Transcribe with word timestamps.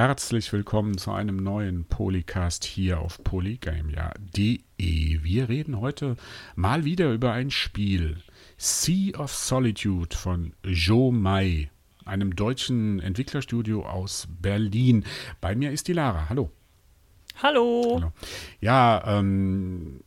herzlich 0.00 0.50
willkommen 0.54 0.96
zu 0.96 1.12
einem 1.12 1.36
neuen 1.36 1.84
Polycast 1.84 2.64
hier 2.64 3.00
auf 3.00 3.22
polygamia.de. 3.22 4.58
Wir 4.78 5.48
reden 5.50 5.78
heute 5.78 6.16
mal 6.56 6.86
wieder 6.86 7.12
über 7.12 7.32
ein 7.32 7.50
Spiel, 7.50 8.16
Sea 8.56 9.18
of 9.18 9.34
Solitude 9.34 10.16
von 10.16 10.54
Joe 10.64 11.12
Mai, 11.12 11.70
einem 12.06 12.34
deutschen 12.34 13.00
Entwicklerstudio 13.00 13.84
aus 13.84 14.26
Berlin. 14.40 15.04
Bei 15.42 15.54
mir 15.54 15.70
ist 15.70 15.86
die 15.86 15.92
Lara. 15.92 16.30
Hallo. 16.30 16.50
Hallo. 17.42 17.98
Hallo. 18.00 18.12
Ja, 18.62 19.18
ähm, 19.18 20.00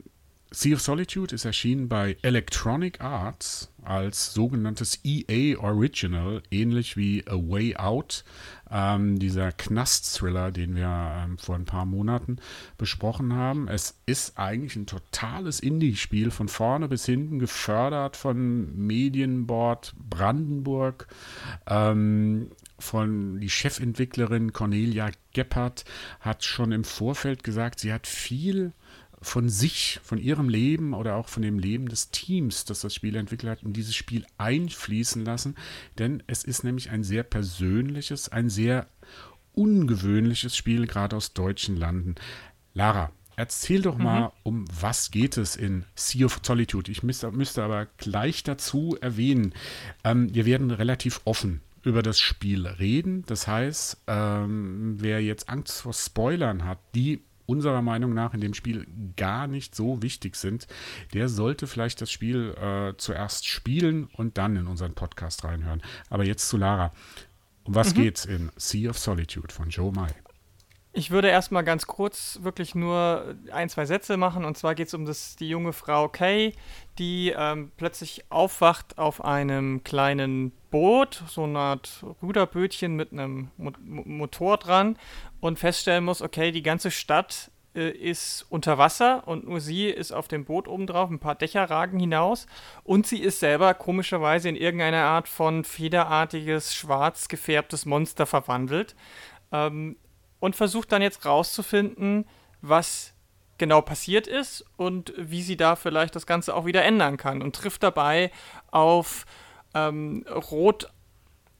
Sea 0.55 0.75
of 0.75 0.81
Solitude 0.81 1.33
ist 1.33 1.45
erschienen 1.45 1.89
bei 1.89 2.15
Electronic 2.21 3.01
Arts 3.01 3.71
als 3.82 4.36
sogenanntes 4.36 5.00
EA 5.04 5.57
Original, 5.57 6.43
ähnlich 6.51 6.95
wie 6.95 7.25
A 7.28 7.33
Way 7.33 7.75
Out, 7.78 8.23
ähm, 8.69 9.18
dieser 9.18 9.51
Knast-Thriller, 9.51 10.51
den 10.51 10.75
wir 10.75 11.23
ähm, 11.23 11.39
vor 11.39 11.55
ein 11.55 11.65
paar 11.65 11.86
Monaten 11.86 12.37
besprochen 12.78 13.33
haben. 13.33 13.68
Es 13.68 14.00
ist 14.05 14.37
eigentlich 14.37 14.75
ein 14.75 14.86
totales 14.86 15.59
Indie-Spiel, 15.59 16.29
von 16.29 16.47
vorne 16.47 16.87
bis 16.87 17.07
hinten 17.07 17.39
gefördert 17.39 18.15
von 18.15 18.78
Medienboard 18.78 19.95
Brandenburg. 20.07 21.07
Ähm, 21.65 22.51
von 22.78 23.39
die 23.39 23.50
Chefentwicklerin 23.50 24.54
Cornelia 24.54 25.09
Geppert 25.33 25.83
hat 26.20 26.43
schon 26.43 26.71
im 26.71 26.83
Vorfeld 26.83 27.43
gesagt, 27.43 27.79
sie 27.79 27.92
hat 27.92 28.06
viel 28.06 28.73
von 29.23 29.50
sich, 29.50 30.00
von 30.04 30.18
ihrem 30.18 30.50
Leben 30.50 30.93
oder 30.93 31.15
auch 31.15 31.27
von 31.27 31.41
dem 31.41 31.59
Leben 31.59 31.87
des 31.87 32.11
Teams, 32.11 32.66
das 32.66 32.81
das 32.81 32.94
Spiel 32.94 33.16
entwickelt 33.16 33.52
hat, 33.52 33.64
in 33.64 33.73
dieses 33.73 33.95
Spiel 33.95 34.25
einfließen 34.38 35.23
lassen. 35.23 35.56
Denn 35.98 36.22
es 36.28 36.44
ist 36.44 36.64
nämlich 36.64 36.89
ein 36.89 37.03
sehr 37.03 37.23
persönliches, 37.23 38.30
ein 38.30 38.50
sehr 38.50 38.88
ungewöhnliches 39.53 40.56
Spiel, 40.56 40.88
gerade 40.88 41.16
aus 41.16 41.33
deutschen 41.33 41.78
Landen. 41.78 42.16
Lara, 42.73 43.11
erzähl 43.36 43.81
doch 43.81 43.98
mhm. 43.98 44.03
mal, 44.03 44.31
um 44.44 44.66
was 44.80 45.11
geht 45.11 45.38
es 45.38 45.55
in 45.55 45.86
Sea 45.95 46.26
of 46.26 46.42
Solitude? 46.44 46.92
Ich 46.92 47.03
müsste, 47.03 47.31
müsste 47.31 47.64
aber 47.64 47.88
gleich 47.98 48.44
dazu 48.44 48.98
erwähnen, 49.00 49.53
ähm, 50.03 50.33
wir 50.33 50.45
werden 50.45 50.72
relativ 50.72 51.22
offen 51.26 51.61
über 51.83 52.02
das 52.02 52.20
Spiel 52.20 52.66
reden. 52.66 53.23
Das 53.26 53.48
heißt, 53.48 54.03
ähm, 54.08 54.95
wer 55.00 55.22
jetzt 55.22 55.50
Angst 55.50 55.81
vor 55.81 55.94
Spoilern 55.94 56.66
hat, 56.66 56.80
die 56.95 57.23
unserer 57.45 57.81
Meinung 57.81 58.13
nach 58.13 58.33
in 58.33 58.41
dem 58.41 58.53
Spiel 58.53 58.88
gar 59.16 59.47
nicht 59.47 59.75
so 59.75 60.02
wichtig 60.02 60.36
sind, 60.36 60.67
der 61.13 61.30
sollte 61.30 61.67
vielleicht 61.67 62.02
das 62.02 62.11
Spiel 62.11 62.55
äh, 62.55 62.94
zuerst 62.97 63.47
spielen 63.47 64.05
und 64.13 64.38
dann 64.38 64.55
in 64.55 64.67
unseren 64.67 64.94
Podcast 64.94 65.44
reinhören. 65.44 65.81
Aber 66.09 66.25
jetzt 66.25 66.47
zu 66.49 66.58
Lara. 66.58 66.91
Um 67.66 67.75
was 67.75 67.95
mhm. 67.95 68.02
geht's 68.02 68.25
in 68.25 68.52
Sea 68.58 68.89
of 68.89 68.97
Solitude 68.97 69.53
von 69.53 69.69
Joe 69.69 69.91
Mai? 69.91 70.09
Ich 70.95 71.09
würde 71.09 71.27
erstmal 71.27 71.64
ganz 71.64 71.88
kurz 71.88 72.39
wirklich 72.44 72.75
nur 72.75 73.36
ein, 73.52 73.67
zwei 73.67 73.86
Sätze 73.86 74.16
machen. 74.16 74.45
Und 74.45 74.58
zwar 74.58 74.75
geht 74.75 74.89
es 74.89 74.94
um 74.94 75.05
das, 75.05 75.36
die 75.36 75.49
junge 75.49 75.73
Frau 75.73 76.08
Kay, 76.08 76.53
die 76.99 77.33
ähm, 77.36 77.71
plötzlich 77.77 78.25
aufwacht 78.30 78.99
auf 78.99 79.23
einem 79.23 79.83
kleinen 79.83 80.52
Boot, 80.74 81.22
so 81.28 81.44
eine 81.44 81.60
Art 81.60 82.04
Ruderbötchen 82.24 82.96
mit 82.96 83.12
einem 83.12 83.52
Mo 83.58 83.72
Motor 83.84 84.58
dran 84.58 84.98
und 85.40 85.60
feststellen 85.60 86.04
muss, 86.04 86.24
okay, 86.24 86.52
die 86.52 86.64
ganze 86.64 86.90
Stadt 86.90 87.52
äh, 87.76 87.92
ist 87.92 88.48
unter 88.50 88.80
Wasser 88.80 89.28
und 89.28 89.48
nur 89.48 89.62
sie 89.62 89.86
ist 89.86 90.12
auf 90.12 90.28
dem 90.28 90.46
Boot 90.46 90.68
oben 90.68 90.88
drauf, 90.88 91.12
ein 91.12 91.20
paar 91.20 91.36
Dächer 91.36 91.70
ragen 91.70 92.00
hinaus 92.00 92.48
und 92.84 93.06
sie 93.06 93.20
ist 93.20 93.40
selber 93.40 93.76
komischerweise 93.76 94.50
in 94.50 94.56
irgendeine 94.56 95.04
Art 95.04 95.28
von 95.28 95.64
federartiges, 95.64 96.74
schwarz 96.74 97.28
gefärbtes 97.28 97.86
Monster 97.86 98.26
verwandelt. 98.26 98.95
Ähm, 99.52 99.98
und 100.39 100.56
versucht 100.56 100.92
dann 100.92 101.04
jetzt 101.04 101.23
rauszufinden, 101.23 102.26
was 102.62 103.14
genau 103.60 103.82
passiert 103.82 104.26
ist 104.26 104.66
und 104.76 105.14
wie 105.17 105.44
sie 105.44 105.56
da 105.56 105.76
vielleicht 105.76 106.16
das 106.16 106.26
Ganze 106.26 106.56
auch 106.56 106.66
wieder 106.66 106.83
ändern 106.83 107.17
kann 107.17 107.44
und 107.44 107.56
trifft 107.56 107.83
dabei 107.83 108.32
auf 108.72 109.28
ähm, 109.73 110.26
rot 110.52 110.92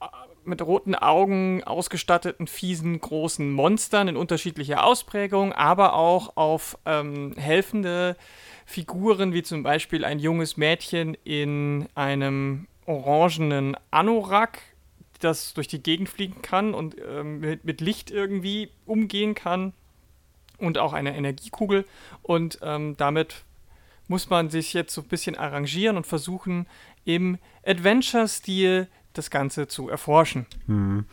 äh, 0.02 0.06
mit 0.46 0.62
roten 0.62 0.96
Augen 0.96 1.64
ausgestatteten, 1.64 2.48
fiesen, 2.48 3.00
großen 3.00 3.52
Monstern 3.52 4.10
in 4.10 4.18
unterschiedlicher 4.18 4.84
Ausprägung, 4.84 5.54
aber 5.54 5.94
auch 5.94 6.36
auf 6.36 6.78
ähm, 6.86 7.34
helfende 7.38 8.18
Figuren, 8.66 9.34
wie 9.34 9.44
zum 9.44 9.64
Beispiel 9.64 10.04
ein 10.04 10.20
junges 10.20 10.58
Mädchen 10.58 11.18
in 11.24 11.88
einem 11.96 12.68
orangenen 12.86 13.78
Anorak, 13.92 14.60
das 15.20 15.54
durch 15.54 15.68
die 15.68 15.82
Gegend 15.82 16.10
fliegen 16.10 16.42
kann 16.42 16.74
und 16.74 16.96
ähm, 17.00 17.40
mit, 17.40 17.64
mit, 17.64 17.82
Licht 17.82 18.12
irgendwie 18.12 18.70
umgehen 18.86 19.36
kann 19.36 19.74
und 20.58 20.78
auch 20.78 20.94
eine 20.94 21.16
Energiekugel. 21.16 21.86
Und 22.22 22.60
ähm, 22.62 22.96
damit 22.98 23.44
muss 24.08 24.30
man 24.30 24.50
sich 24.50 24.74
jetzt 24.74 24.94
so 24.94 25.02
ein 25.02 25.08
bisschen 25.08 25.38
arrangieren 25.38 25.96
und 25.96 26.06
versuchen, 26.06 26.68
im 27.06 27.38
Adventure-Stil 27.66 28.88
das 29.14 29.30
Ganze 29.30 29.68
zu 29.68 29.90
erforschen. 29.90 30.48
Hm. 30.66 31.06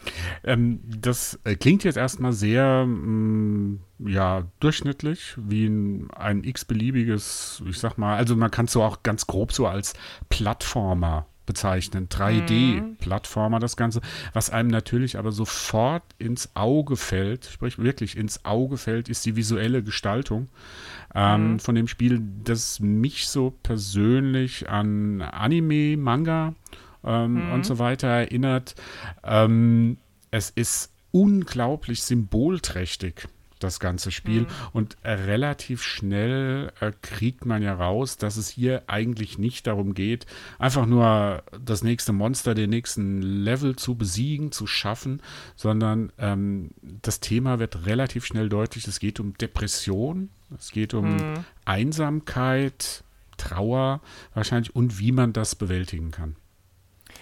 Ähm, 0.42 0.80
das 0.84 1.38
äh, 1.44 1.54
klingt 1.54 1.84
jetzt 1.84 1.96
erstmal 1.96 2.32
sehr 2.32 2.86
mh, 2.86 2.96
mm, 2.96 4.08
ja, 4.08 4.44
durchschnittlich, 4.60 5.34
wie 5.36 5.66
ein, 5.66 6.10
ein 6.12 6.42
x-beliebiges, 6.42 7.62
ich 7.68 7.78
sag 7.78 7.98
mal, 7.98 8.16
also 8.16 8.36
man 8.36 8.50
kann 8.50 8.64
es 8.64 8.72
so 8.72 8.82
auch 8.82 9.02
ganz 9.02 9.26
grob 9.26 9.52
so 9.52 9.66
als 9.66 9.92
Plattformer 10.30 11.26
bezeichnen. 11.50 12.08
3D-Plattformer, 12.08 13.58
das 13.58 13.76
Ganze, 13.76 14.00
was 14.32 14.50
einem 14.50 14.68
natürlich 14.68 15.18
aber 15.18 15.32
sofort 15.32 16.04
ins 16.16 16.54
Auge 16.54 16.96
fällt, 16.96 17.46
sprich 17.46 17.76
wirklich 17.76 18.16
ins 18.16 18.44
Auge 18.44 18.76
fällt, 18.76 19.08
ist 19.08 19.26
die 19.26 19.34
visuelle 19.34 19.82
Gestaltung 19.82 20.48
ähm, 21.12 21.54
mhm. 21.54 21.58
von 21.58 21.74
dem 21.74 21.88
Spiel, 21.88 22.22
das 22.44 22.78
mich 22.78 23.26
so 23.26 23.52
persönlich 23.64 24.68
an 24.68 25.22
Anime, 25.22 25.96
Manga 25.96 26.54
ähm, 27.02 27.46
mhm. 27.46 27.52
und 27.52 27.66
so 27.66 27.80
weiter 27.80 28.06
erinnert. 28.06 28.76
Ähm, 29.24 29.96
es 30.30 30.50
ist 30.50 30.92
unglaublich 31.10 32.04
symbolträchtig 32.04 33.26
das 33.60 33.80
ganze 33.80 34.10
Spiel. 34.10 34.42
Mhm. 34.42 34.46
Und 34.72 34.96
äh, 35.02 35.12
relativ 35.12 35.82
schnell 35.82 36.72
äh, 36.80 36.92
kriegt 37.02 37.46
man 37.46 37.62
ja 37.62 37.74
raus, 37.74 38.16
dass 38.16 38.36
es 38.36 38.48
hier 38.48 38.82
eigentlich 38.86 39.38
nicht 39.38 39.66
darum 39.66 39.94
geht, 39.94 40.26
einfach 40.58 40.86
nur 40.86 41.42
das 41.64 41.82
nächste 41.82 42.12
Monster, 42.12 42.54
den 42.54 42.70
nächsten 42.70 43.22
Level 43.22 43.76
zu 43.76 43.94
besiegen, 43.94 44.52
zu 44.52 44.66
schaffen, 44.66 45.22
sondern 45.56 46.12
ähm, 46.18 46.70
das 46.82 47.20
Thema 47.20 47.58
wird 47.58 47.86
relativ 47.86 48.26
schnell 48.26 48.48
deutlich. 48.48 48.86
Es 48.86 49.00
geht 49.00 49.20
um 49.20 49.36
Depression, 49.38 50.30
es 50.56 50.72
geht 50.72 50.94
um 50.94 51.16
mhm. 51.16 51.44
Einsamkeit, 51.64 53.04
Trauer 53.36 54.00
wahrscheinlich 54.34 54.74
und 54.76 54.98
wie 54.98 55.12
man 55.12 55.32
das 55.32 55.54
bewältigen 55.54 56.10
kann. 56.10 56.36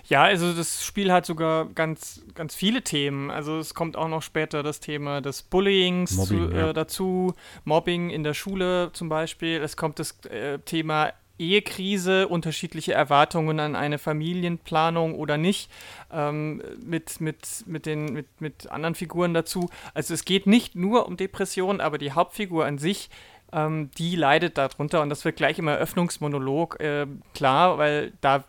Ja, 0.09 0.23
also 0.25 0.55
das 0.55 0.85
Spiel 0.85 1.13
hat 1.13 1.27
sogar 1.27 1.67
ganz, 1.67 2.23
ganz 2.35 2.55
viele 2.55 2.83
Themen. 2.83 3.31
Also 3.31 3.59
es 3.59 3.75
kommt 3.75 3.97
auch 3.97 4.09
noch 4.09 4.23
später 4.23 4.63
das 4.63 4.81
Thema 4.81 5.21
des 5.21 5.43
Bullyings 5.43 6.13
Mobbing, 6.13 6.49
zu, 6.49 6.55
äh, 6.55 6.59
ja. 6.59 6.73
dazu, 6.73 7.35
Mobbing 7.65 8.09
in 8.09 8.25
der 8.25 8.33
Schule 8.33 8.91
zum 8.95 9.11
Beispiel. 9.11 9.61
Es 9.63 9.77
kommt 9.77 9.99
das 9.99 10.19
äh, 10.25 10.59
Thema 10.61 11.13
Ehekrise, 11.39 12.27
unterschiedliche 12.27 12.95
Erwartungen 12.95 13.61
an 13.61 13.77
eine 13.77 13.99
Familienplanung 13.99 15.15
oder 15.15 15.37
nicht, 15.37 15.71
ähm, 16.11 16.63
mit, 16.83 17.21
mit, 17.21 17.65
mit, 17.67 17.87
den, 17.87 18.07
mit, 18.07 18.41
mit 18.41 18.71
anderen 18.71 18.95
Figuren 18.95 19.35
dazu. 19.35 19.69
Also 19.93 20.15
es 20.15 20.25
geht 20.25 20.47
nicht 20.47 20.75
nur 20.75 21.07
um 21.07 21.17
Depressionen, 21.17 21.81
aber 21.81 21.99
die 21.99 22.13
Hauptfigur 22.13 22.65
an 22.65 22.79
sich 22.79 23.11
ähm, 23.53 23.91
die 23.97 24.17
leidet 24.17 24.59
darunter 24.59 25.01
und 25.01 25.09
das 25.09 25.25
wird 25.25 25.37
gleich 25.37 25.59
im 25.59 25.69
Eröffnungsmonolog 25.69 26.81
äh, 26.81 27.07
klar, 27.35 27.79
weil 27.79 28.13
da 28.21 28.45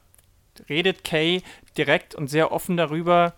redet 0.67 1.03
Kay 1.03 1.41
direkt 1.77 2.15
und 2.15 2.27
sehr 2.27 2.51
offen 2.51 2.77
darüber, 2.77 3.33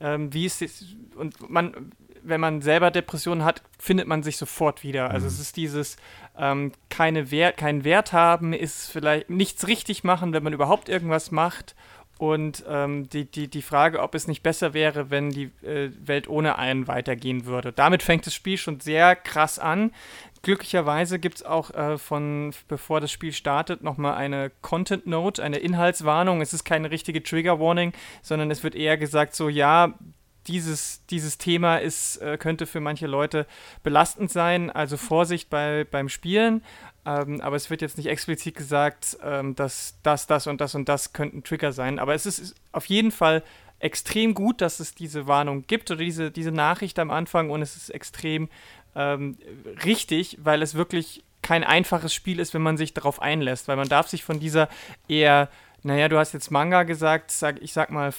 ähm, 0.00 0.32
wie 0.32 0.46
es 0.46 0.60
ist. 0.60 0.84
Und 1.16 1.48
man, 1.48 1.92
wenn 2.22 2.40
man 2.40 2.60
selber 2.60 2.90
Depressionen 2.90 3.44
hat, 3.44 3.62
findet 3.78 4.06
man 4.06 4.22
sich 4.22 4.36
sofort 4.36 4.82
wieder. 4.82 5.10
Also 5.10 5.26
mhm. 5.26 5.32
es 5.32 5.40
ist 5.40 5.56
dieses 5.56 5.96
ähm, 6.38 6.72
keine 6.90 7.30
Wert, 7.30 7.56
keinen 7.56 7.84
Wert 7.84 8.12
haben, 8.12 8.52
ist 8.52 8.90
vielleicht 8.90 9.30
nichts 9.30 9.66
richtig 9.66 10.04
machen, 10.04 10.32
wenn 10.32 10.42
man 10.42 10.52
überhaupt 10.52 10.88
irgendwas 10.88 11.30
macht. 11.30 11.74
Und 12.18 12.64
ähm, 12.66 13.10
die, 13.10 13.26
die, 13.26 13.48
die 13.48 13.60
Frage, 13.60 14.00
ob 14.00 14.14
es 14.14 14.26
nicht 14.26 14.42
besser 14.42 14.72
wäre, 14.72 15.10
wenn 15.10 15.30
die 15.30 15.50
äh, 15.62 15.90
Welt 15.98 16.28
ohne 16.28 16.56
einen 16.56 16.88
weitergehen 16.88 17.44
würde. 17.44 17.72
Damit 17.72 18.02
fängt 18.02 18.26
das 18.26 18.34
Spiel 18.34 18.56
schon 18.56 18.80
sehr 18.80 19.16
krass 19.16 19.58
an. 19.58 19.92
Glücklicherweise 20.46 21.18
gibt 21.18 21.38
es 21.38 21.42
auch 21.42 21.72
äh, 21.72 21.98
von, 21.98 22.54
bevor 22.68 23.00
das 23.00 23.10
Spiel 23.10 23.32
startet, 23.32 23.82
nochmal 23.82 24.14
eine 24.14 24.52
Content 24.62 25.04
Note, 25.04 25.42
eine 25.42 25.56
Inhaltswarnung. 25.56 26.40
Es 26.40 26.52
ist 26.52 26.62
keine 26.62 26.92
richtige 26.92 27.20
Trigger 27.20 27.58
Warning, 27.58 27.92
sondern 28.22 28.52
es 28.52 28.62
wird 28.62 28.76
eher 28.76 28.96
gesagt, 28.96 29.34
so 29.34 29.48
ja, 29.48 29.94
dieses, 30.46 31.04
dieses 31.06 31.38
Thema 31.38 31.78
ist, 31.78 32.18
äh, 32.18 32.38
könnte 32.38 32.66
für 32.66 32.78
manche 32.78 33.08
Leute 33.08 33.44
belastend 33.82 34.30
sein, 34.30 34.70
also 34.70 34.96
Vorsicht 34.96 35.50
bei, 35.50 35.84
beim 35.90 36.08
Spielen. 36.08 36.62
Ähm, 37.04 37.40
aber 37.40 37.56
es 37.56 37.68
wird 37.68 37.82
jetzt 37.82 37.96
nicht 37.96 38.06
explizit 38.06 38.54
gesagt, 38.54 39.18
ähm, 39.24 39.56
dass 39.56 39.98
das, 40.04 40.28
das 40.28 40.46
und 40.46 40.60
das 40.60 40.76
und 40.76 40.88
das 40.88 41.12
könnten 41.12 41.42
Trigger 41.42 41.72
sein. 41.72 41.98
Aber 41.98 42.14
es 42.14 42.24
ist 42.24 42.54
auf 42.70 42.86
jeden 42.86 43.10
Fall 43.10 43.42
extrem 43.80 44.32
gut, 44.32 44.60
dass 44.60 44.78
es 44.78 44.94
diese 44.94 45.26
Warnung 45.26 45.66
gibt 45.66 45.90
oder 45.90 46.04
diese, 46.04 46.30
diese 46.30 46.52
Nachricht 46.52 47.00
am 47.00 47.10
Anfang 47.10 47.50
und 47.50 47.62
es 47.62 47.74
ist 47.76 47.90
extrem 47.90 48.48
ähm, 48.96 49.36
richtig, 49.84 50.38
weil 50.42 50.62
es 50.62 50.74
wirklich 50.74 51.22
kein 51.42 51.62
einfaches 51.62 52.12
Spiel 52.12 52.40
ist, 52.40 52.54
wenn 52.54 52.62
man 52.62 52.76
sich 52.76 52.94
darauf 52.94 53.22
einlässt, 53.22 53.68
weil 53.68 53.76
man 53.76 53.88
darf 53.88 54.08
sich 54.08 54.24
von 54.24 54.40
dieser 54.40 54.68
eher, 55.06 55.48
naja, 55.82 56.08
du 56.08 56.18
hast 56.18 56.32
jetzt 56.32 56.50
Manga 56.50 56.82
gesagt, 56.82 57.30
sag, 57.30 57.62
ich 57.62 57.72
sag 57.72 57.90
mal, 57.90 58.12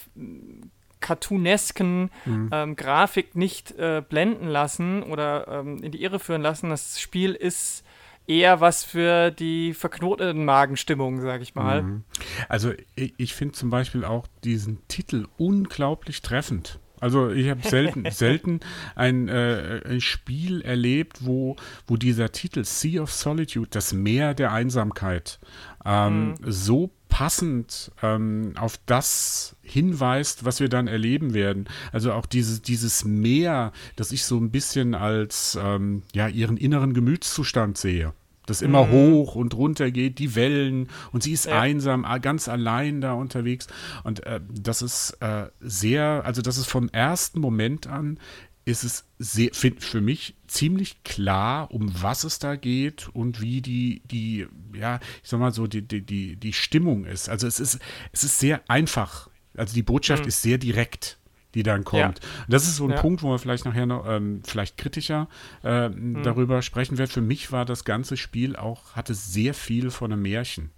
cartoonesken 0.99 2.09
mhm. 2.25 2.49
ähm, 2.51 2.75
Grafik 2.75 3.35
nicht 3.35 3.71
äh, 3.77 4.01
blenden 4.07 4.47
lassen 4.47 5.03
oder 5.03 5.47
ähm, 5.47 5.83
in 5.83 5.91
die 5.91 6.01
Irre 6.01 6.19
führen 6.19 6.41
lassen. 6.41 6.69
Das 6.69 6.99
Spiel 7.01 7.33
ist 7.33 7.83
eher 8.27 8.61
was 8.61 8.83
für 8.83 9.31
die 9.31 9.73
verknoteten 9.73 10.45
Magenstimmung, 10.45 11.21
sag 11.21 11.41
ich 11.41 11.55
mal. 11.55 11.83
Mhm. 11.83 12.03
Also 12.49 12.73
ich, 12.95 13.13
ich 13.17 13.35
finde 13.35 13.55
zum 13.55 13.69
Beispiel 13.69 14.05
auch 14.05 14.27
diesen 14.43 14.85
Titel 14.87 15.27
unglaublich 15.37 16.21
treffend. 16.21 16.79
Also 16.99 17.29
ich 17.31 17.49
habe 17.49 17.67
selten, 17.67 18.05
selten 18.11 18.59
ein, 18.95 19.27
äh, 19.27 19.81
ein, 19.85 20.01
Spiel 20.01 20.61
erlebt, 20.61 21.25
wo, 21.25 21.55
wo 21.85 21.97
dieser 21.97 22.31
Titel 22.31 22.63
Sea 22.63 23.01
of 23.01 23.11
Solitude, 23.11 23.69
das 23.71 23.93
Meer 23.93 24.33
der 24.33 24.51
Einsamkeit, 24.51 25.39
ähm, 25.85 26.29
mhm. 26.29 26.35
so 26.41 26.91
passend 27.09 27.91
ähm, 28.03 28.53
auf 28.57 28.79
das 28.85 29.55
hinweist, 29.61 30.45
was 30.45 30.59
wir 30.59 30.69
dann 30.69 30.87
erleben 30.87 31.33
werden. 31.33 31.65
Also 31.91 32.13
auch 32.13 32.25
dieses, 32.25 32.61
dieses 32.61 33.05
Meer, 33.05 33.71
das 33.95 34.11
ich 34.11 34.25
so 34.25 34.37
ein 34.37 34.51
bisschen 34.51 34.93
als 34.93 35.57
ähm, 35.61 36.03
ja, 36.13 36.27
ihren 36.27 36.57
inneren 36.57 36.93
Gemütszustand 36.93 37.77
sehe 37.77 38.13
das 38.47 38.63
immer 38.63 38.85
mhm. 38.85 38.91
hoch 38.91 39.35
und 39.35 39.53
runter 39.53 39.91
geht, 39.91 40.17
die 40.17 40.35
Wellen 40.35 40.89
und 41.11 41.21
sie 41.21 41.33
ist 41.33 41.45
ja. 41.45 41.59
einsam, 41.59 42.05
ganz 42.21 42.47
allein 42.47 43.01
da 43.01 43.13
unterwegs 43.13 43.67
und 44.03 44.25
äh, 44.25 44.41
das 44.49 44.81
ist 44.81 45.11
äh, 45.21 45.49
sehr, 45.59 46.23
also 46.25 46.41
das 46.41 46.57
ist 46.57 46.67
vom 46.67 46.89
ersten 46.89 47.39
Moment 47.39 47.85
an 47.85 48.19
ist 48.67 48.83
es 48.83 49.05
sehr, 49.17 49.51
für 49.53 50.01
mich 50.01 50.35
ziemlich 50.45 51.01
klar, 51.03 51.71
um 51.71 51.89
was 52.01 52.25
es 52.25 52.37
da 52.37 52.57
geht 52.57 53.07
und 53.13 53.39
wie 53.39 53.61
die, 53.61 54.01
die, 54.03 54.45
ja, 54.73 54.99
ich 55.23 55.29
sag 55.29 55.39
mal 55.39 55.53
so, 55.53 55.67
die, 55.67 55.81
die, 55.81 56.01
die, 56.01 56.35
die 56.35 56.51
Stimmung 56.51 57.05
ist. 57.05 57.29
Also 57.29 57.47
es 57.47 57.61
ist, 57.61 57.79
es 58.11 58.25
ist 58.25 58.39
sehr 58.39 58.69
einfach. 58.69 59.29
Also 59.55 59.73
die 59.73 59.83
Botschaft 59.83 60.23
mhm. 60.23 60.27
ist 60.27 60.41
sehr 60.41 60.57
direkt 60.57 61.17
die 61.57 61.63
dann 61.63 61.83
kommt. 61.83 62.19
Ja. 62.19 62.45
Das 62.47 62.67
ist 62.67 62.75
so 62.75 62.85
ein 62.85 62.91
ja. 62.91 63.01
Punkt, 63.01 63.23
wo 63.23 63.31
wir 63.31 63.39
vielleicht 63.39 63.65
nachher 63.65 63.87
noch 63.87 64.05
ähm, 64.07 64.41
vielleicht 64.45 64.77
kritischer 64.77 65.27
äh, 65.63 65.89
mhm. 65.89 66.21
darüber 66.21 66.61
sprechen 66.61 66.99
werden. 66.99 67.09
Für 67.09 67.21
mich 67.21 67.51
war 67.51 67.65
das 67.65 67.83
ganze 67.83 68.15
Spiel 68.15 68.55
auch, 68.55 68.95
hatte 68.95 69.15
sehr 69.15 69.55
viel 69.55 69.89
von 69.89 70.13
einem 70.13 70.21
Märchen. 70.21 70.69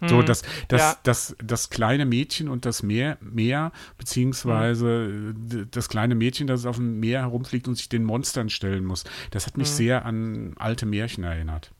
Mhm. 0.00 0.08
So, 0.08 0.22
das, 0.22 0.42
das, 0.68 0.80
ja. 0.80 0.96
das, 1.02 1.36
das 1.42 1.68
kleine 1.68 2.06
Mädchen 2.06 2.48
und 2.48 2.64
das 2.64 2.84
Meer, 2.84 3.18
Meer 3.20 3.72
beziehungsweise 3.98 5.08
mhm. 5.34 5.68
das 5.72 5.88
kleine 5.88 6.14
Mädchen, 6.14 6.46
das 6.46 6.64
auf 6.64 6.76
dem 6.76 7.00
Meer 7.00 7.22
herumfliegt 7.22 7.66
und 7.66 7.74
sich 7.74 7.88
den 7.88 8.04
Monstern 8.04 8.50
stellen 8.50 8.84
muss, 8.84 9.02
das 9.32 9.48
hat 9.48 9.56
mich 9.56 9.68
mhm. 9.68 9.74
sehr 9.74 10.04
an 10.04 10.54
alte 10.58 10.86
Märchen 10.86 11.24
erinnert. 11.24 11.72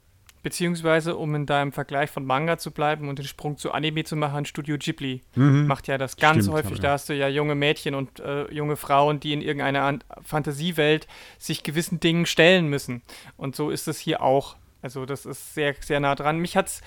Beziehungsweise, 0.44 1.16
um 1.16 1.34
in 1.34 1.46
deinem 1.46 1.72
Vergleich 1.72 2.10
von 2.10 2.26
Manga 2.26 2.58
zu 2.58 2.70
bleiben 2.70 3.08
und 3.08 3.18
den 3.18 3.24
Sprung 3.24 3.56
zu 3.56 3.72
Anime 3.72 4.04
zu 4.04 4.14
machen, 4.14 4.44
Studio 4.44 4.76
Ghibli 4.78 5.22
mhm. 5.34 5.66
macht 5.66 5.88
ja 5.88 5.96
das 5.96 6.18
ganz 6.18 6.44
Stimmt, 6.44 6.58
häufig. 6.58 6.80
Da 6.80 6.92
hast 6.92 7.08
du 7.08 7.14
ja 7.14 7.28
junge 7.28 7.54
Mädchen 7.54 7.94
und 7.94 8.20
äh, 8.20 8.52
junge 8.52 8.76
Frauen, 8.76 9.20
die 9.20 9.32
in 9.32 9.40
irgendeiner 9.40 10.00
Fantasiewelt 10.22 11.08
sich 11.38 11.62
gewissen 11.62 11.98
Dingen 11.98 12.26
stellen 12.26 12.68
müssen. 12.68 13.00
Und 13.38 13.56
so 13.56 13.70
ist 13.70 13.88
es 13.88 13.98
hier 13.98 14.20
auch. 14.20 14.56
Also, 14.82 15.06
das 15.06 15.24
ist 15.24 15.54
sehr, 15.54 15.74
sehr 15.80 15.98
nah 15.98 16.14
dran. 16.14 16.38
Mich 16.38 16.58
hat 16.58 16.66
es 16.66 16.82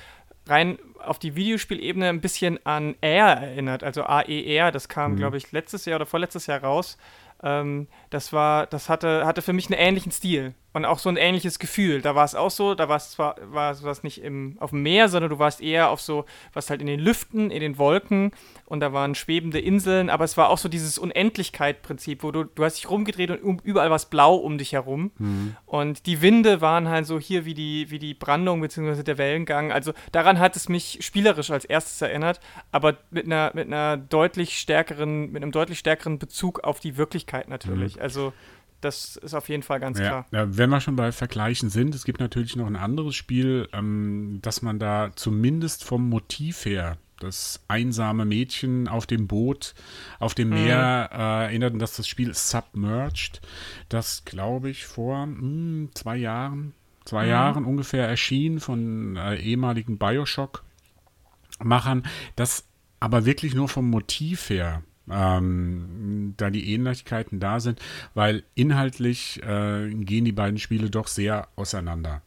rein 0.46 0.78
auf 1.00 1.18
die 1.18 1.36
Videospielebene 1.36 2.10
ein 2.10 2.22
bisschen 2.22 2.64
an 2.64 2.94
Air 3.02 3.26
erinnert, 3.26 3.84
also 3.84 4.04
AER. 4.04 4.72
Das 4.72 4.88
kam, 4.88 5.14
mhm. 5.14 5.18
glaube 5.18 5.38
ich, 5.38 5.52
letztes 5.52 5.86
Jahr 5.86 5.96
oder 5.96 6.06
vorletztes 6.06 6.46
Jahr 6.46 6.64
raus. 6.64 7.00
Ähm, 7.42 7.88
das 8.10 8.34
war, 8.34 8.68
das 8.68 8.90
hatte, 8.90 9.26
hatte 9.26 9.42
für 9.42 9.54
mich 9.54 9.68
einen 9.68 9.80
ähnlichen 9.80 10.12
Stil 10.12 10.54
und 10.78 10.86
auch 10.86 11.00
so 11.00 11.10
ein 11.10 11.18
ähnliches 11.18 11.60
Gefühl. 11.60 12.02
Da 12.02 12.16
war 12.16 12.24
es 12.24 12.36
auch 12.36 12.52
so, 12.52 12.76
da 12.76 12.88
war 12.88 12.98
es 12.98 13.12
zwar 13.12 13.36
war 13.42 13.72
es 13.72 14.04
nicht 14.04 14.22
im, 14.24 14.58
auf 14.60 14.70
dem 14.70 14.84
Meer, 14.84 15.10
sondern 15.10 15.30
du 15.30 15.40
warst 15.40 15.60
eher 15.60 15.90
auf 15.90 16.00
so, 16.00 16.26
was 16.54 16.70
halt 16.70 16.82
in 16.82 16.88
den 16.88 17.00
Lüften, 17.00 17.52
in 17.52 17.62
den 17.62 17.78
Wolken 17.78 18.32
und 18.66 18.80
da 18.80 18.94
waren 18.94 19.16
schwebende 19.16 19.60
Inseln, 19.60 20.10
aber 20.10 20.24
es 20.24 20.38
war 20.38 20.50
auch 20.50 20.58
so 20.58 20.70
dieses 20.70 20.98
Unendlichkeit-Prinzip, 20.98 22.24
wo 22.24 22.32
du, 22.32 22.44
du 22.44 22.64
hast 22.64 22.78
dich 22.78 22.90
rumgedreht 22.90 23.32
und 23.32 23.62
überall 23.64 23.90
war 23.90 23.96
es 23.96 24.06
blau 24.06 24.36
um 24.36 24.58
dich 24.58 24.74
herum. 24.74 25.12
Mhm. 25.18 25.56
Und 25.66 26.06
die 26.06 26.22
Winde 26.22 26.62
waren 26.62 26.88
halt 26.88 27.08
so 27.08 27.20
hier 27.20 27.46
wie 27.46 27.54
die, 27.54 27.90
wie 27.90 28.00
die 28.00 28.14
Brandung 28.14 28.62
bzw. 28.62 29.04
der 29.04 29.18
Wellengang. 29.18 29.72
Also 29.72 29.94
daran 30.12 30.38
hat 30.40 30.56
es 30.56 30.70
mich 30.70 31.00
spielerisch 31.02 31.50
als 31.50 31.66
erstes 31.66 32.02
erinnert, 32.02 32.40
aber 32.72 32.98
mit 33.10 33.26
einer, 33.26 33.52
mit 33.56 33.68
einer 33.68 33.98
deutlich 33.98 34.60
stärkeren, 34.60 35.32
mit 35.32 35.42
einem 35.42 35.52
deutlich 35.52 35.80
stärkeren 35.80 36.20
Bezug 36.20 36.64
auf 36.64 36.80
die 36.80 36.98
Wirklichkeit 36.98 37.50
natürlich. 37.50 37.96
Mhm. 37.96 37.97
Also 38.00 38.34
das 38.82 39.16
ist 39.16 39.34
auf 39.34 39.50
jeden 39.50 39.64
Fall 39.64 39.80
ganz 39.80 40.00
ja, 40.00 40.24
klar. 40.24 40.26
Wenn 40.32 40.70
wir 40.70 40.82
schon 40.82 40.96
bei 40.96 41.12
Vergleichen 41.12 41.70
sind, 41.70 41.96
es 41.96 42.06
gibt 42.06 42.20
natürlich 42.20 42.56
noch 42.56 42.68
ein 42.68 42.76
anderes 42.76 43.16
Spiel, 43.16 43.68
ähm, 43.74 44.40
dass 44.42 44.62
man 44.62 44.80
da 44.80 45.12
zumindest 45.16 45.84
vom 45.84 46.08
Motiv 46.10 46.66
her 46.66 46.98
das 47.20 47.64
einsame 47.68 48.26
Mädchen 48.26 48.88
auf 48.88 49.08
dem 49.08 49.28
Boot, 49.28 49.74
auf 50.20 50.36
dem 50.36 50.50
Meer 50.50 51.10
mhm. 51.12 51.20
äh, 51.20 51.44
erinnert, 51.46 51.74
und 51.74 51.80
dass 51.80 51.96
das 51.96 52.08
Spiel 52.08 52.36
Submerged, 52.36 53.42
das 53.90 54.24
glaube 54.26 54.70
ich 54.70 54.86
vor 54.86 55.26
mh, 55.26 55.40
hm, 55.40 55.90
zwei 55.96 56.18
Jahren, 56.18 56.76
zwei 57.06 57.24
mhm. 57.24 57.30
Jahren 57.32 57.66
ungefähr 57.66 58.08
erschien 58.08 58.60
von 58.60 59.16
äh, 59.16 59.38
ehemaligen 59.38 59.98
Bioshock-Machern, 59.98 62.06
das 62.36 62.66
aber 63.00 63.26
wirklich 63.26 63.56
nur 63.56 63.70
vom 63.70 63.90
Motiv 63.90 64.52
her 64.52 64.84
ähm, 65.10 66.34
da 66.38 66.50
die 66.50 66.74
Ähnlichkeiten 66.74 67.40
da 67.40 67.60
sind, 67.60 67.80
weil 68.14 68.44
inhaltlich 68.56 69.42
äh, 69.44 69.90
gehen 69.94 70.26
die 70.26 70.32
beiden 70.32 70.60
Spiele 70.60 70.90
doch 70.90 71.08
sehr 71.08 71.48
auseinander. 71.56 72.22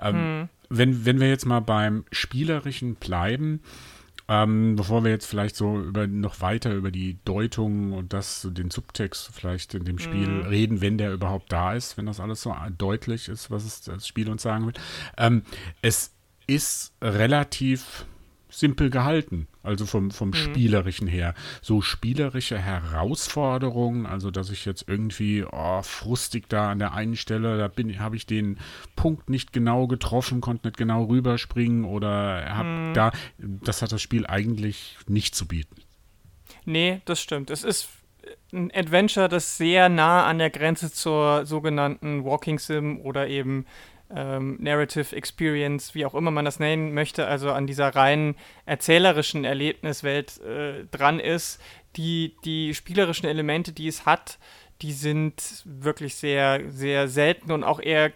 Ähm, 0.00 0.14
hm. 0.14 0.48
wenn, 0.68 1.04
wenn 1.04 1.20
wir 1.20 1.28
jetzt 1.28 1.46
mal 1.46 1.60
beim 1.60 2.04
Spielerischen 2.10 2.96
bleiben, 2.96 3.60
ähm, 4.30 4.76
bevor 4.76 5.02
wir 5.02 5.10
jetzt 5.10 5.26
vielleicht 5.26 5.56
so 5.56 5.80
über, 5.80 6.06
noch 6.06 6.40
weiter 6.40 6.72
über 6.72 6.92
die 6.92 7.18
Deutung 7.24 7.92
und 7.92 8.12
das, 8.12 8.46
den 8.52 8.70
Subtext 8.70 9.30
vielleicht 9.32 9.74
in 9.74 9.84
dem 9.84 9.98
Spiel 9.98 10.28
mhm. 10.28 10.42
reden, 10.42 10.80
wenn 10.80 10.98
der 10.98 11.12
überhaupt 11.12 11.50
da 11.50 11.74
ist, 11.74 11.96
wenn 11.96 12.06
das 12.06 12.20
alles 12.20 12.42
so 12.42 12.54
deutlich 12.78 13.28
ist, 13.28 13.50
was 13.50 13.64
es, 13.64 13.82
das 13.82 14.06
Spiel 14.06 14.30
uns 14.30 14.42
sagen 14.42 14.66
will. 14.66 14.74
Ähm, 15.18 15.42
es 15.82 16.14
ist 16.46 16.92
relativ 17.02 18.06
simpel 18.50 18.90
gehalten, 18.90 19.46
also 19.62 19.86
vom, 19.86 20.10
vom 20.10 20.28
mhm. 20.28 20.34
Spielerischen 20.34 21.06
her. 21.06 21.34
So 21.62 21.80
spielerische 21.80 22.58
Herausforderungen, 22.58 24.06
also 24.06 24.30
dass 24.30 24.50
ich 24.50 24.64
jetzt 24.64 24.84
irgendwie 24.88 25.44
oh, 25.50 25.82
frustig 25.82 26.48
da 26.48 26.70
an 26.70 26.78
der 26.78 26.92
einen 26.92 27.16
Stelle, 27.16 27.58
da 27.58 27.70
habe 27.98 28.16
ich 28.16 28.26
den 28.26 28.58
Punkt 28.96 29.30
nicht 29.30 29.52
genau 29.52 29.86
getroffen, 29.86 30.40
konnte 30.40 30.68
nicht 30.68 30.76
genau 30.76 31.04
rüberspringen 31.04 31.84
oder 31.84 32.44
habe 32.48 32.68
mhm. 32.68 32.94
da, 32.94 33.12
das 33.38 33.82
hat 33.82 33.92
das 33.92 34.02
Spiel 34.02 34.26
eigentlich 34.26 34.98
nicht 35.06 35.34
zu 35.34 35.46
bieten. 35.46 35.76
Nee, 36.64 37.00
das 37.04 37.20
stimmt. 37.20 37.50
Es 37.50 37.64
ist 37.64 37.88
ein 38.52 38.70
Adventure, 38.74 39.28
das 39.28 39.56
sehr 39.56 39.88
nah 39.88 40.26
an 40.26 40.38
der 40.38 40.50
Grenze 40.50 40.92
zur 40.92 41.46
sogenannten 41.46 42.24
Walking 42.24 42.58
Sim 42.58 43.00
oder 43.00 43.28
eben 43.28 43.66
ähm, 44.14 44.56
Narrative 44.60 45.14
Experience, 45.14 45.94
wie 45.94 46.06
auch 46.06 46.14
immer 46.14 46.30
man 46.30 46.44
das 46.44 46.58
nennen 46.58 46.92
möchte, 46.94 47.26
also 47.26 47.50
an 47.52 47.66
dieser 47.66 47.94
reinen 47.94 48.36
erzählerischen 48.66 49.44
Erlebniswelt 49.44 50.40
äh, 50.40 50.84
dran 50.90 51.20
ist. 51.20 51.60
Die, 51.96 52.36
die 52.44 52.74
spielerischen 52.74 53.28
Elemente, 53.28 53.72
die 53.72 53.88
es 53.88 54.06
hat, 54.06 54.38
die 54.82 54.92
sind 54.92 55.62
wirklich 55.64 56.14
sehr, 56.14 56.70
sehr 56.70 57.08
selten 57.08 57.52
und 57.52 57.64
auch 57.64 57.80
eher 57.80 58.12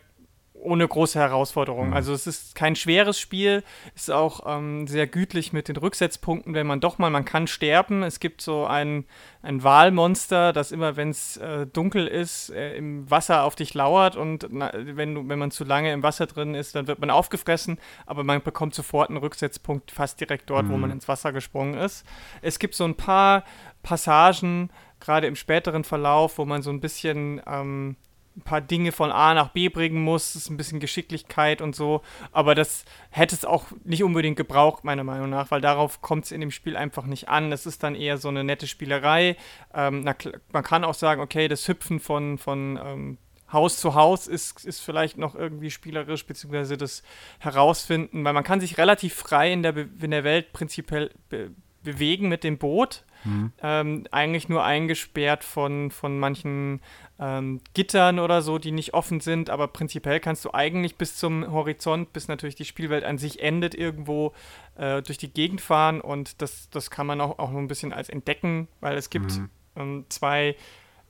ohne 0.64 0.88
große 0.88 1.18
Herausforderungen. 1.18 1.90
Mhm. 1.90 1.96
Also 1.96 2.12
es 2.12 2.26
ist 2.26 2.54
kein 2.54 2.74
schweres 2.76 3.20
Spiel, 3.20 3.62
ist 3.94 4.10
auch 4.10 4.40
ähm, 4.46 4.86
sehr 4.86 5.06
gütlich 5.06 5.52
mit 5.52 5.68
den 5.68 5.76
Rücksetzpunkten, 5.76 6.54
wenn 6.54 6.66
man 6.66 6.80
doch 6.80 6.98
mal, 6.98 7.10
man 7.10 7.24
kann 7.24 7.46
sterben. 7.46 8.02
Es 8.02 8.20
gibt 8.20 8.40
so 8.40 8.66
ein, 8.66 9.04
ein 9.42 9.62
Walmonster, 9.62 10.52
das 10.52 10.72
immer, 10.72 10.96
wenn 10.96 11.10
es 11.10 11.36
äh, 11.36 11.66
dunkel 11.66 12.06
ist, 12.06 12.50
äh, 12.50 12.76
im 12.76 13.10
Wasser 13.10 13.44
auf 13.44 13.54
dich 13.54 13.74
lauert 13.74 14.16
und 14.16 14.48
na, 14.50 14.72
wenn, 14.74 15.14
du, 15.14 15.28
wenn 15.28 15.38
man 15.38 15.50
zu 15.50 15.64
lange 15.64 15.92
im 15.92 16.02
Wasser 16.02 16.26
drin 16.26 16.54
ist, 16.54 16.74
dann 16.74 16.86
wird 16.86 16.98
man 16.98 17.10
aufgefressen, 17.10 17.78
aber 18.06 18.24
man 18.24 18.42
bekommt 18.42 18.74
sofort 18.74 19.10
einen 19.10 19.18
Rücksetzpunkt 19.18 19.90
fast 19.90 20.20
direkt 20.20 20.50
dort, 20.50 20.66
mhm. 20.66 20.70
wo 20.72 20.76
man 20.78 20.90
ins 20.90 21.08
Wasser 21.08 21.32
gesprungen 21.32 21.74
ist. 21.74 22.04
Es 22.42 22.58
gibt 22.58 22.74
so 22.74 22.84
ein 22.84 22.94
paar 22.94 23.44
Passagen, 23.82 24.70
gerade 25.00 25.26
im 25.26 25.36
späteren 25.36 25.84
Verlauf, 25.84 26.38
wo 26.38 26.44
man 26.44 26.62
so 26.62 26.70
ein 26.70 26.80
bisschen 26.80 27.40
ähm, 27.46 27.96
ein 28.36 28.42
paar 28.42 28.60
Dinge 28.60 28.92
von 28.92 29.12
A 29.12 29.34
nach 29.34 29.50
B 29.50 29.68
bringen 29.68 30.02
muss, 30.02 30.34
ist 30.34 30.50
ein 30.50 30.56
bisschen 30.56 30.80
Geschicklichkeit 30.80 31.60
und 31.60 31.76
so, 31.76 32.02
aber 32.32 32.54
das 32.54 32.84
hätte 33.10 33.34
es 33.34 33.44
auch 33.44 33.66
nicht 33.84 34.02
unbedingt 34.02 34.36
gebraucht, 34.36 34.84
meiner 34.84 35.04
Meinung 35.04 35.30
nach, 35.30 35.50
weil 35.50 35.60
darauf 35.60 36.02
kommt 36.02 36.24
es 36.24 36.32
in 36.32 36.40
dem 36.40 36.50
Spiel 36.50 36.76
einfach 36.76 37.06
nicht 37.06 37.28
an. 37.28 37.50
Das 37.50 37.66
ist 37.66 37.82
dann 37.82 37.94
eher 37.94 38.18
so 38.18 38.28
eine 38.28 38.42
nette 38.42 38.66
Spielerei. 38.66 39.36
Ähm, 39.72 40.02
na, 40.02 40.14
man 40.52 40.64
kann 40.64 40.84
auch 40.84 40.94
sagen, 40.94 41.20
okay, 41.20 41.48
das 41.48 41.68
Hüpfen 41.68 42.00
von, 42.00 42.38
von 42.38 42.78
ähm, 42.82 43.18
Haus 43.52 43.78
zu 43.78 43.94
Haus 43.94 44.26
ist, 44.26 44.64
ist 44.64 44.80
vielleicht 44.80 45.16
noch 45.16 45.34
irgendwie 45.34 45.70
spielerisch, 45.70 46.26
beziehungsweise 46.26 46.76
das 46.76 47.02
Herausfinden, 47.38 48.24
weil 48.24 48.32
man 48.32 48.44
kann 48.44 48.60
sich 48.60 48.78
relativ 48.78 49.14
frei 49.14 49.52
in 49.52 49.62
der, 49.62 49.76
in 49.76 50.10
der 50.10 50.24
Welt 50.24 50.52
prinzipiell 50.52 51.10
be 51.28 51.50
bewegen 51.84 52.30
mit 52.30 52.44
dem 52.44 52.56
Boot. 52.56 53.04
Mhm. 53.24 53.52
Ähm, 53.62 54.04
eigentlich 54.10 54.48
nur 54.48 54.64
eingesperrt 54.64 55.44
von, 55.44 55.90
von 55.90 56.18
manchen 56.18 56.80
ähm, 57.18 57.60
Gittern 57.74 58.18
oder 58.18 58.42
so, 58.42 58.58
die 58.58 58.72
nicht 58.72 58.94
offen 58.94 59.20
sind, 59.20 59.50
aber 59.50 59.68
prinzipiell 59.68 60.20
kannst 60.20 60.44
du 60.44 60.52
eigentlich 60.52 60.96
bis 60.96 61.16
zum 61.16 61.50
Horizont, 61.50 62.12
bis 62.12 62.28
natürlich 62.28 62.54
die 62.54 62.64
Spielwelt 62.64 63.04
an 63.04 63.18
sich 63.18 63.40
endet, 63.40 63.74
irgendwo 63.74 64.32
äh, 64.76 65.02
durch 65.02 65.18
die 65.18 65.32
Gegend 65.32 65.60
fahren 65.60 66.00
und 66.00 66.42
das, 66.42 66.68
das 66.70 66.90
kann 66.90 67.06
man 67.06 67.20
auch, 67.20 67.38
auch 67.38 67.50
nur 67.50 67.60
ein 67.60 67.68
bisschen 67.68 67.92
als 67.92 68.08
entdecken, 68.08 68.68
weil 68.80 68.96
es 68.96 69.10
gibt 69.10 69.38
mhm. 69.38 69.50
ähm, 69.76 70.04
zwei 70.08 70.56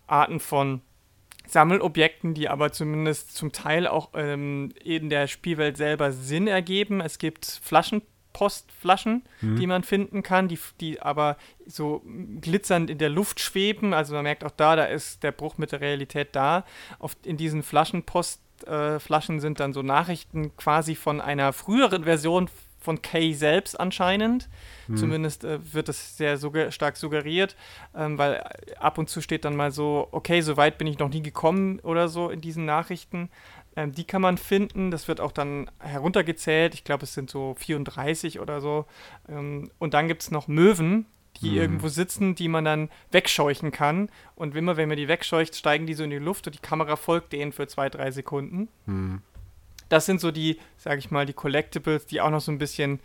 Arten 0.07 0.41
von 0.41 0.83
Sammelobjekten, 1.47 2.35
die 2.35 2.49
aber 2.49 2.73
zumindest 2.73 3.35
zum 3.37 3.53
Teil 3.53 3.87
auch 3.87 4.11
ähm, 4.15 4.73
in 4.83 5.11
der 5.11 5.27
Spielwelt 5.27 5.77
selber 5.77 6.13
Sinn 6.13 6.47
ergeben. 6.47 7.01
Es 7.01 7.19
gibt 7.19 7.45
Flaschenpostflaschen, 8.35 9.23
mhm. 9.41 9.57
die 9.57 9.67
man 9.67 9.83
finden 9.83 10.23
kann, 10.23 10.49
die, 10.49 10.59
die 10.81 11.01
aber 11.01 11.37
so 11.67 12.03
glitzernd 12.41 12.91
in 12.91 12.99
der 12.99 13.11
Luft 13.11 13.41
schweben. 13.41 13.95
Also 13.95 14.15
man 14.15 14.25
merkt 14.25 14.45
auch 14.45 14.51
da, 14.51 14.77
da 14.77 14.85
ist 14.85 15.23
der 15.23 15.33
Bruch 15.33 15.59
mit 15.59 15.73
der 15.73 15.81
Realität 15.81 16.29
da. 16.33 16.65
Auf, 16.99 17.17
in 17.25 17.37
diesen 17.37 17.63
Flaschenpostflaschen 17.63 19.39
äh, 19.39 19.41
sind 19.41 19.61
dann 19.61 19.73
so 19.73 19.83
Nachrichten 19.83 20.57
quasi 20.57 20.95
von 20.95 21.21
einer 21.21 21.53
früheren 21.53 22.05
Version 22.05 22.49
von 22.81 23.01
Kay 23.01 23.33
selbst 23.33 23.81
anscheinend. 23.81 24.51
Hm. 24.89 24.97
Zumindest 24.97 25.45
äh, 25.45 25.59
wird 25.73 25.89
das 25.89 26.19
sehr 26.19 26.37
sugger 26.37 26.71
stark 26.71 26.99
suggeriert, 26.99 27.57
ähm, 27.97 28.19
weil 28.19 28.45
ab 28.79 28.99
und 28.99 29.09
zu 29.09 29.23
steht 29.23 29.47
dann 29.47 29.57
mal 29.57 29.71
so, 29.71 30.09
okay, 30.13 30.43
so 30.43 30.59
weit 30.59 30.77
bin 30.77 30.87
ich 30.87 30.99
noch 30.99 31.09
nie 31.09 31.23
gekommen 31.23 31.81
oder 31.81 32.09
so 32.09 32.29
in 32.29 32.43
diesen 32.43 32.67
Nachrichten. 32.67 33.31
Ähm, 33.77 33.93
die 33.93 34.05
kann 34.05 34.23
man 34.23 34.39
finden. 34.39 34.91
Das 34.91 35.09
wird 35.09 35.21
auch 35.21 35.33
dann 35.33 35.71
heruntergezählt. 35.79 36.75
Ich 36.75 36.85
glaube, 36.85 37.05
es 37.05 37.15
sind 37.15 37.31
so 37.31 37.55
34 37.59 38.41
oder 38.41 38.61
so. 38.61 38.87
Ähm, 39.29 39.71
und 39.79 39.95
dann 39.95 40.09
gibt 40.09 40.23
es 40.23 40.31
noch 40.31 40.49
Möwen, 40.49 41.07
die 41.41 41.53
mhm. 41.53 41.57
irgendwo 41.57 41.89
sitzen, 41.89 42.35
die 42.35 42.49
man 42.49 42.65
dann 42.65 42.91
wegscheuchen 43.11 43.73
kann. 43.73 44.11
Und 44.37 44.55
immer, 44.57 44.77
wenn 44.77 44.89
man 44.89 44.97
die 44.97 45.09
wegscheucht, 45.09 45.57
steigen 45.57 45.87
die 45.87 45.95
so 45.95 46.05
in 46.05 46.11
die 46.11 46.19
Luft 46.19 46.47
und 46.47 46.55
die 46.55 46.63
Kamera 46.63 46.97
folgt 46.97 47.33
denen 47.33 47.53
für 47.53 47.67
zwei, 47.67 47.89
drei 47.89 48.11
Sekunden. 48.11 48.69
Mhm 48.87 49.23
das 49.89 50.07
sind 50.07 50.21
so 50.21 50.31
die, 50.31 50.59
sag 50.77 50.99
ich 50.99 51.11
mal, 51.11 51.27
die 51.27 51.33
Collectibles, 51.33 52.07
die 52.07 52.21
auch 52.21 52.31
noch 52.31 52.41
so 52.41 52.53
ein 52.53 52.59
bisschen 52.59 53.01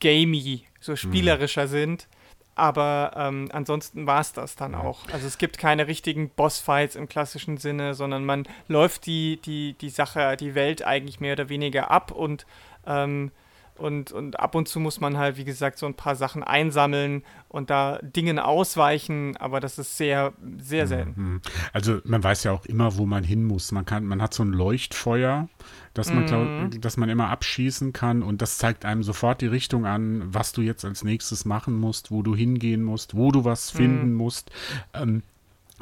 gamey, 0.00 0.64
so 0.80 0.96
spielerischer 0.96 1.66
mhm. 1.66 1.70
sind. 1.70 2.08
Aber 2.54 3.12
ähm, 3.16 3.48
ansonsten 3.52 4.06
war 4.06 4.20
es 4.20 4.32
das 4.34 4.56
dann 4.56 4.74
auch. 4.74 5.00
Also 5.10 5.26
es 5.26 5.38
gibt 5.38 5.56
keine 5.56 5.86
richtigen 5.86 6.28
Bossfights 6.28 6.96
im 6.96 7.08
klassischen 7.08 7.56
Sinne, 7.56 7.94
sondern 7.94 8.26
man 8.26 8.46
läuft 8.68 9.06
die, 9.06 9.40
die, 9.42 9.72
die 9.74 9.88
Sache, 9.88 10.36
die 10.36 10.54
Welt 10.54 10.84
eigentlich 10.84 11.18
mehr 11.18 11.32
oder 11.32 11.48
weniger 11.48 11.90
ab 11.90 12.10
und 12.10 12.46
ähm, 12.86 13.30
und, 13.82 14.12
und 14.12 14.38
ab 14.38 14.54
und 14.54 14.68
zu 14.68 14.78
muss 14.78 15.00
man 15.00 15.18
halt, 15.18 15.36
wie 15.36 15.44
gesagt, 15.44 15.76
so 15.76 15.86
ein 15.86 15.94
paar 15.94 16.14
Sachen 16.14 16.44
einsammeln 16.44 17.24
und 17.48 17.68
da 17.68 17.98
Dingen 18.00 18.38
ausweichen, 18.38 19.36
aber 19.38 19.58
das 19.58 19.76
ist 19.78 19.96
sehr, 19.96 20.32
sehr 20.58 20.86
selten. 20.86 21.14
Mhm. 21.16 21.40
Also 21.72 21.98
man 22.04 22.22
weiß 22.22 22.44
ja 22.44 22.52
auch 22.52 22.64
immer, 22.64 22.96
wo 22.96 23.06
man 23.06 23.24
hin 23.24 23.44
muss. 23.44 23.72
Man 23.72 23.84
kann, 23.84 24.04
man 24.04 24.22
hat 24.22 24.34
so 24.34 24.44
ein 24.44 24.52
Leuchtfeuer, 24.52 25.48
das 25.94 26.12
man, 26.12 26.26
glaub, 26.26 26.46
mhm. 26.46 26.80
das 26.80 26.96
man 26.96 27.08
immer 27.08 27.30
abschießen 27.30 27.92
kann 27.92 28.22
und 28.22 28.40
das 28.40 28.56
zeigt 28.56 28.84
einem 28.84 29.02
sofort 29.02 29.40
die 29.40 29.48
Richtung 29.48 29.84
an, 29.84 30.22
was 30.32 30.52
du 30.52 30.62
jetzt 30.62 30.84
als 30.84 31.02
nächstes 31.02 31.44
machen 31.44 31.74
musst, 31.78 32.12
wo 32.12 32.22
du 32.22 32.36
hingehen 32.36 32.84
musst, 32.84 33.16
wo 33.16 33.32
du 33.32 33.44
was 33.44 33.70
finden 33.70 34.10
mhm. 34.10 34.16
musst. 34.16 34.52
Ähm, 34.94 35.24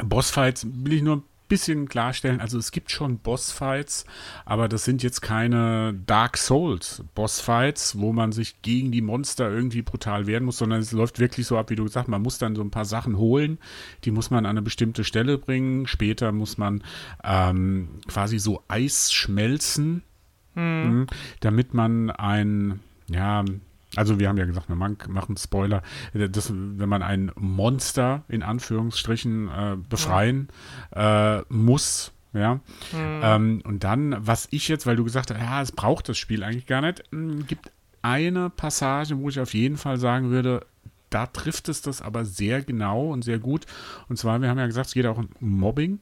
Bossfights 0.02 0.66
will 0.72 0.94
ich 0.94 1.02
nur 1.02 1.22
bisschen 1.50 1.88
klarstellen, 1.88 2.40
also 2.40 2.56
es 2.56 2.70
gibt 2.70 2.90
schon 2.90 3.18
Bossfights, 3.18 4.06
aber 4.46 4.68
das 4.68 4.84
sind 4.84 5.02
jetzt 5.02 5.20
keine 5.20 5.92
Dark 6.06 6.38
Souls 6.38 7.04
Bossfights, 7.14 7.98
wo 7.98 8.14
man 8.14 8.32
sich 8.32 8.62
gegen 8.62 8.90
die 8.90 9.02
Monster 9.02 9.50
irgendwie 9.50 9.82
brutal 9.82 10.26
wehren 10.26 10.44
muss, 10.44 10.56
sondern 10.56 10.80
es 10.80 10.92
läuft 10.92 11.18
wirklich 11.18 11.46
so 11.46 11.58
ab, 11.58 11.68
wie 11.68 11.76
du 11.76 11.84
gesagt 11.84 12.06
hast, 12.06 12.10
man 12.10 12.22
muss 12.22 12.38
dann 12.38 12.56
so 12.56 12.62
ein 12.62 12.70
paar 12.70 12.86
Sachen 12.86 13.18
holen, 13.18 13.58
die 14.04 14.12
muss 14.12 14.30
man 14.30 14.46
an 14.46 14.50
eine 14.50 14.62
bestimmte 14.62 15.04
Stelle 15.04 15.36
bringen, 15.36 15.86
später 15.86 16.32
muss 16.32 16.56
man 16.56 16.82
ähm, 17.22 17.88
quasi 18.08 18.38
so 18.38 18.62
Eis 18.68 19.12
schmelzen, 19.12 20.02
hm. 20.54 21.06
damit 21.40 21.74
man 21.74 22.10
ein, 22.10 22.80
ja, 23.08 23.44
also 23.96 24.20
wir 24.20 24.28
haben 24.28 24.36
ja 24.36 24.44
gesagt, 24.44 24.68
wir 24.68 24.76
machen 24.76 25.36
Spoiler, 25.36 25.82
dass, 26.14 26.52
wenn 26.52 26.88
man 26.88 27.02
ein 27.02 27.32
Monster 27.36 28.22
in 28.28 28.42
Anführungsstrichen 28.42 29.48
äh, 29.48 29.76
befreien 29.88 30.48
äh, 30.94 31.40
muss, 31.48 32.12
ja. 32.32 32.54
Mhm. 32.54 32.60
Ähm, 33.22 33.62
und 33.64 33.84
dann, 33.84 34.16
was 34.18 34.48
ich 34.50 34.68
jetzt, 34.68 34.86
weil 34.86 34.96
du 34.96 35.04
gesagt 35.04 35.32
hast, 35.32 35.40
ja, 35.40 35.62
es 35.62 35.72
braucht 35.72 36.08
das 36.08 36.18
Spiel 36.18 36.44
eigentlich 36.44 36.66
gar 36.66 36.80
nicht, 36.80 37.02
hm, 37.10 37.46
gibt 37.46 37.72
eine 38.02 38.50
Passage, 38.50 39.18
wo 39.18 39.28
ich 39.28 39.40
auf 39.40 39.54
jeden 39.54 39.76
Fall 39.76 39.98
sagen 39.98 40.30
würde, 40.30 40.66
da 41.10 41.26
trifft 41.26 41.68
es 41.68 41.82
das 41.82 42.00
aber 42.00 42.24
sehr 42.24 42.62
genau 42.62 43.08
und 43.08 43.22
sehr 43.22 43.40
gut. 43.40 43.66
Und 44.08 44.16
zwar, 44.16 44.40
wir 44.40 44.48
haben 44.48 44.58
ja 44.58 44.66
gesagt, 44.66 44.86
es 44.86 44.94
geht 44.94 45.06
auch 45.06 45.18
um 45.18 45.28
Mobbing. 45.40 45.98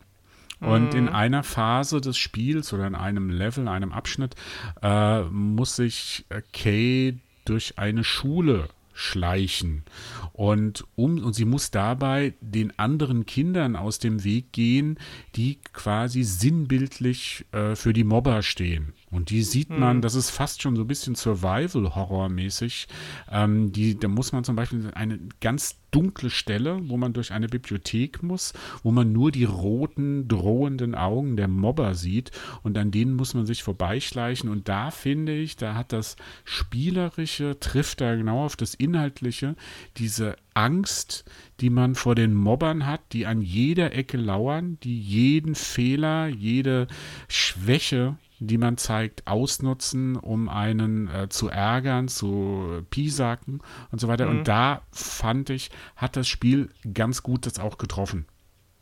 Und 0.61 0.93
in 0.93 1.05
mhm. 1.05 1.15
einer 1.15 1.45
Phase 1.45 2.01
des 2.01 2.19
Spiels 2.19 2.73
oder 2.73 2.85
in 2.89 2.97
einem 2.97 3.31
Level, 3.31 3.69
einem 3.69 3.93
Abschnitt, 3.93 4.35
äh, 4.83 5.23
muss 5.23 5.77
sich 5.77 6.27
äh, 6.31 6.43
Kay 6.53 7.19
durch 7.49 7.79
eine 7.79 8.05
Schule 8.05 8.69
schleichen. 8.99 9.85
Und, 10.33 10.85
um, 10.97 11.23
und 11.23 11.33
sie 11.33 11.45
muss 11.45 11.71
dabei 11.71 12.35
den 12.41 12.77
anderen 12.79 13.27
Kindern 13.27 13.77
aus 13.77 13.99
dem 14.01 14.25
Weg 14.25 14.53
gehen, 14.53 14.99
die 15.37 15.59
quasi 15.73 16.25
sinnbildlich 16.25 17.47
äh, 17.53 17.77
für 17.77 17.93
die 17.93 18.05
Mobber 18.05 18.43
stehen. 18.43 18.93
Und 19.11 19.31
die 19.31 19.43
sieht 19.43 19.71
man, 19.71 19.97
hm. 19.97 20.03
das 20.03 20.15
ist 20.15 20.31
fast 20.31 20.63
schon 20.63 20.77
so 20.77 20.83
ein 20.83 20.87
bisschen 20.87 21.15
Survival-Horror-mäßig. 21.15 22.89
Ähm, 23.31 23.73
da 24.01 24.09
muss 24.09 24.33
man 24.33 24.45
zum 24.45 24.57
Beispiel 24.57 24.91
eine 24.95 25.19
ganz 25.41 25.77
dunkle 25.91 26.29
Stelle, 26.29 26.81
wo 26.89 26.99
man 26.99 27.15
durch 27.15 27.33
eine 27.33 27.49
Bibliothek 27.49 28.23
muss, 28.23 28.53
wo 28.83 28.91
man 28.91 29.13
nur 29.13 29.33
die 29.33 29.45
roten, 29.45 30.29
drohenden 30.29 30.95
Augen 30.95 31.37
der 31.37 31.49
Mobber 31.49 31.95
sieht 31.95 32.31
und 32.63 32.77
an 32.77 32.91
denen 32.91 33.17
muss 33.17 33.33
man 33.33 33.47
sich 33.47 33.63
vorbeischleichen. 33.63 34.51
Und 34.51 34.69
da 34.69 34.91
finde 34.91 35.35
ich, 35.35 35.57
da 35.57 35.75
hat 35.75 35.93
das 35.93 36.17
Spielerische, 36.45 37.59
trifft 37.59 38.03
da 38.03 38.15
genau 38.15 38.45
auf 38.45 38.57
das 38.57 38.75
Inhaltliche, 38.75 39.57
diese 39.97 40.37
Angst, 40.53 41.25
die 41.61 41.71
man 41.71 41.95
vor 41.95 42.15
den 42.15 42.35
Mobbern 42.35 42.87
hat, 42.87 43.01
die 43.13 43.25
an 43.25 43.41
jeder 43.41 43.95
Ecke 43.95 44.19
lauern, 44.19 44.79
die 44.83 45.01
jeden 45.01 45.55
Fehler, 45.55 46.29
jede 46.29 46.89
Schwäche 47.29 48.17
die 48.41 48.59
man 48.59 48.77
zeigt, 48.77 49.27
ausnutzen, 49.27 50.17
um 50.17 50.49
einen 50.49 51.09
äh, 51.09 51.29
zu 51.29 51.49
ärgern, 51.49 52.09
zu 52.09 52.83
piesacken 52.91 53.61
und 53.91 54.01
so 54.01 54.09
weiter. 54.09 54.27
Mhm. 54.27 54.39
Und 54.39 54.49
da 54.49 54.83
fand 54.93 55.51
ich, 55.51 55.71
hat 55.97 56.17
das 56.17 56.29
Spiel 56.29 56.71
ganz 56.93 57.23
gut 57.23 57.47
das 57.47 57.59
auch 57.59 57.79
getroffen. 57.79 58.27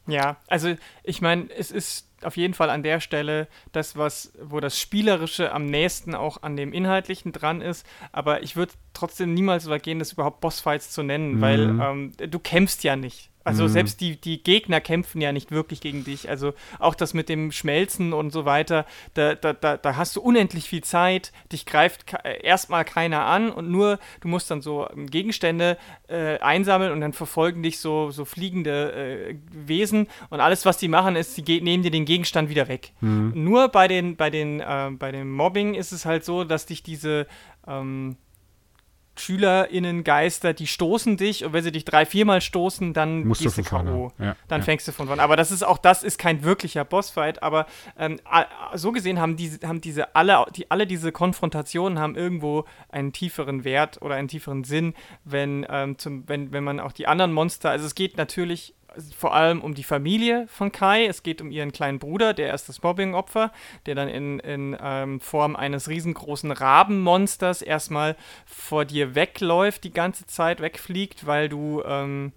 Ja, 0.07 0.37
also 0.47 0.77
ich 1.03 1.21
meine, 1.21 1.51
es 1.51 1.71
ist 1.71 2.09
auf 2.23 2.37
jeden 2.37 2.55
Fall 2.55 2.71
an 2.71 2.83
der 2.83 3.01
Stelle 3.01 3.49
das, 3.73 3.97
was, 3.97 4.33
wo 4.41 4.61
das 4.61 4.79
Spielerische 4.79 5.53
am 5.53 5.67
nächsten 5.67 6.15
auch 6.15 6.43
an 6.43 6.57
dem 6.57 6.73
Inhaltlichen 6.73 7.33
dran 7.33 7.61
ist. 7.61 7.87
Aber 8.13 8.43
ich 8.43 8.57
würde 8.57 8.73
trotzdem 8.95 9.35
niemals 9.35 9.67
übergehen, 9.67 9.99
das 9.99 10.13
überhaupt 10.13 10.41
Bossfights 10.41 10.91
zu 10.91 11.03
nennen, 11.03 11.37
mhm. 11.37 11.41
weil 11.41 11.61
ähm, 11.61 12.13
du 12.17 12.39
kämpfst 12.39 12.85
ja 12.85 12.97
nicht. 12.97 13.31
Also 13.47 13.63
mhm. 13.63 13.69
selbst 13.69 14.01
die, 14.01 14.21
die 14.21 14.43
Gegner 14.43 14.81
kämpfen 14.81 15.21
ja 15.21 15.31
nicht 15.31 15.53
wirklich 15.53 15.81
gegen 15.81 16.03
dich. 16.03 16.29
Also 16.29 16.53
auch 16.81 16.97
das 16.97 17.15
mit 17.15 17.29
dem 17.29 17.53
Schmelzen 17.53 18.13
und 18.13 18.33
so 18.33 18.45
weiter, 18.45 18.87
da, 19.15 19.37
da, 19.37 19.53
da, 19.53 19.77
da 19.77 19.95
hast 19.95 20.17
du 20.17 20.21
unendlich 20.21 20.69
viel 20.69 20.83
Zeit, 20.83 21.33
dich 21.53 21.65
greift 21.65 22.13
äh, 22.25 22.43
erstmal 22.43 22.85
keiner 22.85 23.25
an 23.25 23.53
und 23.53 23.71
nur, 23.71 24.01
du 24.21 24.27
musst 24.27 24.51
dann 24.51 24.63
so 24.63 24.89
ähm, 24.91 25.07
Gegenstände 25.07 25.79
äh, 26.09 26.39
einsammeln 26.41 26.91
und 26.91 27.01
dann 27.01 27.13
verfolgen 27.13 27.63
dich 27.63 27.79
so, 27.79 28.11
so 28.11 28.25
fliegende 28.25 28.93
äh, 28.93 29.37
Wesen 29.53 30.09
und 30.29 30.41
alles, 30.41 30.67
was 30.67 30.79
die 30.79 30.89
machen, 30.89 31.15
ist, 31.15 31.37
sie 31.37 31.61
nehmen 31.61 31.85
dir 31.85 31.93
den 31.93 32.05
Gegenstand 32.05 32.51
wieder 32.51 32.67
weg. 32.67 32.95
Mhm. 33.01 33.31
Nur 33.37 33.69
bei 33.69 33.87
den, 33.87 34.17
bei 34.17 34.29
den, 34.29 34.59
äh, 34.59 34.91
bei 34.99 35.13
dem 35.13 35.31
Mobbing 35.33 35.75
ist 35.75 35.93
es 35.93 36.05
halt 36.05 36.25
so, 36.25 36.43
dass 36.43 36.67
dich 36.67 36.83
diese 36.83 37.29
ähm, 37.69 38.17
SchülerInnen-Geister, 39.17 40.53
die 40.53 40.67
stoßen 40.67 41.17
dich 41.17 41.45
und 41.45 41.53
wenn 41.53 41.65
sie 41.65 41.73
dich 41.73 41.85
drei, 41.85 42.07
viermal 42.07 42.41
stoßen, 42.41 42.93
dann 42.93 43.25
Musst 43.25 43.43
gehst 43.43 43.59
du 43.59 43.63
K.O. 43.63 44.13
Ja, 44.19 44.37
dann 44.49 44.61
ja. 44.61 44.65
fängst 44.65 44.87
du 44.89 44.93
von 44.93 45.07
vorne. 45.07 45.23
Aber 45.23 45.37
das 45.37 45.51
ist 45.51 45.63
auch 45.63 45.79
das 45.79 46.03
ist 46.03 46.19
kein 46.19 46.45
wirklicher 46.45 46.85
Bossfight, 46.85 47.43
aber 47.43 47.67
ähm, 47.99 48.21
so 48.75 48.93
gesehen 48.93 49.21
haben 49.21 49.37
diese, 49.37 49.67
haben 49.67 49.81
diese 49.81 50.15
alle, 50.15 50.45
die, 50.55 50.71
alle 50.71 50.87
diese 50.87 51.13
Konfrontationen 51.13 51.99
haben 51.99 52.17
irgendwo 52.17 52.65
einen 52.89 53.13
tieferen 53.13 53.65
Wert 53.65 54.01
oder 54.03 54.15
einen 54.15 54.29
tieferen 54.29 54.65
Sinn, 54.65 54.95
wenn, 55.25 55.67
ähm, 55.69 55.99
zum, 55.99 56.29
wenn, 56.29 56.53
wenn 56.53 56.65
man 56.65 56.81
auch 56.81 56.93
die 56.93 57.07
anderen 57.07 57.33
Monster, 57.33 57.71
also 57.71 57.87
es 57.87 57.95
geht 57.95 58.17
natürlich 58.17 58.75
vor 59.17 59.35
allem 59.35 59.61
um 59.61 59.75
die 59.75 59.85
Familie 59.85 60.47
von 60.49 60.73
Kai. 60.73 61.07
Es 61.07 61.23
geht 61.23 61.41
um 61.41 61.51
ihren 61.51 61.73
kleinen 61.73 61.99
Bruder, 61.99 62.35
der 62.35 62.55
ist 62.55 62.69
das 62.69 62.83
Mobbing-Opfer, 62.83 63.53
der 63.87 63.95
dann 63.95 64.09
in, 64.09 64.39
in 64.41 64.77
ähm, 64.81 65.21
Form 65.21 65.57
eines 65.57 65.89
riesengroßen 65.89 66.51
Rabenmonsters 66.51 67.63
erstmal 67.63 68.17
vor 68.47 68.85
dir 68.85 69.15
wegläuft, 69.15 69.85
die 69.85 69.93
ganze 69.93 70.27
Zeit 70.27 70.61
wegfliegt, 70.61 71.27
weil 71.27 71.49
du, 71.49 71.83
ähm, 71.87 72.33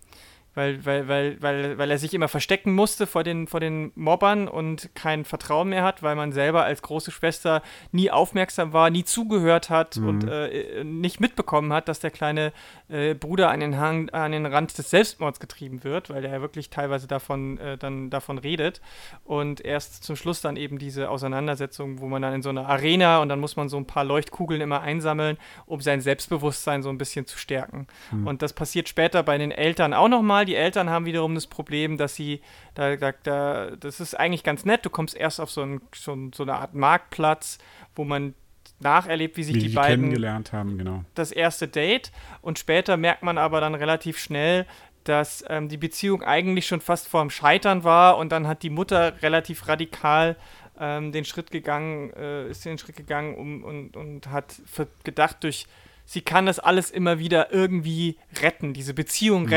weil, 0.60 0.86
weil, 0.86 1.08
weil, 1.08 1.42
weil, 1.42 1.78
weil 1.78 1.92
er 1.92 1.98
sich 1.98 2.14
immer 2.14 2.28
verstecken 2.28 2.74
musste 2.74 3.08
vor 3.08 3.24
den, 3.24 3.48
vor 3.48 3.62
den 3.62 3.94
Mobbern 3.96 4.50
und 4.50 4.94
kein 4.94 5.24
Vertrauen 5.24 5.70
mehr 5.70 5.84
hat, 5.84 6.04
weil 6.04 6.18
man 6.18 6.34
selber 6.34 6.66
als 6.66 6.82
große 6.82 7.12
Schwester 7.12 7.62
nie 7.94 8.12
aufmerksam 8.12 8.74
war, 8.74 8.90
nie 8.90 9.06
zugehört 9.06 9.70
hat 9.70 9.96
mhm. 9.96 10.08
und 10.08 10.28
äh, 10.28 10.84
nicht 10.84 11.22
mitbekommen 11.22 11.72
hat, 11.72 11.88
dass 11.88 12.02
der 12.02 12.12
kleine 12.12 12.52
äh, 12.90 13.14
Bruder 13.14 13.52
an 13.52 13.62
den, 13.62 13.78
Hang, 13.78 14.10
an 14.10 14.34
den 14.34 14.46
Rand 14.46 14.78
des 14.78 14.90
Selbstmords 14.90 15.40
getrieben 15.40 15.86
wird, 15.86 16.10
weil 16.10 16.26
er 16.26 16.42
wirklich 16.42 16.70
teilweise 16.70 17.08
davon, 17.08 17.58
äh, 17.60 17.78
dann 17.78 18.10
davon 18.10 18.38
redet. 18.38 18.82
Und 19.24 19.64
erst 19.64 20.04
zum 20.04 20.18
Schluss 20.18 20.42
dann 20.42 20.58
eben 20.58 20.78
diese 20.78 21.10
Auseinandersetzung, 21.10 22.02
wo 22.02 22.08
man 22.08 22.22
dann 22.22 22.34
in 22.34 22.42
so 22.42 22.50
einer 22.50 22.68
Arena 22.68 23.22
und 23.22 23.30
dann 23.30 23.40
muss 23.40 23.56
man 23.56 23.70
so 23.70 23.78
ein 23.78 23.86
paar 23.86 24.04
Leuchtkugeln 24.04 24.60
immer 24.60 24.82
einsammeln, 24.82 25.38
um 25.66 25.80
sein 25.80 26.02
Selbstbewusstsein 26.02 26.84
so 26.84 26.90
ein 26.90 26.98
bisschen 26.98 27.26
zu 27.26 27.38
stärken. 27.38 27.88
Mhm. 28.12 28.28
Und 28.28 28.42
das 28.42 28.52
passiert 28.52 28.90
später 28.90 29.24
bei 29.24 29.38
den 29.38 29.52
Eltern 29.52 29.94
auch 29.94 30.10
nochmal. 30.10 30.49
Die 30.50 30.56
Eltern 30.56 30.90
haben 30.90 31.06
wiederum 31.06 31.36
das 31.36 31.46
Problem, 31.46 31.98
dass 31.98 32.16
sie, 32.16 32.42
da, 32.74 32.96
da, 32.96 33.12
da, 33.22 33.76
das 33.80 34.00
ist 34.00 34.20
eigentlich 34.20 34.44
ganz 34.44 34.66
nett, 34.66 34.84
du 34.84 34.90
kommst 34.90 35.16
erst 35.16 35.40
auf 35.40 35.52
so, 35.52 35.62
ein, 35.62 35.80
so, 35.94 36.18
so 36.34 36.42
eine 36.42 36.56
Art 36.56 36.74
Marktplatz, 36.74 37.60
wo 37.96 38.04
man 38.04 38.34
nacherlebt, 38.80 39.38
wie 39.38 39.44
sich 39.44 39.58
wie 39.58 39.60
die, 39.60 39.68
die 39.68 39.76
beiden 39.76 40.06
kennengelernt 40.06 40.52
haben, 40.52 40.80
genau. 40.80 41.04
Das 41.14 41.32
erste 41.32 41.68
Date 41.68 42.12
und 42.42 42.58
später 42.58 42.98
merkt 42.98 43.22
man 43.22 43.38
aber 43.38 43.62
dann 43.62 43.76
relativ 43.76 44.18
schnell, 44.18 44.66
dass 45.04 45.46
ähm, 45.48 45.70
die 45.70 45.78
Beziehung 45.78 46.24
eigentlich 46.24 46.66
schon 46.66 46.82
fast 46.82 47.08
vorm 47.08 47.30
Scheitern 47.30 47.84
war 47.84 48.18
und 48.18 48.32
dann 48.32 48.48
hat 48.48 48.64
die 48.64 48.72
Mutter 48.72 49.22
relativ 49.22 49.68
radikal 49.68 50.36
ähm, 50.80 51.12
den 51.12 51.26
Schritt 51.26 51.52
gegangen, 51.52 52.12
äh, 52.14 52.50
ist 52.50 52.66
den 52.66 52.80
Schritt 52.80 52.96
gegangen 52.96 53.36
um, 53.36 53.64
und, 53.64 53.96
und 53.96 54.32
hat 54.32 54.64
gedacht, 55.04 55.44
durch 55.44 55.68
sie 56.06 56.22
kann 56.22 56.48
das 56.48 56.58
alles 56.58 56.90
immer 56.90 57.20
wieder 57.20 57.54
irgendwie 57.54 58.18
retten, 58.42 58.74
diese 58.74 58.96
Beziehung 58.96 59.44
mhm. 59.44 59.50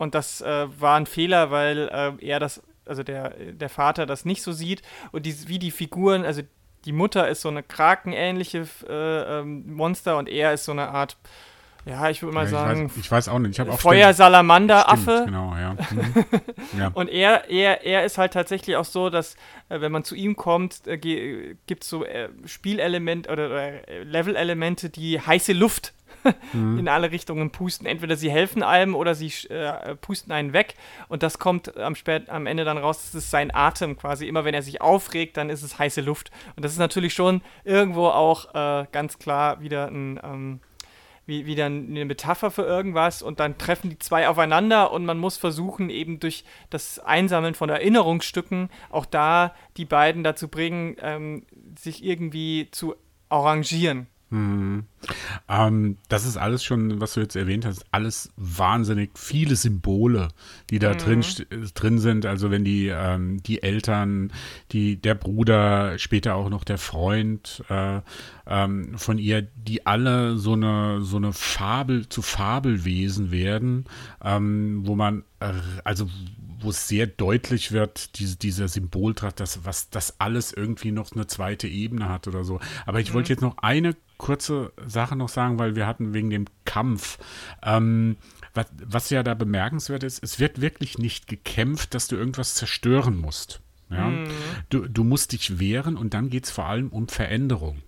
Und 0.00 0.14
das 0.14 0.40
äh, 0.40 0.66
war 0.80 0.96
ein 0.96 1.04
Fehler, 1.04 1.50
weil 1.50 1.90
äh, 1.92 2.26
er 2.26 2.40
das, 2.40 2.62
also 2.86 3.02
der, 3.02 3.34
der 3.52 3.68
Vater 3.68 4.06
das 4.06 4.24
nicht 4.24 4.42
so 4.42 4.50
sieht. 4.50 4.80
Und 5.12 5.26
die, 5.26 5.46
wie 5.46 5.58
die 5.58 5.70
Figuren, 5.70 6.24
also 6.24 6.40
die 6.86 6.92
Mutter 6.92 7.28
ist 7.28 7.42
so 7.42 7.50
eine 7.50 7.62
krakenähnliche 7.62 8.66
äh, 8.88 9.40
ähm, 9.40 9.74
Monster 9.74 10.16
und 10.16 10.30
er 10.30 10.54
ist 10.54 10.64
so 10.64 10.72
eine 10.72 10.88
Art, 10.88 11.18
ja, 11.84 12.08
ich 12.08 12.22
würde 12.22 12.34
mal 12.34 12.44
ja, 12.44 12.50
sagen, 12.50 12.86
ich 12.86 12.92
weiß, 12.92 13.04
ich 13.04 13.10
weiß, 13.10 13.28
auch 13.28 13.38
nicht. 13.40 13.58
Ich 13.58 13.68
auch 13.68 13.78
Feuersalamander-Affe. 13.78 15.24
Genau, 15.26 15.54
ja. 15.54 15.74
Mhm. 15.74 16.24
ja. 16.78 16.90
Und 16.94 17.08
er, 17.08 17.50
er, 17.50 17.84
er 17.84 18.06
ist 18.06 18.16
halt 18.16 18.32
tatsächlich 18.32 18.76
auch 18.76 18.86
so, 18.86 19.10
dass 19.10 19.34
äh, 19.68 19.82
wenn 19.82 19.92
man 19.92 20.04
zu 20.04 20.14
ihm 20.14 20.34
kommt, 20.34 20.86
äh, 20.86 20.96
gibt 20.96 21.82
es 21.82 21.90
so 21.90 22.06
äh, 22.06 22.30
Spielelemente 22.46 23.30
oder, 23.30 23.46
oder 23.50 23.86
äh, 23.86 24.02
Levelelemente, 24.04 24.88
die 24.88 25.20
heiße 25.20 25.52
Luft 25.52 25.92
mhm. 26.52 26.78
in 26.78 26.88
alle 26.88 27.10
Richtungen 27.10 27.50
pusten. 27.50 27.86
Entweder 27.86 28.16
sie 28.16 28.30
helfen 28.30 28.62
einem 28.62 28.94
oder 28.94 29.14
sie 29.14 29.32
äh, 29.48 29.94
pusten 29.96 30.32
einen 30.32 30.52
weg. 30.52 30.74
Und 31.08 31.22
das 31.22 31.38
kommt 31.38 31.76
am, 31.76 31.94
spät, 31.94 32.28
am 32.28 32.46
Ende 32.46 32.64
dann 32.64 32.78
raus, 32.78 33.02
das 33.02 33.14
ist 33.14 33.30
sein 33.30 33.54
Atem 33.54 33.96
quasi. 33.96 34.26
Immer 34.26 34.44
wenn 34.44 34.54
er 34.54 34.62
sich 34.62 34.80
aufregt, 34.80 35.36
dann 35.36 35.50
ist 35.50 35.62
es 35.62 35.78
heiße 35.78 36.00
Luft. 36.00 36.30
Und 36.56 36.64
das 36.64 36.72
ist 36.72 36.78
natürlich 36.78 37.14
schon 37.14 37.42
irgendwo 37.64 38.06
auch 38.06 38.54
äh, 38.54 38.86
ganz 38.92 39.18
klar 39.18 39.60
wieder 39.60 39.88
ein. 39.88 40.20
Ähm, 40.22 40.60
wie, 41.30 41.46
wieder 41.46 41.66
eine 41.66 42.04
Metapher 42.04 42.50
für 42.50 42.64
irgendwas 42.64 43.22
und 43.22 43.40
dann 43.40 43.56
treffen 43.56 43.88
die 43.88 43.98
zwei 43.98 44.28
aufeinander 44.28 44.90
und 44.92 45.06
man 45.06 45.16
muss 45.16 45.36
versuchen, 45.36 45.88
eben 45.88 46.18
durch 46.18 46.44
das 46.70 46.98
Einsammeln 46.98 47.54
von 47.54 47.70
Erinnerungsstücken 47.70 48.68
auch 48.90 49.06
da 49.06 49.54
die 49.76 49.84
beiden 49.84 50.24
dazu 50.24 50.48
bringen, 50.48 50.96
ähm, 51.00 51.46
sich 51.78 52.04
irgendwie 52.04 52.68
zu 52.72 52.96
arrangieren. 53.28 54.08
Mhm. 54.30 54.84
Ähm, 55.48 55.98
das 56.08 56.24
ist 56.24 56.36
alles 56.36 56.62
schon, 56.62 57.00
was 57.00 57.14
du 57.14 57.20
jetzt 57.20 57.34
erwähnt 57.34 57.66
hast, 57.66 57.84
alles 57.90 58.32
wahnsinnig 58.36 59.10
viele 59.18 59.56
Symbole, 59.56 60.28
die 60.70 60.78
da 60.78 60.94
mhm. 60.94 60.98
drin, 60.98 61.24
drin 61.74 61.98
sind. 61.98 62.26
Also 62.26 62.50
wenn 62.50 62.64
die, 62.64 62.86
ähm, 62.88 63.42
die 63.42 63.62
Eltern, 63.62 64.32
die, 64.70 64.96
der 64.96 65.16
Bruder, 65.16 65.98
später 65.98 66.36
auch 66.36 66.48
noch 66.48 66.62
der 66.62 66.78
Freund 66.78 67.64
äh, 67.68 68.00
ähm, 68.46 68.96
von 68.96 69.18
ihr, 69.18 69.42
die 69.42 69.84
alle 69.86 70.36
so 70.36 70.52
eine, 70.52 71.02
so 71.02 71.16
eine 71.16 71.32
Fabel 71.32 72.08
zu 72.08 72.22
Fabelwesen 72.22 73.32
werden, 73.32 73.86
ähm, 74.22 74.82
wo 74.84 74.94
man, 74.94 75.24
äh, 75.40 75.52
also 75.82 76.08
wo 76.60 76.70
es 76.70 76.88
sehr 76.88 77.06
deutlich 77.06 77.72
wird, 77.72 78.18
diese, 78.18 78.36
dieser 78.36 78.68
Symboltracht, 78.68 79.40
dass 79.40 79.64
was 79.64 79.90
das 79.90 80.20
alles 80.20 80.52
irgendwie 80.52 80.92
noch 80.92 81.12
eine 81.12 81.26
zweite 81.26 81.68
Ebene 81.68 82.08
hat 82.08 82.28
oder 82.28 82.44
so. 82.44 82.60
Aber 82.86 83.00
ich 83.00 83.10
mhm. 83.10 83.14
wollte 83.14 83.32
jetzt 83.32 83.42
noch 83.42 83.58
eine 83.58 83.96
kurze 84.18 84.72
Sache 84.86 85.16
noch 85.16 85.28
sagen, 85.28 85.58
weil 85.58 85.76
wir 85.76 85.86
hatten 85.86 86.12
wegen 86.12 86.30
dem 86.30 86.44
Kampf. 86.64 87.18
Ähm, 87.62 88.16
was, 88.52 88.66
was 88.84 89.10
ja 89.10 89.22
da 89.22 89.34
bemerkenswert 89.34 90.02
ist, 90.02 90.22
es 90.22 90.38
wird 90.38 90.60
wirklich 90.60 90.98
nicht 90.98 91.26
gekämpft, 91.26 91.94
dass 91.94 92.08
du 92.08 92.16
irgendwas 92.16 92.54
zerstören 92.54 93.16
musst. 93.16 93.60
Ja? 93.90 94.08
Mhm. 94.08 94.28
Du, 94.68 94.88
du 94.88 95.04
musst 95.04 95.32
dich 95.32 95.58
wehren 95.58 95.96
und 95.96 96.14
dann 96.14 96.30
geht 96.30 96.44
es 96.44 96.50
vor 96.50 96.66
allem 96.66 96.88
um 96.88 97.08
Veränderung. 97.08 97.82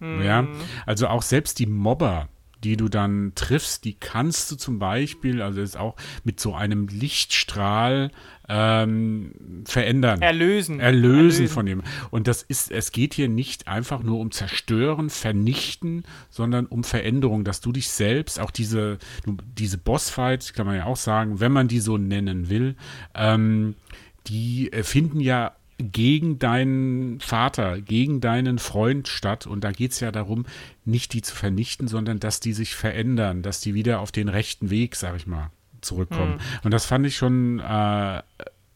Mhm. 0.00 0.22
Ja? 0.22 0.46
Also 0.84 1.08
auch 1.08 1.22
selbst 1.22 1.58
die 1.58 1.66
Mobber, 1.66 2.28
die 2.64 2.76
du 2.76 2.88
dann 2.88 3.32
triffst, 3.34 3.84
die 3.84 3.94
kannst 3.94 4.50
du 4.50 4.56
zum 4.56 4.78
Beispiel, 4.78 5.42
also 5.42 5.60
ist 5.60 5.76
auch 5.76 5.96
mit 6.24 6.40
so 6.40 6.54
einem 6.54 6.88
Lichtstrahl 6.88 8.10
ähm, 8.48 9.32
verändern. 9.64 10.22
Erlösen. 10.22 10.80
Erlösen. 10.80 11.16
Erlösen 11.16 11.48
von 11.48 11.66
dem. 11.66 11.82
Und 12.10 12.28
das 12.28 12.42
ist, 12.42 12.70
es 12.70 12.92
geht 12.92 13.14
hier 13.14 13.28
nicht 13.28 13.68
einfach 13.68 14.02
nur 14.02 14.20
um 14.20 14.30
Zerstören, 14.30 15.10
Vernichten, 15.10 16.04
sondern 16.30 16.66
um 16.66 16.84
Veränderung, 16.84 17.44
dass 17.44 17.60
du 17.60 17.72
dich 17.72 17.90
selbst, 17.90 18.40
auch 18.40 18.50
diese, 18.50 18.98
diese 19.56 19.78
Bossfights, 19.78 20.52
kann 20.52 20.66
man 20.66 20.76
ja 20.76 20.84
auch 20.86 20.96
sagen, 20.96 21.40
wenn 21.40 21.52
man 21.52 21.68
die 21.68 21.80
so 21.80 21.98
nennen 21.98 22.48
will, 22.48 22.76
ähm, 23.14 23.74
die 24.26 24.72
äh, 24.72 24.82
finden 24.82 25.20
ja 25.20 25.52
gegen 25.78 26.38
deinen 26.38 27.20
Vater, 27.20 27.80
gegen 27.80 28.20
deinen 28.20 28.58
Freund 28.58 29.08
statt. 29.08 29.46
Und 29.46 29.62
da 29.62 29.72
geht 29.72 29.92
es 29.92 30.00
ja 30.00 30.10
darum, 30.10 30.46
nicht 30.84 31.12
die 31.12 31.22
zu 31.22 31.34
vernichten, 31.34 31.88
sondern 31.88 32.18
dass 32.18 32.40
die 32.40 32.52
sich 32.52 32.74
verändern, 32.74 33.42
dass 33.42 33.60
die 33.60 33.74
wieder 33.74 34.00
auf 34.00 34.12
den 34.12 34.28
rechten 34.28 34.70
Weg, 34.70 34.96
sag 34.96 35.16
ich 35.16 35.26
mal, 35.26 35.50
zurückkommen. 35.80 36.34
Mhm. 36.34 36.60
Und 36.64 36.70
das 36.70 36.86
fand 36.86 37.06
ich 37.06 37.16
schon 37.16 37.60
äh, 37.60 38.22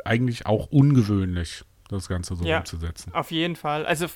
eigentlich 0.04 0.46
auch 0.46 0.66
ungewöhnlich, 0.66 1.64
das 1.88 2.08
Ganze 2.08 2.36
so 2.36 2.44
ja, 2.44 2.58
umzusetzen. 2.58 3.12
Auf 3.14 3.30
jeden 3.30 3.56
Fall. 3.56 3.86
Also 3.86 4.06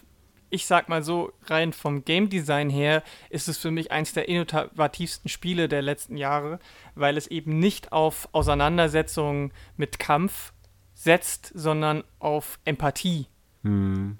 ich 0.50 0.66
sag 0.66 0.88
mal 0.88 1.02
so, 1.02 1.32
rein 1.46 1.72
vom 1.72 2.04
Game 2.04 2.28
Design 2.28 2.70
her 2.70 3.02
ist 3.28 3.48
es 3.48 3.58
für 3.58 3.72
mich 3.72 3.90
eins 3.90 4.12
der 4.12 4.28
innovativsten 4.28 5.28
Spiele 5.28 5.68
der 5.68 5.82
letzten 5.82 6.16
Jahre, 6.16 6.60
weil 6.94 7.16
es 7.16 7.26
eben 7.26 7.58
nicht 7.58 7.92
auf 7.92 8.28
Auseinandersetzungen 8.32 9.52
mit 9.76 9.98
Kampf 9.98 10.52
setzt, 11.04 11.52
sondern 11.54 12.02
auf 12.18 12.58
Empathie. 12.64 13.26
Mhm. 13.62 14.18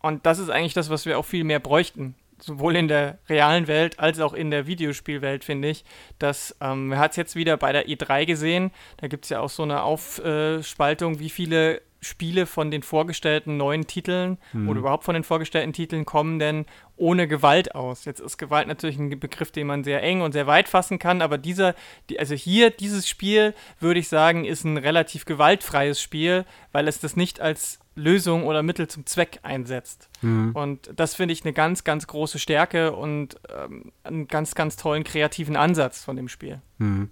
Und 0.00 0.26
das 0.26 0.38
ist 0.38 0.50
eigentlich 0.50 0.74
das, 0.74 0.90
was 0.90 1.06
wir 1.06 1.18
auch 1.18 1.24
viel 1.24 1.44
mehr 1.44 1.60
bräuchten. 1.60 2.14
Sowohl 2.38 2.76
in 2.76 2.88
der 2.88 3.18
realen 3.28 3.66
Welt 3.66 3.98
als 3.98 4.20
auch 4.20 4.34
in 4.34 4.50
der 4.50 4.66
Videospielwelt, 4.66 5.42
finde 5.42 5.68
ich. 5.68 5.84
Dass, 6.18 6.56
ähm, 6.60 6.88
man 6.88 6.98
hat 6.98 7.12
es 7.12 7.16
jetzt 7.16 7.34
wieder 7.34 7.56
bei 7.56 7.72
der 7.72 7.88
E3 7.88 8.26
gesehen. 8.26 8.72
Da 8.98 9.08
gibt 9.08 9.24
es 9.24 9.30
ja 9.30 9.40
auch 9.40 9.48
so 9.48 9.62
eine 9.62 9.82
Aufspaltung, 9.82 11.18
wie 11.18 11.30
viele 11.30 11.80
Spiele 12.00 12.46
von 12.46 12.70
den 12.70 12.82
vorgestellten 12.82 13.56
neuen 13.56 13.86
Titeln 13.86 14.38
mhm. 14.52 14.68
oder 14.68 14.80
überhaupt 14.80 15.04
von 15.04 15.14
den 15.14 15.24
vorgestellten 15.24 15.72
Titeln 15.72 16.04
kommen 16.04 16.38
denn 16.38 16.66
ohne 16.96 17.28
Gewalt 17.28 17.74
aus. 17.74 18.04
Jetzt 18.04 18.20
ist 18.20 18.38
Gewalt 18.38 18.68
natürlich 18.68 18.98
ein 18.98 19.10
Begriff, 19.18 19.50
den 19.50 19.66
man 19.66 19.84
sehr 19.84 20.02
eng 20.02 20.20
und 20.20 20.32
sehr 20.32 20.46
weit 20.46 20.68
fassen 20.68 20.98
kann, 20.98 21.22
aber 21.22 21.38
dieser, 21.38 21.74
also 22.18 22.34
hier, 22.34 22.70
dieses 22.70 23.08
Spiel, 23.08 23.54
würde 23.80 24.00
ich 24.00 24.08
sagen, 24.08 24.44
ist 24.44 24.64
ein 24.64 24.76
relativ 24.76 25.24
gewaltfreies 25.24 26.00
Spiel, 26.00 26.44
weil 26.72 26.88
es 26.88 27.00
das 27.00 27.16
nicht 27.16 27.40
als 27.40 27.80
Lösung 27.96 28.44
oder 28.44 28.62
Mittel 28.62 28.88
zum 28.88 29.06
Zweck 29.06 29.40
einsetzt. 29.42 30.08
Mhm. 30.20 30.52
Und 30.52 30.90
das 30.94 31.14
finde 31.14 31.32
ich 31.32 31.44
eine 31.44 31.54
ganz, 31.54 31.82
ganz 31.82 32.06
große 32.06 32.38
Stärke 32.38 32.92
und 32.92 33.36
ähm, 33.48 33.90
einen 34.04 34.28
ganz, 34.28 34.54
ganz 34.54 34.76
tollen 34.76 35.02
kreativen 35.02 35.56
Ansatz 35.56 36.04
von 36.04 36.14
dem 36.14 36.28
Spiel. 36.28 36.60
Mhm. 36.78 37.10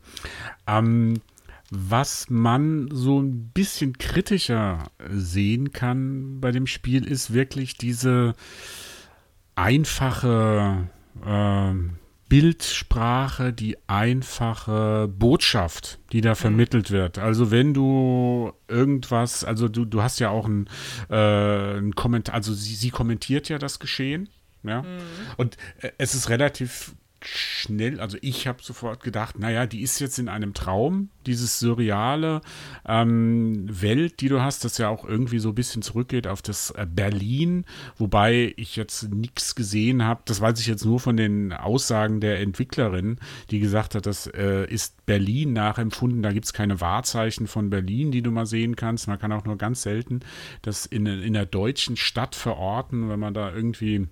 Ähm, 0.67 1.21
was 1.77 2.31
man 2.31 2.89
so 2.93 3.21
ein 3.21 3.49
bisschen 3.49 3.99
kritischer 3.99 4.91
sehen 5.11 5.73
kann 5.73 6.41
bei 6.41 6.51
dem 6.51 6.67
Spiel, 6.67 7.05
ist 7.07 7.33
wirklich 7.33 7.77
diese 7.77 8.35
einfache 9.57 10.89
äh, 11.25 11.75
Bildsprache, 12.29 13.53
die 13.53 13.77
einfache 13.87 15.09
Botschaft, 15.09 15.99
die 16.13 16.21
da 16.21 16.35
vermittelt 16.35 16.91
wird. 16.91 17.19
Also 17.19 17.51
wenn 17.51 17.75
du 17.75 18.53
irgendwas, 18.67 19.45
also 19.45 19.69
du, 19.69 19.85
du 19.85 20.03
hast 20.03 20.19
ja 20.21 20.31
auch 20.31 20.47
ein, 20.47 20.69
äh, 21.11 21.79
ein 21.79 21.95
Kommentar, 21.95 22.35
also 22.35 22.53
sie, 22.55 22.75
sie 22.75 22.91
kommentiert 22.91 23.49
ja 23.49 23.59
das 23.59 23.79
Geschehen, 23.79 24.29
ja. 24.63 24.83
Mhm. 24.83 24.87
Und 25.37 25.57
äh, 25.81 25.91
es 25.99 26.15
ist 26.15 26.31
relativ 26.31 26.95
schnell, 27.27 28.01
also 28.01 28.19
ich 28.21 28.47
habe 28.47 28.63
sofort 28.63 29.03
gedacht, 29.03 29.39
naja, 29.39 29.67
die 29.67 29.83
ist 29.83 30.01
jetzt 30.01 30.19
in 30.19 30.29
einem 30.29 30.55
Traum, 30.55 31.11
dieses 31.27 31.59
surreale 31.59 32.41
ähm, 32.87 33.67
Welt, 33.69 34.21
die 34.21 34.29
du 34.29 34.43
hast, 34.43 34.65
das 34.65 34.79
ja 34.79 34.89
auch 34.89 35.05
irgendwie 35.05 35.39
so 35.39 35.51
ein 35.51 35.55
bisschen 35.55 35.83
zurückgeht 35.83 36.27
auf 36.27 36.43
das 36.43 36.71
äh, 36.71 36.87
Berlin, 36.89 37.65
wobei 37.97 38.53
ich 38.57 38.77
jetzt 38.77 39.11
nichts 39.11 39.55
gesehen 39.55 40.05
habe, 40.05 40.23
das 40.25 40.41
weiß 40.41 40.61
ich 40.61 40.67
jetzt 40.67 40.85
nur 40.85 41.01
von 41.01 41.17
den 41.17 41.53
Aussagen 41.53 42.21
der 42.21 42.41
Entwicklerin, 42.41 43.19
die 43.51 43.61
gesagt 43.61 43.95
hat, 43.95 44.07
das 44.07 44.27
äh, 44.27 44.67
ist 44.67 45.07
Berlin 45.07 45.53
nachempfunden, 45.53 46.23
da 46.23 46.33
gibt 46.33 46.47
es 46.47 46.53
keine 46.53 46.81
Wahrzeichen 46.81 47.47
von 47.47 47.71
Berlin, 47.71 48.11
die 48.11 48.23
du 48.23 48.31
mal 48.31 48.47
sehen 48.47 48.77
kannst, 48.77 49.09
man 49.09 49.19
kann 49.19 49.33
auch 49.33 49.45
nur 49.45 49.57
ganz 49.57 49.83
selten 49.83 50.21
das 50.63 50.87
in, 50.87 51.07
in 51.07 51.33
der 51.33 51.47
deutschen 51.47 51.97
Stadt 51.97 52.35
verorten, 52.35 53.09
wenn 53.09 53.21
man 53.21 53.35
da 53.35 53.53
irgendwie 53.53 54.09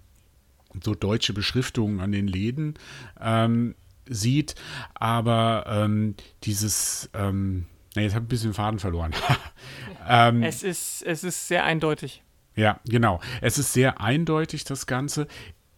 so 0.83 0.95
deutsche 0.95 1.33
Beschriftungen 1.33 2.01
an 2.01 2.13
den 2.13 2.27
Läden 2.27 2.75
ähm, 3.21 3.75
sieht. 4.09 4.55
Aber 4.95 5.65
ähm, 5.69 6.15
dieses, 6.45 7.11
ähm, 7.15 7.67
na, 7.95 8.03
jetzt 8.03 8.15
habe 8.15 8.25
ich 8.25 8.27
ein 8.27 8.29
bisschen 8.29 8.55
Faden 8.55 8.79
verloren. 8.79 9.13
ähm, 10.09 10.43
es, 10.43 10.63
ist, 10.63 11.03
es 11.03 11.25
ist 11.25 11.49
sehr 11.49 11.65
eindeutig. 11.65 12.23
Ja, 12.55 12.81
genau. 12.87 13.21
Es 13.41 13.59
ist 13.59 13.73
sehr 13.73 14.01
eindeutig, 14.01 14.65
das 14.65 14.87
Ganze. 14.87 15.27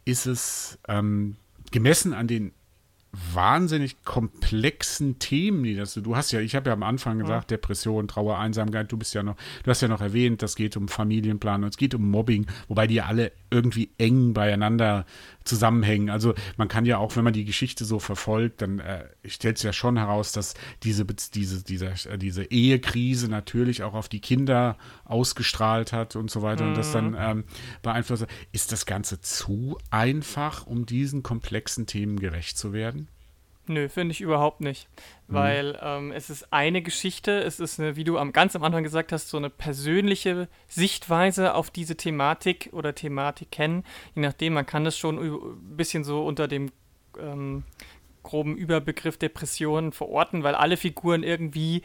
Ist 0.04 0.26
es 0.26 0.78
ähm, 0.88 1.36
gemessen 1.70 2.12
an 2.12 2.26
den 2.26 2.52
wahnsinnig 3.32 4.02
komplexen 4.04 5.18
Themen, 5.18 5.62
die 5.62 5.76
das 5.76 5.94
du 5.94 6.16
hast 6.16 6.32
ja, 6.32 6.40
ich 6.40 6.54
habe 6.54 6.70
ja 6.70 6.72
am 6.72 6.82
Anfang 6.82 7.18
gesagt, 7.18 7.50
ja. 7.50 7.56
Depression, 7.56 8.08
Trauer, 8.08 8.38
Einsamkeit, 8.38 8.90
du 8.90 8.96
bist 8.96 9.14
ja 9.14 9.22
noch, 9.22 9.36
du 9.62 9.70
hast 9.70 9.80
ja 9.82 9.88
noch 9.88 10.00
erwähnt, 10.00 10.42
das 10.42 10.56
geht 10.56 10.76
um 10.76 10.88
Familienplanung, 10.88 11.68
es 11.68 11.76
geht 11.76 11.94
um 11.94 12.10
Mobbing, 12.10 12.46
wobei 12.68 12.86
die 12.86 13.00
alle 13.00 13.32
irgendwie 13.54 13.90
eng 13.98 14.34
beieinander 14.34 15.06
zusammenhängen. 15.44 16.10
Also 16.10 16.34
man 16.56 16.68
kann 16.68 16.84
ja 16.86 16.98
auch, 16.98 17.14
wenn 17.16 17.24
man 17.24 17.32
die 17.32 17.44
Geschichte 17.44 17.84
so 17.84 17.98
verfolgt, 17.98 18.62
dann 18.62 18.80
äh, 18.80 19.04
stellt 19.26 19.58
es 19.58 19.62
ja 19.62 19.72
schon 19.72 19.96
heraus, 19.96 20.32
dass 20.32 20.54
diese, 20.82 21.04
diese, 21.04 21.62
diese, 21.62 21.86
äh, 22.10 22.18
diese 22.18 22.44
Ehekrise 22.44 23.28
natürlich 23.28 23.82
auch 23.82 23.94
auf 23.94 24.08
die 24.08 24.20
Kinder 24.20 24.76
ausgestrahlt 25.04 25.92
hat 25.92 26.16
und 26.16 26.30
so 26.30 26.42
weiter 26.42 26.64
mhm. 26.64 26.70
und 26.70 26.76
das 26.76 26.92
dann 26.92 27.10
mhm. 27.10 27.16
ähm, 27.18 27.44
beeinflusst. 27.82 28.26
Ist 28.52 28.72
das 28.72 28.86
Ganze 28.86 29.20
zu 29.20 29.78
einfach, 29.90 30.66
um 30.66 30.86
diesen 30.86 31.22
komplexen 31.22 31.86
Themen 31.86 32.18
gerecht 32.18 32.58
zu 32.58 32.72
werden? 32.72 33.08
Nö, 33.66 33.88
finde 33.88 34.12
ich 34.12 34.20
überhaupt 34.20 34.60
nicht. 34.60 34.88
Mhm. 35.26 35.34
Weil 35.34 35.78
ähm, 35.82 36.12
es 36.12 36.28
ist 36.28 36.52
eine 36.52 36.82
Geschichte, 36.82 37.42
es 37.42 37.60
ist 37.60 37.80
eine, 37.80 37.96
wie 37.96 38.04
du 38.04 38.18
am, 38.18 38.32
ganz 38.32 38.54
am 38.54 38.62
Anfang 38.62 38.82
gesagt 38.82 39.12
hast, 39.12 39.28
so 39.28 39.38
eine 39.38 39.50
persönliche 39.50 40.48
Sichtweise 40.68 41.54
auf 41.54 41.70
diese 41.70 41.96
Thematik 41.96 42.70
oder 42.72 42.94
Thematiken. 42.94 43.84
Je 44.14 44.22
nachdem, 44.22 44.54
man 44.54 44.66
kann 44.66 44.84
das 44.84 44.98
schon 44.98 45.18
ein 45.18 45.76
bisschen 45.76 46.04
so 46.04 46.24
unter 46.26 46.46
dem 46.46 46.70
ähm, 47.18 47.64
groben 48.22 48.56
Überbegriff 48.56 49.16
Depression 49.16 49.92
verorten, 49.92 50.42
weil 50.42 50.54
alle 50.54 50.76
Figuren 50.76 51.22
irgendwie 51.22 51.82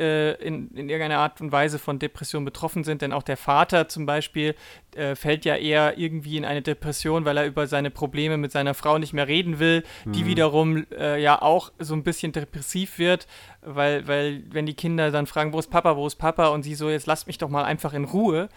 äh, 0.00 0.32
in, 0.42 0.70
in 0.70 0.88
irgendeiner 0.88 1.18
Art 1.18 1.40
und 1.40 1.52
Weise 1.52 1.78
von 1.78 1.98
Depression 1.98 2.44
betroffen 2.44 2.82
sind. 2.82 3.02
Denn 3.02 3.12
auch 3.12 3.22
der 3.22 3.36
Vater 3.36 3.88
zum 3.88 4.06
Beispiel 4.06 4.54
äh, 4.96 5.14
fällt 5.14 5.44
ja 5.44 5.56
eher 5.56 5.98
irgendwie 5.98 6.36
in 6.36 6.44
eine 6.44 6.62
Depression, 6.62 7.24
weil 7.24 7.36
er 7.36 7.46
über 7.46 7.66
seine 7.66 7.90
Probleme 7.90 8.36
mit 8.36 8.50
seiner 8.50 8.74
Frau 8.74 8.98
nicht 8.98 9.12
mehr 9.12 9.28
reden 9.28 9.58
will, 9.58 9.84
mhm. 10.04 10.12
die 10.12 10.26
wiederum 10.26 10.86
äh, 10.90 11.20
ja 11.20 11.40
auch 11.40 11.70
so 11.78 11.94
ein 11.94 12.02
bisschen 12.02 12.32
depressiv 12.32 12.98
wird, 12.98 13.26
weil, 13.62 14.08
weil 14.08 14.42
wenn 14.50 14.66
die 14.66 14.74
Kinder 14.74 15.10
dann 15.10 15.26
fragen, 15.26 15.52
wo 15.52 15.58
ist 15.58 15.70
Papa, 15.70 15.96
wo 15.96 16.06
ist 16.06 16.16
Papa 16.16 16.48
und 16.48 16.62
sie 16.62 16.74
so, 16.74 16.88
jetzt 16.88 17.06
lasst 17.06 17.26
mich 17.26 17.38
doch 17.38 17.48
mal 17.48 17.64
einfach 17.64 17.92
in 17.92 18.04
Ruhe, 18.04 18.48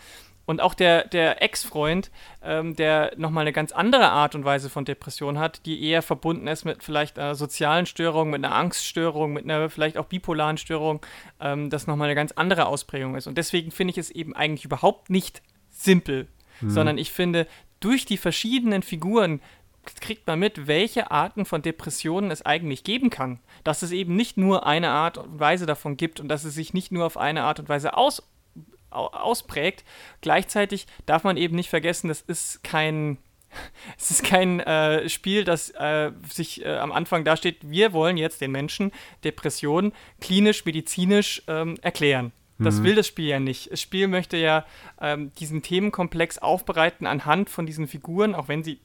und 0.46 0.62
auch 0.62 0.74
der, 0.74 1.08
der 1.08 1.42
Ex-Freund, 1.42 2.12
ähm, 2.44 2.76
der 2.76 3.14
nochmal 3.18 3.44
eine 3.44 3.54
ganz 3.54 3.72
andere 3.72 4.10
Art 4.10 4.36
und 4.36 4.44
Weise 4.44 4.70
von 4.70 4.86
Depression 4.86 5.40
hat, 5.40 5.66
die 5.66 5.84
eher 5.84 6.02
verbunden 6.02 6.48
ist 6.48 6.66
mit 6.66 6.84
vielleicht 6.84 7.18
einer 7.18 7.36
sozialen 7.36 7.86
Störung, 7.86 8.30
mit 8.30 8.44
einer 8.44 8.54
Angststörung, 8.54 9.34
mit 9.34 9.46
einer 9.46 9.70
vielleicht 9.70 9.98
auch 9.98 10.06
bipolaren 10.06 10.58
Störung, 10.58 11.06
ähm, 11.40 11.70
das 11.70 11.88
nochmal 11.88 12.08
eine 12.08 12.16
ganz 12.16 12.34
andere 12.34 12.66
Ausprägung 12.66 13.16
ist. 13.16 13.28
Und 13.28 13.38
deswegen 13.38 13.72
finde 13.72 13.92
ich 13.92 13.98
es 13.98 14.12
eben 14.12 14.36
eigentlich 14.36 14.66
überhaupt 14.66 15.10
nicht 15.10 15.42
simpel, 15.70 16.28
mhm. 16.62 16.70
sondern 16.70 16.98
ich 16.98 17.12
finde, 17.12 17.48
durch 17.80 18.06
die 18.06 18.18
verschiedenen 18.18 18.84
Figuren 18.84 19.42
kriegt 20.00 20.28
man 20.28 20.40
mit, 20.40 20.68
welche 20.68 21.12
Arten 21.12 21.46
von 21.46 21.62
Depressionen 21.62 22.32
es 22.32 22.46
eigentlich 22.46 22.84
geben 22.84 23.10
kann. 23.10 23.40
Dass 23.64 23.82
es 23.82 23.92
eben 23.92 24.16
nicht 24.16 24.38
nur 24.38 24.66
eine 24.66 24.90
Art 24.90 25.18
und 25.18 25.40
Weise 25.40 25.66
davon 25.66 25.98
gibt 25.98 26.20
und 26.20 26.30
dass 26.30 26.46
es 26.46 26.54
sich 26.54 26.74
nicht 26.74 26.92
nur 26.92 27.06
auf 27.06 27.18
eine 27.18 27.44
Art 27.44 27.60
und 27.60 27.68
Weise 27.70 27.98
aus 27.98 28.24
ausprägt. 28.94 29.84
Gleichzeitig 30.22 30.88
darf 31.06 31.24
man 31.24 31.38
eben 31.38 31.56
nicht 31.56 31.70
vergessen, 31.70 32.08
das 32.08 32.22
ist 32.22 32.64
kein 32.64 33.18
es 33.98 34.12
ist 34.12 34.24
kein 34.24 34.60
äh, 34.62 35.08
Spiel, 35.10 35.44
das 35.44 35.70
äh, 35.72 36.12
sich 36.28 36.66
äh, 36.66 36.78
am 36.78 36.92
Anfang 36.92 37.24
dasteht, 37.24 37.58
wir 37.62 37.94
wollen 37.94 38.18
jetzt 38.18 38.42
den 38.42 38.52
Menschen 38.52 38.92
Depressionen 39.24 39.94
klinisch, 40.22 40.66
medizinisch 40.66 41.44
ähm, 41.48 41.76
erklären. 41.82 42.32
Das 42.60 42.80
mhm. 42.80 42.84
will 42.84 42.96
das 42.96 43.08
Spiel 43.08 43.28
ja 43.28 43.40
nicht. 43.40 43.72
Das 43.72 43.82
Spiel 43.82 44.08
möchte 44.08 44.38
ja 44.38 44.66
ähm, 45.02 45.32
diesen 45.36 45.62
Themenkomplex 45.62 46.38
aufbereiten 46.38 47.08
anhand 47.08 47.50
von 47.50 47.66
diesen 47.66 47.88
Figuren, 47.88 48.36
auch 48.36 48.48
wenn 48.48 48.64
sie 48.64 48.80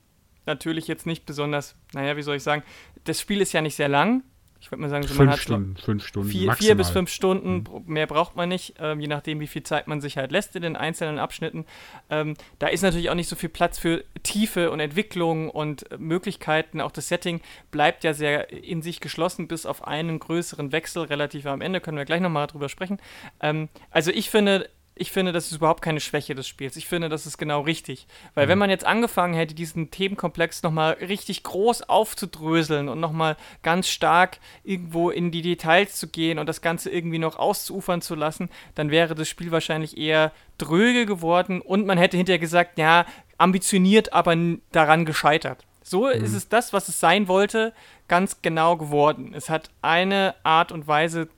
natürlich 0.46 0.88
jetzt 0.88 1.06
nicht 1.06 1.26
besonders, 1.26 1.76
naja, 1.92 2.16
wie 2.16 2.22
soll 2.22 2.36
ich 2.36 2.42
sagen, 2.42 2.62
das 3.04 3.20
Spiel 3.20 3.40
ist 3.40 3.52
ja 3.52 3.60
nicht 3.60 3.76
sehr 3.76 3.88
lang. 3.88 4.22
Ich 4.60 4.70
würde 4.72 4.82
mal 4.82 4.88
sagen, 4.88 5.04
so 5.04 5.08
fünf 5.08 5.18
man 5.18 5.30
hat 5.30 5.38
Stunden, 5.38 5.76
fünf 5.76 6.04
Stunden 6.04 6.28
vier, 6.28 6.52
vier, 6.54 6.74
bis 6.74 6.90
fünf 6.90 7.10
Stunden, 7.10 7.64
mhm. 7.64 7.84
mehr 7.86 8.06
braucht 8.06 8.34
man 8.34 8.48
nicht, 8.48 8.74
ähm, 8.80 9.00
je 9.00 9.06
nachdem, 9.06 9.38
wie 9.40 9.46
viel 9.46 9.62
Zeit 9.62 9.86
man 9.86 10.00
sich 10.00 10.16
halt 10.16 10.32
lässt 10.32 10.56
in 10.56 10.62
den 10.62 10.74
einzelnen 10.74 11.18
Abschnitten. 11.18 11.64
Ähm, 12.10 12.34
da 12.58 12.66
ist 12.66 12.82
natürlich 12.82 13.08
auch 13.10 13.14
nicht 13.14 13.28
so 13.28 13.36
viel 13.36 13.48
Platz 13.48 13.78
für 13.78 14.04
Tiefe 14.24 14.70
und 14.70 14.80
Entwicklung 14.80 15.48
und 15.48 15.84
Möglichkeiten. 15.98 16.80
Auch 16.80 16.90
das 16.90 17.08
Setting 17.08 17.40
bleibt 17.70 18.02
ja 18.02 18.14
sehr 18.14 18.52
in 18.52 18.82
sich 18.82 19.00
geschlossen, 19.00 19.46
bis 19.46 19.64
auf 19.64 19.86
einen 19.86 20.18
größeren 20.18 20.72
Wechsel 20.72 21.04
relativ 21.04 21.46
am 21.46 21.60
Ende. 21.60 21.80
Können 21.80 21.96
wir 21.96 22.04
gleich 22.04 22.20
nochmal 22.20 22.48
drüber 22.48 22.68
sprechen. 22.68 22.98
Ähm, 23.40 23.68
also 23.90 24.10
ich 24.10 24.28
finde, 24.28 24.68
ich 24.98 25.12
finde, 25.12 25.32
das 25.32 25.46
ist 25.46 25.56
überhaupt 25.56 25.82
keine 25.82 26.00
Schwäche 26.00 26.34
des 26.34 26.48
Spiels. 26.48 26.76
Ich 26.76 26.86
finde, 26.86 27.08
das 27.08 27.26
ist 27.26 27.38
genau 27.38 27.60
richtig. 27.60 28.06
Weil 28.34 28.46
mhm. 28.46 28.50
wenn 28.50 28.58
man 28.58 28.70
jetzt 28.70 28.84
angefangen 28.84 29.34
hätte, 29.34 29.54
diesen 29.54 29.90
Themenkomplex 29.90 30.62
nochmal 30.62 30.94
richtig 30.94 31.42
groß 31.42 31.88
aufzudröseln 31.88 32.88
und 32.88 33.00
nochmal 33.00 33.36
ganz 33.62 33.88
stark 33.88 34.38
irgendwo 34.64 35.10
in 35.10 35.30
die 35.30 35.42
Details 35.42 35.96
zu 35.96 36.08
gehen 36.08 36.38
und 36.38 36.46
das 36.46 36.60
Ganze 36.60 36.90
irgendwie 36.90 37.18
noch 37.18 37.38
auszuufern 37.38 38.02
zu 38.02 38.14
lassen, 38.14 38.50
dann 38.74 38.90
wäre 38.90 39.14
das 39.14 39.28
Spiel 39.28 39.50
wahrscheinlich 39.50 39.96
eher 39.96 40.32
dröge 40.58 41.06
geworden 41.06 41.60
und 41.60 41.86
man 41.86 41.98
hätte 41.98 42.16
hinterher 42.16 42.40
gesagt, 42.40 42.78
ja, 42.78 43.06
ambitioniert, 43.38 44.12
aber 44.12 44.36
daran 44.72 45.04
gescheitert. 45.04 45.64
So 45.82 46.06
mhm. 46.06 46.12
ist 46.12 46.34
es 46.34 46.48
das, 46.48 46.72
was 46.72 46.88
es 46.88 47.00
sein 47.00 47.28
wollte, 47.28 47.72
ganz 48.08 48.42
genau 48.42 48.76
geworden. 48.76 49.32
Es 49.34 49.48
hat 49.48 49.70
eine 49.80 50.34
Art 50.42 50.72
und 50.72 50.86
Weise 50.86 51.28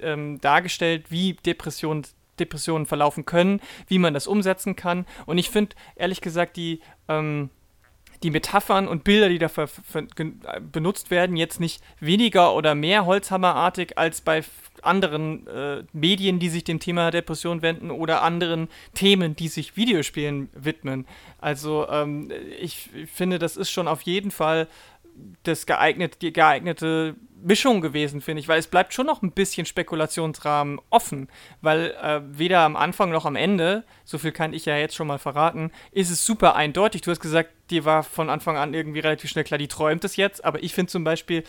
ähm, 0.00 0.40
dargestellt, 0.40 1.10
wie 1.10 1.34
Depression 1.34 2.04
Depressionen 2.38 2.86
verlaufen 2.86 3.24
können, 3.24 3.60
wie 3.88 3.98
man 3.98 4.14
das 4.14 4.26
umsetzen 4.26 4.76
kann. 4.76 5.06
Und 5.26 5.38
ich 5.38 5.50
finde, 5.50 5.76
ehrlich 5.96 6.20
gesagt, 6.20 6.56
die, 6.56 6.80
ähm, 7.08 7.50
die 8.22 8.30
Metaphern 8.30 8.88
und 8.88 9.04
Bilder, 9.04 9.28
die 9.28 9.38
dafür 9.38 9.68
benutzt 10.72 11.10
werden, 11.10 11.36
jetzt 11.36 11.60
nicht 11.60 11.82
weniger 12.00 12.54
oder 12.54 12.74
mehr 12.74 13.04
Holzhammerartig 13.06 13.98
als 13.98 14.22
bei 14.22 14.42
anderen 14.82 15.46
äh, 15.46 15.84
Medien, 15.92 16.38
die 16.38 16.48
sich 16.48 16.64
dem 16.64 16.80
Thema 16.80 17.10
Depression 17.10 17.62
wenden 17.62 17.90
oder 17.90 18.22
anderen 18.22 18.68
Themen, 18.94 19.36
die 19.36 19.48
sich 19.48 19.76
Videospielen 19.76 20.48
widmen. 20.54 21.06
Also 21.38 21.86
ähm, 21.88 22.30
ich 22.60 22.90
finde, 23.12 23.38
das 23.38 23.56
ist 23.56 23.70
schon 23.70 23.88
auf 23.88 24.02
jeden 24.02 24.30
Fall 24.30 24.68
das 25.42 25.66
geeignete, 25.66 26.18
die 26.18 26.32
geeignete 26.32 27.14
Mischung 27.44 27.80
gewesen, 27.80 28.20
finde 28.20 28.40
ich, 28.40 28.48
weil 28.48 28.58
es 28.58 28.66
bleibt 28.66 28.94
schon 28.94 29.06
noch 29.06 29.22
ein 29.22 29.32
bisschen 29.32 29.66
Spekulationsrahmen 29.66 30.80
offen, 30.90 31.28
weil 31.60 31.94
äh, 32.02 32.20
weder 32.26 32.60
am 32.60 32.74
Anfang 32.74 33.10
noch 33.10 33.26
am 33.26 33.36
Ende, 33.36 33.84
so 34.04 34.18
viel 34.18 34.32
kann 34.32 34.52
ich 34.52 34.64
ja 34.64 34.76
jetzt 34.76 34.94
schon 34.94 35.06
mal 35.06 35.18
verraten, 35.18 35.70
ist 35.92 36.10
es 36.10 36.24
super 36.24 36.56
eindeutig. 36.56 37.02
Du 37.02 37.10
hast 37.10 37.20
gesagt, 37.20 37.50
dir 37.70 37.84
war 37.84 38.02
von 38.02 38.30
Anfang 38.30 38.56
an 38.56 38.74
irgendwie 38.74 39.00
relativ 39.00 39.30
schnell 39.30 39.44
klar, 39.44 39.58
die 39.58 39.68
träumt 39.68 40.04
es 40.04 40.16
jetzt, 40.16 40.44
aber 40.44 40.62
ich 40.62 40.74
finde 40.74 40.90
zum 40.90 41.04
Beispiel, 41.04 41.44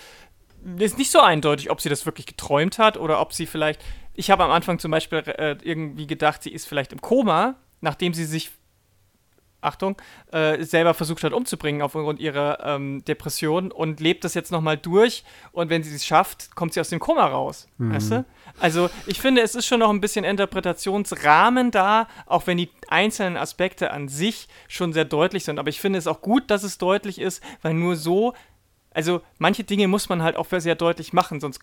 ist 0.80 0.98
nicht 0.98 1.12
so 1.12 1.22
eindeutig, 1.22 1.70
ob 1.70 1.80
sie 1.80 1.90
das 1.90 2.06
wirklich 2.06 2.26
geträumt 2.26 2.78
hat 2.78 2.98
oder 2.98 3.22
ob 3.22 3.34
sie 3.34 3.46
vielleicht, 3.46 3.82
ich 4.14 4.32
habe 4.32 4.44
am 4.44 4.52
Anfang 4.52 4.80
zum 4.80 4.92
Beispiel 4.92 5.20
äh, 5.20 5.58
irgendwie 5.64 6.08
gedacht, 6.08 6.44
sie 6.44 6.52
ist 6.52 6.68
vielleicht 6.68 6.92
im 6.92 7.02
Koma, 7.02 7.56
nachdem 7.82 8.14
sie 8.14 8.26
sich 8.26 8.52
Achtung, 9.66 9.98
äh, 10.32 10.64
selber 10.64 10.94
versucht 10.94 11.24
hat 11.24 11.34
umzubringen 11.34 11.82
aufgrund 11.82 12.20
ihrer 12.20 12.60
ähm, 12.64 13.04
Depression 13.06 13.72
und 13.72 14.00
lebt 14.00 14.24
das 14.24 14.34
jetzt 14.34 14.52
nochmal 14.52 14.78
durch 14.78 15.24
und 15.52 15.70
wenn 15.70 15.84
sie 15.84 15.94
es 15.96 16.06
schafft, 16.06 16.56
kommt 16.56 16.74
sie 16.74 16.80
aus 16.80 16.90
dem 16.90 17.00
Koma 17.00 17.26
raus. 17.26 17.68
Mhm. 17.78 17.94
Weißt 17.94 18.12
du? 18.12 18.26
Also 18.60 18.90
ich 19.06 19.20
finde, 19.20 19.42
es 19.42 19.56
ist 19.56 19.66
schon 19.66 19.80
noch 19.80 19.90
ein 19.90 20.02
bisschen 20.02 20.24
Interpretationsrahmen 20.26 21.72
da, 21.72 22.08
auch 22.26 22.48
wenn 22.48 22.58
die 22.58 22.70
einzelnen 22.88 23.38
Aspekte 23.38 23.92
an 23.92 24.08
sich 24.08 24.48
schon 24.68 24.94
sehr 24.94 25.06
deutlich 25.06 25.44
sind. 25.44 25.60
Aber 25.60 25.70
ich 25.70 25.82
finde 25.82 26.00
es 26.00 26.08
auch 26.08 26.22
gut, 26.22 26.50
dass 26.50 26.64
es 26.64 26.78
deutlich 26.78 27.20
ist, 27.20 27.44
weil 27.62 27.74
nur 27.74 27.96
so, 27.96 28.34
also 28.92 29.22
manche 29.38 29.64
Dinge 29.64 29.88
muss 29.88 30.10
man 30.10 30.24
halt 30.24 30.38
auch 30.38 30.48
sehr 30.50 30.76
deutlich 30.76 31.12
machen, 31.12 31.40
sonst 31.42 31.60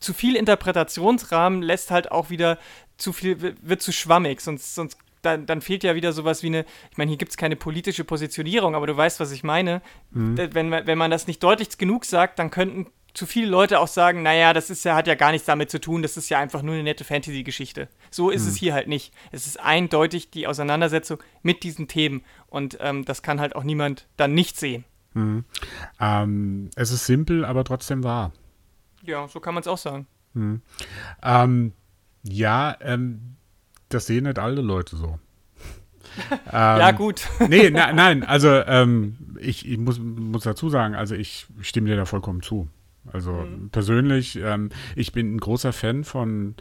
zu 0.00 0.12
viel 0.12 0.36
Interpretationsrahmen 0.36 1.62
lässt 1.62 1.90
halt 1.90 2.12
auch 2.12 2.30
wieder 2.30 2.58
zu 2.98 3.12
viel, 3.12 3.56
wird 3.60 3.82
zu 3.82 3.92
schwammig, 3.92 4.40
sonst, 4.40 4.74
sonst 4.74 4.98
dann, 5.26 5.46
dann 5.46 5.60
fehlt 5.60 5.84
ja 5.84 5.94
wieder 5.94 6.12
sowas 6.12 6.42
wie 6.42 6.46
eine, 6.46 6.64
ich 6.90 6.96
meine, 6.96 7.10
hier 7.10 7.18
gibt 7.18 7.32
es 7.32 7.36
keine 7.36 7.56
politische 7.56 8.04
Positionierung, 8.04 8.74
aber 8.74 8.86
du 8.86 8.96
weißt, 8.96 9.20
was 9.20 9.32
ich 9.32 9.42
meine. 9.42 9.82
Mhm. 10.10 10.38
Wenn, 10.52 10.70
wenn 10.70 10.98
man 10.98 11.10
das 11.10 11.26
nicht 11.26 11.42
deutlich 11.42 11.76
genug 11.76 12.04
sagt, 12.04 12.38
dann 12.38 12.50
könnten 12.50 12.86
zu 13.16 13.26
viele 13.26 13.46
Leute 13.46 13.80
auch 13.80 13.88
sagen, 13.88 14.22
naja, 14.22 14.52
das 14.52 14.68
ist 14.68 14.84
ja, 14.84 14.94
hat 14.94 15.06
ja 15.06 15.14
gar 15.14 15.32
nichts 15.32 15.46
damit 15.46 15.70
zu 15.70 15.80
tun, 15.80 16.02
das 16.02 16.16
ist 16.16 16.28
ja 16.28 16.38
einfach 16.38 16.62
nur 16.62 16.74
eine 16.74 16.82
nette 16.82 17.04
Fantasy-Geschichte. 17.04 17.88
So 18.10 18.30
ist 18.30 18.42
mhm. 18.42 18.48
es 18.48 18.56
hier 18.56 18.74
halt 18.74 18.88
nicht. 18.88 19.12
Es 19.32 19.46
ist 19.46 19.58
eindeutig 19.58 20.30
die 20.30 20.46
Auseinandersetzung 20.46 21.22
mit 21.42 21.62
diesen 21.62 21.88
Themen 21.88 22.22
und 22.46 22.76
ähm, 22.80 23.04
das 23.04 23.22
kann 23.22 23.40
halt 23.40 23.56
auch 23.56 23.64
niemand 23.64 24.06
dann 24.16 24.34
nicht 24.34 24.58
sehen. 24.58 24.84
Mhm. 25.14 25.44
Ähm, 25.98 26.70
es 26.76 26.90
ist 26.90 27.06
simpel, 27.06 27.44
aber 27.44 27.64
trotzdem 27.64 28.04
wahr. 28.04 28.32
Ja, 29.02 29.26
so 29.28 29.40
kann 29.40 29.54
man 29.54 29.62
es 29.62 29.68
auch 29.68 29.78
sagen. 29.78 30.06
Mhm. 30.34 30.60
Ähm, 31.22 31.72
ja, 32.22 32.76
ähm, 32.80 33.36
das 33.88 34.06
sehen 34.06 34.24
nicht 34.24 34.38
alle 34.38 34.60
Leute 34.60 34.96
so. 34.96 35.18
ja, 36.52 36.90
ähm, 36.90 36.96
gut. 36.96 37.28
nee, 37.48 37.70
na, 37.70 37.92
nein, 37.92 38.22
also 38.22 38.48
ähm, 38.48 39.16
ich, 39.38 39.68
ich 39.68 39.78
muss, 39.78 39.98
muss 39.98 40.44
dazu 40.44 40.68
sagen, 40.70 40.94
also 40.94 41.14
ich 41.14 41.46
stimme 41.60 41.88
dir 41.88 41.96
da 41.96 42.04
vollkommen 42.04 42.42
zu. 42.42 42.68
Also 43.12 43.32
mhm. 43.32 43.70
persönlich, 43.70 44.36
ähm, 44.36 44.70
ich 44.94 45.12
bin 45.12 45.36
ein 45.36 45.38
großer 45.38 45.72
Fan 45.72 46.04
von 46.04 46.56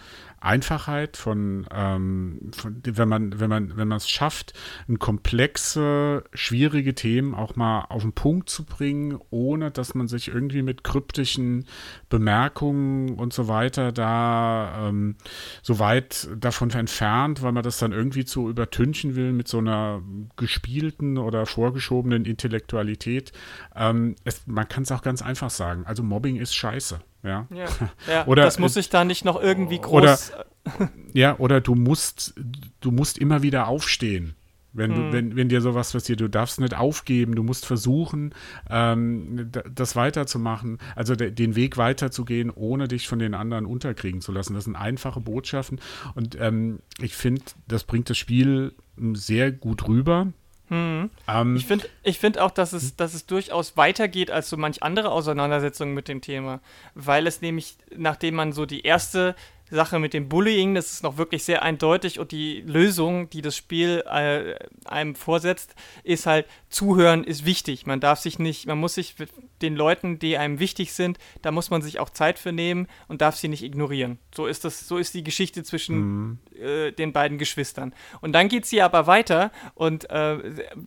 Einfachheit, 0.46 1.18
von, 1.18 1.66
ähm, 1.72 2.52
von, 2.56 2.82
wenn 2.86 3.10
man, 3.10 3.40
wenn 3.40 3.50
man, 3.50 3.78
wenn 3.78 3.88
man 3.88 3.98
es 3.98 4.10
schafft, 4.10 4.54
ein 4.88 5.00
komplexe, 5.00 6.24
schwierige 6.34 6.94
Themen 6.94 7.34
auch 7.34 7.56
mal 7.56 7.86
auf 7.90 8.04
den 8.04 8.14
Punkt 8.14 8.50
zu 8.50 8.64
bringen, 8.64 9.20
ohne 9.32 9.72
dass 9.72 9.96
man 9.96 10.08
sich 10.08 10.28
irgendwie 10.28 10.62
mit 10.62 10.84
kryptischen 10.84 11.66
Bemerkungen 12.10 13.16
und 13.16 13.34
so 13.34 13.48
weiter 13.48 13.92
da 13.92 14.90
ähm, 14.90 15.16
so 15.62 15.80
weit 15.80 16.30
davon 16.38 16.70
entfernt, 16.70 17.42
weil 17.42 17.52
man 17.52 17.64
das 17.64 17.80
dann 17.80 17.92
irgendwie 17.92 18.26
zu 18.26 18.50
übertünchen 18.50 19.16
will 19.16 19.34
mit 19.34 19.48
so 19.48 19.58
einer 19.58 20.02
gespielten 20.36 21.18
oder 21.18 21.46
vorgeschobenen 21.46 22.26
Intellektualität. 22.26 23.32
Ähm, 23.76 24.16
es, 24.24 24.46
man 24.46 24.68
kann 24.68 24.84
es 24.84 24.92
auch 24.92 25.02
ganz 25.02 25.22
einfach 25.22 25.50
sagen. 25.50 25.86
Also 25.86 26.04
Mobbing 26.04 26.36
ist 26.36 26.54
scheiße. 26.56 27.00
Ja. 27.26 27.48
ja. 27.54 27.66
ja 28.08 28.28
oder, 28.28 28.44
das 28.44 28.60
muss 28.60 28.76
ich 28.76 28.90
da 28.90 29.04
nicht 29.04 29.26
noch 29.26 29.42
irgendwie 29.42 29.80
groß. 29.80 29.92
Oder, 29.92 30.18
ja, 31.14 31.38
oder 31.38 31.60
du 31.60 31.76
musst, 31.76 32.36
du 32.82 32.92
musst 32.92 33.18
immer 33.18 33.42
wieder 33.42 33.68
aufstehen. 33.68 34.36
Wenn, 34.78 34.92
du, 34.92 34.98
hm. 34.98 35.14
wenn, 35.14 35.36
wenn 35.38 35.48
dir 35.48 35.62
sowas 35.62 35.94
passiert, 35.94 36.20
du 36.20 36.28
darfst 36.28 36.60
nicht 36.60 36.76
aufgeben, 36.76 37.34
du 37.36 37.44
musst 37.44 37.66
versuchen, 37.66 38.36
ähm, 38.70 39.50
das 39.74 39.96
weiterzumachen, 39.96 40.80
also 40.98 41.16
de, 41.16 41.32
den 41.32 41.56
Weg 41.56 41.78
weiterzugehen, 41.78 42.52
ohne 42.52 42.90
dich 42.90 43.08
von 43.08 43.18
den 43.18 43.36
anderen 43.36 43.66
unterkriegen 43.66 44.20
zu 44.20 44.34
lassen. 44.34 44.54
Das 44.54 44.66
sind 44.66 44.76
einfache 44.76 45.22
Botschaften 45.22 45.80
und 46.14 46.38
ähm, 46.42 46.80
ich 47.00 47.16
finde, 47.16 47.44
das 47.70 47.86
bringt 47.86 48.10
das 48.10 48.18
Spiel 48.18 48.74
sehr 49.14 49.54
gut 49.54 49.88
rüber. 49.88 50.34
Hm. 50.70 51.12
Ähm, 51.28 51.56
ich 51.56 51.66
finde 51.66 51.88
ich 52.04 52.18
find 52.18 52.40
auch, 52.40 52.52
dass 52.52 52.74
es, 52.74 52.96
dass 52.96 53.14
es 53.14 53.26
durchaus 53.26 53.78
weitergeht 53.78 54.32
als 54.32 54.50
so 54.50 54.58
manch 54.58 54.82
andere 54.82 55.12
Auseinandersetzungen 55.12 55.94
mit 55.94 56.08
dem 56.08 56.22
Thema. 56.22 56.60
Weil 56.96 57.28
es 57.28 57.42
nämlich, 57.42 57.78
nachdem 57.96 58.36
man 58.36 58.52
so 58.52 58.66
die 58.66 58.82
erste 58.82 59.36
Sache 59.70 60.00
mit 60.00 60.14
dem 60.14 60.30
Bullying, 60.30 60.76
das 60.76 60.92
ist 60.92 61.04
noch 61.04 61.18
wirklich 61.18 61.44
sehr 61.44 61.64
eindeutig 61.64 62.20
und 62.20 62.32
die 62.32 62.62
Lösung, 62.62 63.30
die 63.30 63.42
das 63.42 63.56
Spiel 63.56 64.04
äh, 64.08 64.56
einem 64.86 65.16
vorsetzt, 65.16 65.76
ist 66.04 66.26
halt, 66.26 66.46
zuhören 66.76 67.24
ist 67.24 67.46
wichtig. 67.46 67.86
Man 67.86 68.02
darf 68.02 68.20
sich 68.20 68.38
nicht, 68.38 68.68
man 68.68 68.78
muss 68.78 68.96
sich 68.96 69.16
den 69.62 69.78
Leuten, 69.78 70.20
die 70.20 70.38
einem 70.38 70.60
wichtig 70.60 70.94
sind, 70.94 71.18
da 71.42 71.52
muss 71.52 71.70
man 71.70 71.82
sich 71.82 72.00
auch 72.00 72.10
Zeit 72.10 72.38
für 72.38 72.52
nehmen 72.52 72.88
und 73.08 73.22
darf 73.22 73.38
sie 73.38 73.48
nicht 73.48 73.64
ignorieren. 73.64 74.20
So 74.36 74.46
ist 74.46 74.66
das, 74.66 74.86
so 74.86 74.98
ist 74.98 75.14
die 75.14 75.24
Geschichte 75.24 75.64
zwischen 75.64 75.96
mhm. 75.96 76.40
äh, 76.60 76.92
den 76.92 77.14
beiden 77.14 77.38
Geschwistern. 77.38 77.94
Und 78.20 78.34
dann 78.34 78.50
geht 78.50 78.66
sie 78.66 78.82
aber 78.82 79.08
weiter 79.08 79.52
und 79.74 80.10
äh, 80.10 80.38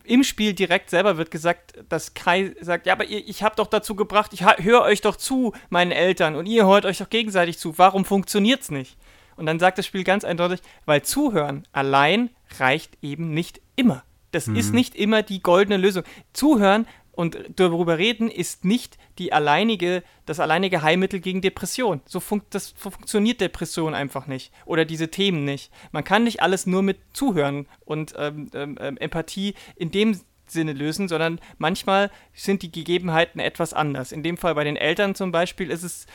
im 0.03 0.23
Spiel 0.23 0.53
direkt 0.53 0.91
selber 0.91 1.17
wird 1.17 1.31
gesagt, 1.31 1.73
dass 1.89 2.13
Kai 2.13 2.55
sagt, 2.61 2.85
ja, 2.85 2.93
aber 2.93 3.05
ihr, 3.05 3.27
ich 3.27 3.41
habe 3.41 3.55
doch 3.55 3.67
dazu 3.67 3.95
gebracht, 3.95 4.31
ich 4.33 4.45
höre 4.45 4.83
euch 4.83 5.01
doch 5.01 5.15
zu, 5.15 5.53
meinen 5.69 5.91
Eltern, 5.91 6.35
und 6.35 6.45
ihr 6.45 6.67
hört 6.67 6.85
euch 6.85 6.99
doch 6.99 7.09
gegenseitig 7.09 7.57
zu. 7.57 7.79
Warum 7.79 8.05
funktioniert's 8.05 8.69
nicht? 8.69 8.95
Und 9.37 9.47
dann 9.47 9.57
sagt 9.57 9.79
das 9.79 9.87
Spiel 9.87 10.03
ganz 10.03 10.23
eindeutig, 10.23 10.59
weil 10.85 11.01
Zuhören 11.01 11.67
allein 11.71 12.29
reicht 12.59 12.97
eben 13.01 13.33
nicht 13.33 13.59
immer. 13.75 14.03
Das 14.31 14.47
mhm. 14.47 14.55
ist 14.55 14.73
nicht 14.73 14.95
immer 14.95 15.23
die 15.23 15.41
goldene 15.41 15.77
Lösung. 15.77 16.03
Zuhören 16.33 16.85
und 17.11 17.37
darüber 17.57 17.97
reden 17.97 18.31
ist 18.31 18.63
nicht 18.63 18.97
die 19.17 19.33
alleinige, 19.33 20.03
das 20.25 20.39
alleinige 20.39 20.81
Heilmittel 20.81 21.19
gegen 21.19 21.41
Depression. 21.41 21.99
So 22.05 22.21
fun 22.21 22.41
das 22.49 22.69
funktioniert 22.69 23.41
Depression 23.41 23.93
einfach 23.93 24.25
nicht. 24.25 24.53
Oder 24.65 24.85
diese 24.85 25.09
Themen 25.09 25.43
nicht. 25.43 25.69
Man 25.91 26.05
kann 26.05 26.23
nicht 26.23 26.41
alles 26.41 26.65
nur 26.65 26.81
mit 26.81 26.97
Zuhören 27.11 27.67
und 27.83 28.13
ähm, 28.17 28.49
ähm, 28.53 28.77
ähm 28.79 28.97
Empathie 28.97 29.55
in 29.75 29.91
dem 29.91 30.17
Sinne 30.47 30.71
lösen, 30.71 31.09
sondern 31.09 31.41
manchmal 31.57 32.09
sind 32.33 32.61
die 32.61 32.71
Gegebenheiten 32.71 33.39
etwas 33.39 33.73
anders. 33.73 34.11
In 34.13 34.23
dem 34.23 34.37
Fall 34.37 34.55
bei 34.55 34.63
den 34.63 34.77
Eltern 34.77 35.13
zum 35.13 35.33
Beispiel 35.33 35.71
ist 35.71 35.83
es, 35.83 36.05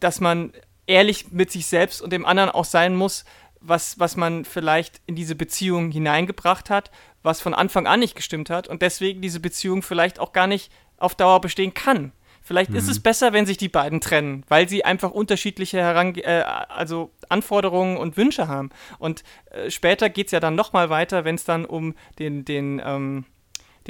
dass 0.00 0.20
man 0.20 0.52
ehrlich 0.86 1.30
mit 1.30 1.52
sich 1.52 1.66
selbst 1.66 2.02
und 2.02 2.12
dem 2.12 2.26
anderen 2.26 2.50
auch 2.50 2.64
sein 2.64 2.96
muss, 2.96 3.24
was, 3.60 3.98
was 3.98 4.16
man 4.16 4.44
vielleicht 4.44 5.00
in 5.06 5.14
diese 5.14 5.34
Beziehung 5.34 5.90
hineingebracht 5.90 6.70
hat 6.70 6.90
was 7.22 7.40
von 7.40 7.54
Anfang 7.54 7.86
an 7.86 8.00
nicht 8.00 8.14
gestimmt 8.14 8.50
hat 8.50 8.68
und 8.68 8.82
deswegen 8.82 9.20
diese 9.20 9.40
Beziehung 9.40 9.82
vielleicht 9.82 10.18
auch 10.18 10.32
gar 10.32 10.46
nicht 10.46 10.72
auf 10.96 11.14
Dauer 11.14 11.40
bestehen 11.40 11.74
kann. 11.74 12.12
Vielleicht 12.42 12.70
mhm. 12.70 12.76
ist 12.76 12.88
es 12.88 12.98
mhm. 12.98 13.02
besser, 13.02 13.32
wenn 13.32 13.46
sich 13.46 13.58
die 13.58 13.68
beiden 13.68 14.00
trennen, 14.00 14.44
weil 14.48 14.68
sie 14.68 14.84
einfach 14.84 15.10
unterschiedliche 15.10 15.78
Herange 15.78 16.24
äh, 16.24 16.42
also 16.42 17.10
Anforderungen 17.28 17.98
und 17.98 18.16
Wünsche 18.16 18.48
haben. 18.48 18.70
Und 18.98 19.22
äh, 19.50 19.70
später 19.70 20.08
geht 20.08 20.26
es 20.26 20.32
ja 20.32 20.40
dann 20.40 20.54
nochmal 20.54 20.88
weiter, 20.88 21.24
wenn 21.24 21.34
es 21.34 21.44
dann 21.44 21.66
um 21.66 21.94
den, 22.18 22.44
den 22.44 22.80
ähm, 22.84 23.26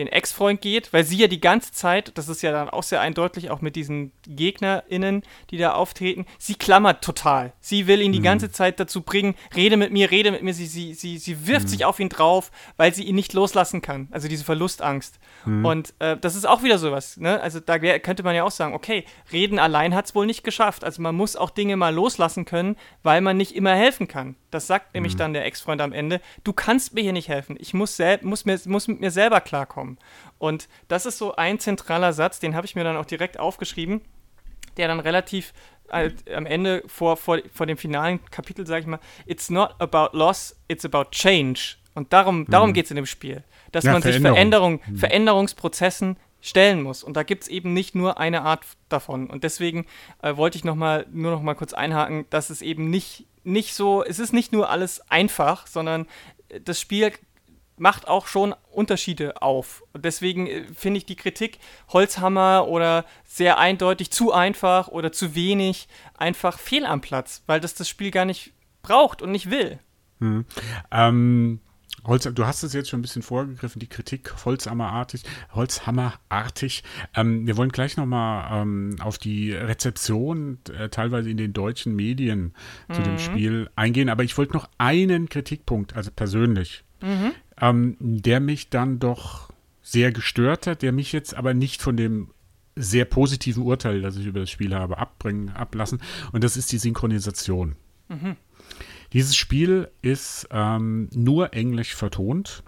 den 0.00 0.08
Ex-Freund 0.08 0.60
geht, 0.60 0.92
weil 0.92 1.04
sie 1.04 1.16
ja 1.16 1.28
die 1.28 1.40
ganze 1.40 1.72
Zeit, 1.72 2.12
das 2.16 2.28
ist 2.28 2.42
ja 2.42 2.52
dann 2.52 2.68
auch 2.68 2.82
sehr 2.82 3.00
eindeutig, 3.00 3.50
auch 3.50 3.60
mit 3.60 3.76
diesen 3.76 4.12
GegnerInnen, 4.26 5.22
die 5.50 5.58
da 5.58 5.72
auftreten, 5.74 6.26
sie 6.38 6.54
klammert 6.54 7.04
total. 7.04 7.52
Sie 7.60 7.86
will 7.86 8.00
ihn 8.00 8.12
die 8.12 8.18
mhm. 8.20 8.24
ganze 8.24 8.50
Zeit 8.50 8.80
dazu 8.80 9.02
bringen, 9.02 9.34
rede 9.54 9.76
mit 9.76 9.92
mir, 9.92 10.10
rede 10.10 10.30
mit 10.30 10.42
mir. 10.42 10.54
Sie, 10.54 10.66
sie, 10.66 10.94
sie, 10.94 11.18
sie 11.18 11.46
wirft 11.46 11.66
mhm. 11.66 11.70
sich 11.70 11.84
auf 11.84 12.00
ihn 12.00 12.08
drauf, 12.08 12.50
weil 12.76 12.94
sie 12.94 13.04
ihn 13.04 13.14
nicht 13.14 13.32
loslassen 13.32 13.82
kann. 13.82 14.08
Also 14.10 14.28
diese 14.28 14.44
Verlustangst. 14.44 15.18
Mhm. 15.44 15.64
Und 15.64 15.94
äh, 15.98 16.16
das 16.16 16.34
ist 16.34 16.46
auch 16.46 16.62
wieder 16.62 16.78
sowas. 16.78 17.16
Ne? 17.16 17.40
Also 17.40 17.60
da 17.60 17.78
könnte 17.78 18.22
man 18.22 18.34
ja 18.34 18.44
auch 18.44 18.50
sagen, 18.50 18.74
okay, 18.74 19.04
reden 19.32 19.58
allein 19.58 19.94
hat 19.94 20.06
es 20.06 20.14
wohl 20.14 20.26
nicht 20.26 20.44
geschafft. 20.44 20.84
Also 20.84 21.02
man 21.02 21.14
muss 21.14 21.36
auch 21.36 21.50
Dinge 21.50 21.76
mal 21.76 21.94
loslassen 21.94 22.44
können, 22.44 22.76
weil 23.02 23.20
man 23.20 23.36
nicht 23.36 23.54
immer 23.54 23.74
helfen 23.74 24.08
kann. 24.08 24.36
Das 24.50 24.66
sagt 24.66 24.94
nämlich 24.94 25.14
mhm. 25.14 25.18
dann 25.18 25.32
der 25.34 25.44
Ex-Freund 25.44 25.80
am 25.80 25.92
Ende. 25.92 26.20
Du 26.44 26.52
kannst 26.52 26.94
mir 26.94 27.02
hier 27.02 27.12
nicht 27.12 27.28
helfen. 27.28 27.56
Ich 27.58 27.74
muss, 27.74 27.98
muss, 28.22 28.44
mir, 28.44 28.58
muss 28.66 28.88
mit 28.88 29.00
mir 29.00 29.10
selber 29.10 29.40
klarkommen. 29.40 29.89
Und 30.38 30.68
das 30.88 31.06
ist 31.06 31.18
so 31.18 31.36
ein 31.36 31.58
zentraler 31.58 32.12
Satz, 32.12 32.40
den 32.40 32.54
habe 32.54 32.66
ich 32.66 32.74
mir 32.74 32.84
dann 32.84 32.96
auch 32.96 33.06
direkt 33.06 33.38
aufgeschrieben, 33.38 34.00
der 34.76 34.88
dann 34.88 35.00
relativ 35.00 35.52
äh, 35.90 36.10
am 36.34 36.46
Ende 36.46 36.82
vor, 36.86 37.16
vor, 37.16 37.38
vor 37.52 37.66
dem 37.66 37.76
finalen 37.76 38.24
Kapitel, 38.26 38.66
sage 38.66 38.80
ich 38.80 38.86
mal, 38.86 39.00
it's 39.26 39.50
not 39.50 39.74
about 39.78 40.16
loss, 40.16 40.56
it's 40.68 40.84
about 40.84 41.10
change. 41.10 41.76
Und 41.94 42.12
darum, 42.12 42.46
darum 42.48 42.70
mhm. 42.70 42.74
geht 42.74 42.84
es 42.86 42.90
in 42.90 42.96
dem 42.96 43.06
Spiel. 43.06 43.42
Dass 43.72 43.84
ja, 43.84 43.92
man 43.92 44.02
sich 44.02 44.20
Veränderung, 44.20 44.80
mhm. 44.86 44.96
Veränderungsprozessen 44.96 46.16
stellen 46.40 46.82
muss. 46.82 47.04
Und 47.04 47.16
da 47.16 47.22
gibt 47.22 47.42
es 47.42 47.48
eben 47.48 47.74
nicht 47.74 47.94
nur 47.94 48.18
eine 48.18 48.42
Art 48.42 48.64
davon. 48.88 49.28
Und 49.28 49.44
deswegen 49.44 49.86
äh, 50.22 50.36
wollte 50.36 50.56
ich 50.56 50.64
noch 50.64 50.76
mal, 50.76 51.06
nur 51.10 51.30
noch 51.32 51.42
mal 51.42 51.54
kurz 51.54 51.72
einhaken, 51.72 52.24
dass 52.30 52.50
es 52.50 52.62
eben 52.62 52.88
nicht 52.88 53.26
nicht 53.44 53.74
so, 53.74 54.04
es 54.04 54.18
ist 54.18 54.32
nicht 54.32 54.52
nur 54.52 54.70
alles 54.70 55.00
einfach, 55.10 55.66
sondern 55.66 56.06
äh, 56.48 56.60
das 56.60 56.80
Spiel 56.80 57.12
macht 57.80 58.06
auch 58.06 58.26
schon 58.26 58.54
Unterschiede 58.70 59.40
auf. 59.42 59.82
Und 59.92 60.04
deswegen 60.04 60.46
äh, 60.46 60.64
finde 60.74 60.98
ich 60.98 61.06
die 61.06 61.16
Kritik 61.16 61.58
Holzhammer 61.88 62.68
oder 62.68 63.04
sehr 63.24 63.58
eindeutig 63.58 64.10
zu 64.10 64.32
einfach 64.32 64.88
oder 64.88 65.12
zu 65.12 65.34
wenig 65.34 65.88
einfach 66.16 66.58
fehl 66.58 66.84
am 66.84 67.00
Platz, 67.00 67.42
weil 67.46 67.60
das 67.60 67.74
das 67.74 67.88
Spiel 67.88 68.10
gar 68.10 68.26
nicht 68.26 68.52
braucht 68.82 69.22
und 69.22 69.32
nicht 69.32 69.50
will. 69.50 69.78
Hm. 70.20 70.44
Ähm, 70.90 71.60
Holz, 72.04 72.24
du 72.24 72.46
hast 72.46 72.62
es 72.62 72.72
jetzt 72.72 72.88
schon 72.88 73.00
ein 73.00 73.02
bisschen 73.02 73.22
vorgegriffen, 73.22 73.78
die 73.78 73.86
Kritik 73.86 74.44
Holzhammerartig, 74.44 75.22
Holzhammerartig. 75.54 76.82
Ähm, 77.14 77.46
wir 77.46 77.56
wollen 77.56 77.70
gleich 77.70 77.96
nochmal 77.96 78.62
ähm, 78.62 78.96
auf 79.00 79.18
die 79.18 79.52
Rezeption 79.52 80.58
äh, 80.78 80.88
teilweise 80.88 81.30
in 81.30 81.36
den 81.36 81.52
deutschen 81.52 81.94
Medien 81.94 82.54
mhm. 82.88 82.94
zu 82.94 83.02
dem 83.02 83.12
mhm. 83.14 83.18
Spiel 83.18 83.70
eingehen, 83.76 84.08
aber 84.08 84.24
ich 84.24 84.36
wollte 84.38 84.54
noch 84.54 84.68
einen 84.78 85.28
Kritikpunkt, 85.28 85.94
also 85.94 86.10
persönlich, 86.10 86.84
mhm. 87.02 87.32
Ähm, 87.60 87.96
der 88.00 88.40
mich 88.40 88.70
dann 88.70 88.98
doch 88.98 89.50
sehr 89.82 90.12
gestört 90.12 90.66
hat, 90.66 90.82
der 90.82 90.92
mich 90.92 91.12
jetzt 91.12 91.34
aber 91.34 91.54
nicht 91.54 91.82
von 91.82 91.96
dem 91.96 92.30
sehr 92.76 93.04
positiven 93.04 93.62
Urteil, 93.62 94.00
das 94.00 94.16
ich 94.16 94.26
über 94.26 94.40
das 94.40 94.50
Spiel 94.50 94.74
habe, 94.74 94.98
abbringen, 94.98 95.50
ablassen. 95.50 96.00
Und 96.32 96.44
das 96.44 96.56
ist 96.56 96.72
die 96.72 96.78
Synchronisation. 96.78 97.76
Mhm. 98.08 98.36
Dieses 99.12 99.36
Spiel 99.36 99.88
ist 100.02 100.48
ähm, 100.50 101.08
nur 101.12 101.52
englisch 101.52 101.94
vertont 101.94 102.62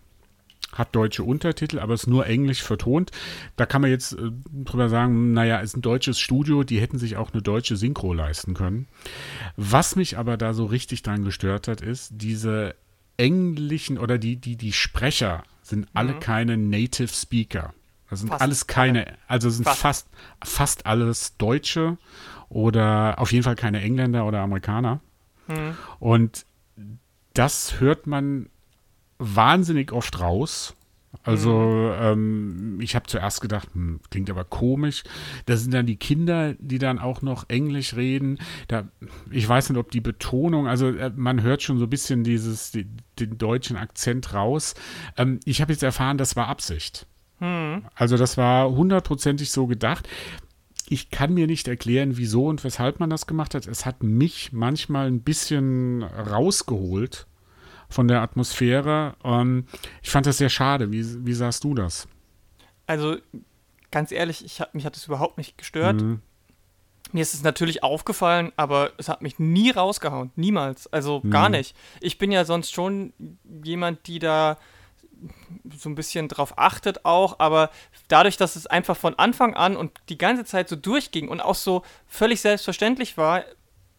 hat 0.73 0.95
deutsche 0.97 1.23
Untertitel, 1.23 1.79
aber 1.79 1.95
ist 1.95 2.07
nur 2.07 2.27
englisch 2.27 2.63
vertont. 2.63 3.11
Da 3.57 3.67
kann 3.67 3.83
man 3.83 3.91
jetzt 3.91 4.15
äh, 4.15 4.31
drüber 4.65 4.89
sagen, 4.89 5.33
naja, 5.33 5.59
ist 5.59 5.77
ein 5.77 5.83
deutsches 5.83 6.19
Studio, 6.19 6.65
die 6.65 6.81
hätten 6.81 6.99
sich 6.99 7.17
auch 7.17 7.33
eine 7.33 7.43
deutsche 7.43 7.77
Synchro 7.77 8.13
leisten 8.13 8.55
können. 8.55 8.89
Was 9.57 9.97
mich 9.97 10.17
aber 10.17 10.37
da 10.37 10.55
so 10.55 10.65
richtig 10.65 11.03
dran 11.03 11.25
gestört 11.25 11.69
hat, 11.69 11.83
ist 11.83 12.13
diese 12.15 12.75
englischen 13.23 13.99
oder 13.99 14.19
die, 14.19 14.37
die, 14.37 14.57
die 14.57 14.73
Sprecher 14.73 15.45
sind 15.63 15.87
alle 15.95 16.15
mhm. 16.15 16.21
keine 16.21 16.57
Native 16.57 17.09
Speaker. 17.09 17.73
Das 18.11 18.19
sind 18.21 18.29
fast 18.29 18.43
alles 18.43 18.67
keine, 18.67 19.17
also 19.29 19.49
sind 19.49 19.65
fast. 19.65 19.81
fast. 19.81 20.09
fast 20.45 20.87
alles 20.87 21.37
Deutsche 21.39 21.99
oder 22.49 23.15
auf 23.19 23.33
jeden 23.33 23.45
Fall 23.45 23.55
keine 23.55 23.81
Engländer 23.81 24.27
oder 24.27 24.41
Amerikaner. 24.41 25.01
Mhm. 25.47 25.77
Und 26.01 26.45
das 27.33 27.81
hört 27.81 28.07
man 28.07 28.51
wahnsinnig 29.19 29.93
oft 29.93 30.19
raus. 30.21 30.75
Also 31.25 31.53
mhm. 31.53 31.95
ähm, 32.01 32.79
ich 32.81 32.95
habe 32.95 33.07
zuerst 33.07 33.41
gedacht, 33.41 33.69
hm, 33.75 34.01
klingt 34.11 34.29
aber 34.31 34.45
komisch. 34.45 35.05
Da 35.47 35.57
sind 35.57 35.73
dann 35.73 35.87
die 35.87 35.97
Kinder, 35.97 36.55
die 36.59 36.79
dann 36.79 36.99
auch 36.99 37.23
noch 37.23 37.49
Englisch 37.49 37.95
reden. 37.95 38.39
Da, 38.69 38.89
ich 39.31 39.49
weiß 39.49 39.71
nicht, 39.71 39.79
ob 39.79 39.91
die 39.91 40.01
Betonung, 40.01 40.67
also 40.67 40.89
äh, 40.89 41.13
man 41.15 41.43
hört 41.43 41.63
schon 41.63 41.79
so 41.79 41.85
ein 41.85 41.91
bisschen 41.91 42.25
dieses, 42.25 42.73
die, 42.73 42.87
den 43.21 43.39
deutschen 43.39 43.77
Akzent 43.77 44.35
raus. 44.35 44.75
Ähm, 45.17 45.39
ich 45.45 45.61
habe 45.61 45.73
jetzt 45.73 45.83
erfahren, 45.83 46.19
das 46.19 46.35
war 46.35 46.49
Absicht. 46.49 47.07
Mhm. 47.39 47.85
Also 47.95 48.17
das 48.17 48.37
war 48.37 48.71
hundertprozentig 48.71 49.51
so 49.51 49.67
gedacht. 49.67 50.09
Ich 50.89 51.11
kann 51.11 51.33
mir 51.33 51.47
nicht 51.47 51.69
erklären, 51.69 52.17
wieso 52.17 52.47
und 52.47 52.65
weshalb 52.65 52.99
man 52.99 53.11
das 53.11 53.27
gemacht 53.27 53.55
hat. 53.55 53.67
Es 53.67 53.87
hat 53.87 54.03
mich 54.03 54.53
manchmal 54.53 55.07
ein 55.07 55.23
bisschen 55.23 56.03
rausgeholt 56.03 57.27
von 57.93 58.09
der 58.09 58.23
Atmosphäre. 58.23 59.15
Ähm, 59.25 59.67
ich 60.03 60.11
fand 60.11 60.27
das 60.27 60.39
sehr 60.39 60.49
schade. 60.49 60.93
Wie, 60.93 61.27
wie 61.27 61.35
sahst 61.35 61.65
du 61.65 61.75
das? 61.75 62.09
Also, 62.87 63.17
ganz 63.91 64.13
ehrlich, 64.13 64.45
ich 64.45 64.61
hab, 64.61 64.75
mich 64.75 64.85
hat 64.85 64.97
es 64.97 65.07
überhaupt 65.07 65.39
nicht 65.39 65.57
gestört. 65.59 66.01
Mhm. 66.01 66.21
Mir 67.13 67.23
ist 67.23 67.35
es 67.35 67.43
natürlich 67.43 67.83
aufgefallen, 67.83 68.53
aber 68.57 68.93
es 68.97 69.09
hat 69.09 69.21
mich 69.23 69.39
nie 69.39 69.71
rausgehauen. 69.71 70.31
Niemals. 70.35 70.91
Also 70.93 71.21
mhm. 71.23 71.31
gar 71.31 71.49
nicht. 71.49 71.77
Ich 72.01 72.17
bin 72.17 72.33
ja 72.33 72.45
sonst 72.45 72.73
schon 72.73 73.13
jemand, 73.63 74.07
die 74.07 74.19
da 74.19 74.59
so 75.77 75.89
ein 75.89 75.95
bisschen 75.95 76.29
drauf 76.29 76.55
achtet 76.59 77.05
auch, 77.05 77.39
aber 77.39 77.71
dadurch, 78.09 78.37
dass 78.37 78.57
es 78.57 78.67
einfach 78.67 78.97
von 78.97 79.15
Anfang 79.19 79.55
an 79.55 79.77
und 79.77 79.93
die 80.09 80.19
ganze 80.19 80.45
Zeit 80.45 80.69
so 80.69 80.75
durchging 80.75 81.29
und 81.29 81.41
auch 81.41 81.55
so 81.55 81.83
völlig 82.07 82.41
selbstverständlich 82.41 83.17
war, 83.17 83.45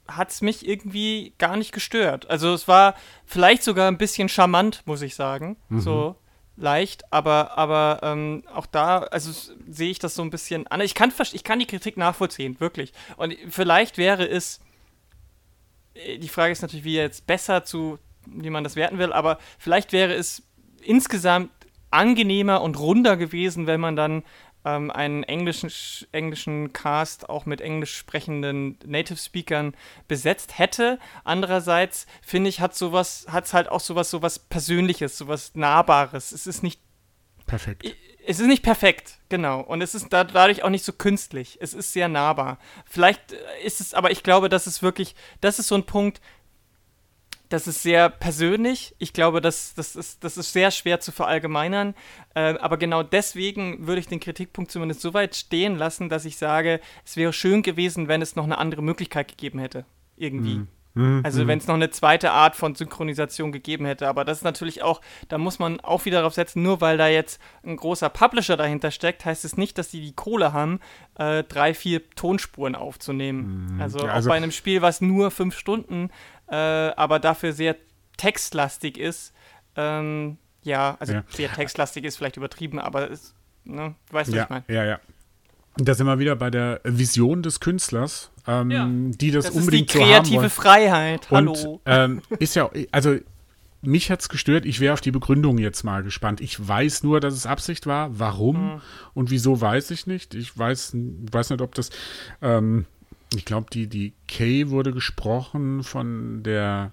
hat 0.07 0.31
es 0.31 0.41
mich 0.41 0.67
irgendwie 0.67 1.33
gar 1.37 1.57
nicht 1.57 1.71
gestört. 1.71 2.29
Also 2.29 2.53
es 2.53 2.67
war 2.67 2.95
vielleicht 3.25 3.63
sogar 3.63 3.87
ein 3.87 3.97
bisschen 3.97 4.29
charmant, 4.29 4.81
muss 4.85 5.01
ich 5.01 5.15
sagen. 5.15 5.57
Mhm. 5.69 5.79
So 5.79 6.15
leicht, 6.55 7.11
aber, 7.11 7.57
aber 7.57 7.99
ähm, 8.03 8.43
auch 8.53 8.65
da, 8.65 8.99
also 8.99 9.31
sehe 9.67 9.89
ich 9.89 9.99
das 9.99 10.15
so 10.15 10.21
ein 10.21 10.29
bisschen 10.29 10.67
an. 10.67 10.81
Ich 10.81 10.93
kann, 10.93 11.11
ich 11.31 11.43
kann 11.43 11.59
die 11.59 11.65
Kritik 11.65 11.97
nachvollziehen, 11.97 12.59
wirklich. 12.59 12.93
Und 13.17 13.35
vielleicht 13.49 13.97
wäre 13.97 14.27
es, 14.27 14.59
äh, 15.93 16.19
die 16.19 16.29
Frage 16.29 16.51
ist 16.51 16.61
natürlich, 16.61 16.85
wie 16.85 16.95
jetzt 16.95 17.25
besser 17.25 17.63
zu, 17.63 17.97
wie 18.27 18.51
man 18.51 18.63
das 18.63 18.75
werten 18.75 18.99
will, 18.99 19.13
aber 19.13 19.39
vielleicht 19.57 19.93
wäre 19.93 20.13
es 20.13 20.43
insgesamt 20.81 21.49
angenehmer 21.89 22.61
und 22.61 22.79
runder 22.79 23.17
gewesen, 23.17 23.67
wenn 23.67 23.79
man 23.79 23.95
dann 23.95 24.23
ähm, 24.65 24.91
einen 24.91 25.23
englischen, 25.23 25.71
englischen 26.11 26.73
Cast 26.73 27.29
auch 27.29 27.45
mit 27.45 27.61
englisch 27.61 27.95
sprechenden 27.95 28.77
Native 28.85 29.17
Speakern 29.17 29.75
besetzt 30.07 30.57
hätte. 30.57 30.99
Andererseits 31.23 32.05
finde 32.21 32.49
ich, 32.49 32.59
hat 32.59 32.75
sowas, 32.75 33.25
hat 33.29 33.45
es 33.45 33.53
halt 33.53 33.69
auch 33.69 33.79
sowas, 33.79 34.09
sowas 34.09 34.39
Persönliches, 34.39 35.17
sowas 35.17 35.51
Nahbares. 35.55 36.31
Es 36.31 36.47
ist 36.47 36.63
nicht 36.63 36.79
perfekt. 37.45 37.85
Es 38.25 38.39
ist 38.39 38.47
nicht 38.47 38.63
perfekt, 38.63 39.19
genau. 39.27 39.59
Und 39.59 39.81
es 39.81 39.93
ist 39.95 40.07
dadurch 40.11 40.63
auch 40.63 40.69
nicht 40.69 40.85
so 40.85 40.93
künstlich. 40.93 41.57
Es 41.59 41.73
ist 41.73 41.91
sehr 41.91 42.07
nahbar. 42.07 42.57
Vielleicht 42.85 43.33
ist 43.65 43.81
es, 43.81 43.93
aber 43.93 44.11
ich 44.11 44.23
glaube, 44.23 44.47
das 44.47 44.65
ist 44.65 44.81
wirklich, 44.81 45.13
das 45.41 45.59
ist 45.59 45.67
so 45.67 45.75
ein 45.75 45.85
Punkt, 45.85 46.21
das 47.53 47.67
ist 47.67 47.83
sehr 47.83 48.09
persönlich. 48.09 48.95
Ich 48.97 49.13
glaube, 49.13 49.39
das, 49.39 49.75
das, 49.75 49.95
ist, 49.95 50.23
das 50.23 50.37
ist 50.37 50.53
sehr 50.53 50.71
schwer 50.71 50.99
zu 50.99 51.11
verallgemeinern. 51.11 51.93
Äh, 52.33 52.57
aber 52.57 52.77
genau 52.77 53.03
deswegen 53.03 53.85
würde 53.85 53.99
ich 53.99 54.07
den 54.07 54.19
Kritikpunkt 54.19 54.71
zumindest 54.71 55.01
so 55.01 55.13
weit 55.13 55.35
stehen 55.35 55.75
lassen, 55.75 56.09
dass 56.09 56.25
ich 56.25 56.37
sage, 56.37 56.79
es 57.05 57.15
wäre 57.15 57.31
schön 57.31 57.61
gewesen, 57.61 58.07
wenn 58.07 58.23
es 58.23 58.35
noch 58.35 58.45
eine 58.45 58.57
andere 58.57 58.81
Möglichkeit 58.81 59.27
gegeben 59.27 59.59
hätte. 59.59 59.85
Irgendwie. 60.17 60.55
Mhm. 60.55 60.67
mhm 60.95 61.21
also 61.23 61.43
mhm. 61.43 61.47
wenn 61.47 61.59
es 61.59 61.67
noch 61.67 61.75
eine 61.75 61.91
zweite 61.91 62.31
Art 62.31 62.55
von 62.55 62.73
Synchronisation 62.73 63.51
gegeben 63.51 63.85
hätte. 63.85 64.07
Aber 64.07 64.25
das 64.25 64.39
ist 64.39 64.43
natürlich 64.43 64.81
auch, 64.81 65.01
da 65.27 65.37
muss 65.37 65.59
man 65.59 65.79
auch 65.79 66.05
wieder 66.05 66.17
darauf 66.17 66.33
setzen, 66.33 66.63
nur 66.63 66.81
weil 66.81 66.97
da 66.97 67.07
jetzt 67.07 67.39
ein 67.63 67.77
großer 67.77 68.09
Publisher 68.09 68.57
dahinter 68.57 68.89
steckt, 68.89 69.25
heißt 69.25 69.45
es 69.45 69.57
nicht, 69.57 69.77
dass 69.77 69.89
die 69.89 70.01
die 70.01 70.15
Kohle 70.15 70.53
haben, 70.53 70.79
äh, 71.19 71.43
drei, 71.43 71.75
vier 71.75 72.01
Tonspuren 72.15 72.73
aufzunehmen. 72.73 73.75
Mhm. 73.75 73.81
Also, 73.81 73.99
ja, 73.99 74.11
also 74.11 74.27
auch 74.27 74.31
bei 74.31 74.37
einem 74.37 74.51
Spiel, 74.51 74.81
was 74.81 75.01
nur 75.01 75.29
fünf 75.29 75.55
Stunden 75.55 76.09
äh, 76.53 76.93
aber 76.95 77.19
dafür 77.19 77.51
sehr 77.51 77.75
textlastig 78.17 78.99
ist. 78.99 79.33
Ähm, 79.75 80.37
ja, 80.61 80.95
also 80.99 81.13
ja. 81.13 81.23
sehr 81.29 81.51
textlastig 81.51 82.05
ist 82.05 82.17
vielleicht 82.17 82.37
übertrieben, 82.37 82.79
aber 82.79 83.09
es, 83.09 83.33
ne, 83.63 83.95
du 84.07 84.13
weißt, 84.13 84.29
was 84.29 84.35
ja, 84.35 84.43
ich 84.43 84.49
meine. 84.49 84.63
Ja, 84.67 84.85
ja. 84.85 84.99
Da 85.77 85.95
sind 85.95 86.05
wir 86.05 86.19
wieder 86.19 86.35
bei 86.35 86.51
der 86.51 86.79
Vision 86.83 87.41
des 87.41 87.59
Künstlers, 87.59 88.31
ähm, 88.47 88.69
ja. 88.69 88.87
die 88.87 89.31
das, 89.31 89.45
das 89.45 89.55
unbedingt 89.55 89.89
so 89.89 89.99
haben 89.99 90.09
wollen. 90.09 90.23
kreative 90.23 90.49
Freiheit, 90.51 91.31
hallo. 91.31 91.53
Und, 91.53 91.81
ähm, 91.87 92.21
ist 92.37 92.55
ja, 92.55 92.69
also 92.91 93.17
mich 93.81 94.11
hat 94.11 94.21
es 94.21 94.29
gestört. 94.29 94.65
Ich 94.65 94.79
wäre 94.79 94.93
auf 94.93 95.01
die 95.01 95.11
Begründung 95.11 95.57
jetzt 95.57 95.83
mal 95.83 96.03
gespannt. 96.03 96.39
Ich 96.39 96.65
weiß 96.65 97.03
nur, 97.03 97.19
dass 97.19 97.33
es 97.33 97.47
Absicht 97.47 97.87
war. 97.87 98.17
Warum 98.17 98.75
mhm. 98.75 98.81
und 99.15 99.31
wieso 99.31 99.59
weiß 99.59 99.89
ich 99.91 100.05
nicht. 100.05 100.35
Ich 100.35 100.57
weiß, 100.57 100.95
weiß 101.31 101.49
nicht, 101.49 101.61
ob 101.61 101.75
das 101.75 101.89
ähm, 102.41 102.85
ich 103.35 103.45
glaube, 103.45 103.67
die, 103.71 103.87
die 103.87 104.13
Kay 104.27 104.69
wurde 104.69 104.91
gesprochen 104.91 105.83
von 105.83 106.43
der 106.43 106.91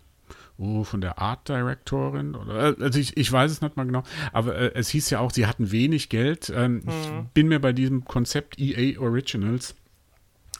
oh, 0.58 0.84
von 0.84 1.00
der 1.00 1.18
Art 1.18 1.48
Directorin 1.48 2.34
oder 2.34 2.76
also 2.78 2.98
ich, 2.98 3.16
ich 3.16 3.30
weiß 3.30 3.50
es 3.50 3.62
nicht 3.62 3.76
mal 3.76 3.86
genau, 3.86 4.02
aber 4.32 4.54
äh, 4.56 4.72
es 4.74 4.90
hieß 4.90 5.10
ja 5.10 5.20
auch, 5.20 5.30
sie 5.30 5.46
hatten 5.46 5.72
wenig 5.72 6.08
Geld. 6.08 6.52
Ähm, 6.54 6.74
mhm. 6.74 6.82
Ich 6.88 7.10
bin 7.34 7.48
mir 7.48 7.60
bei 7.60 7.72
diesem 7.72 8.04
Konzept 8.04 8.58
EA 8.58 9.00
Originals 9.00 9.74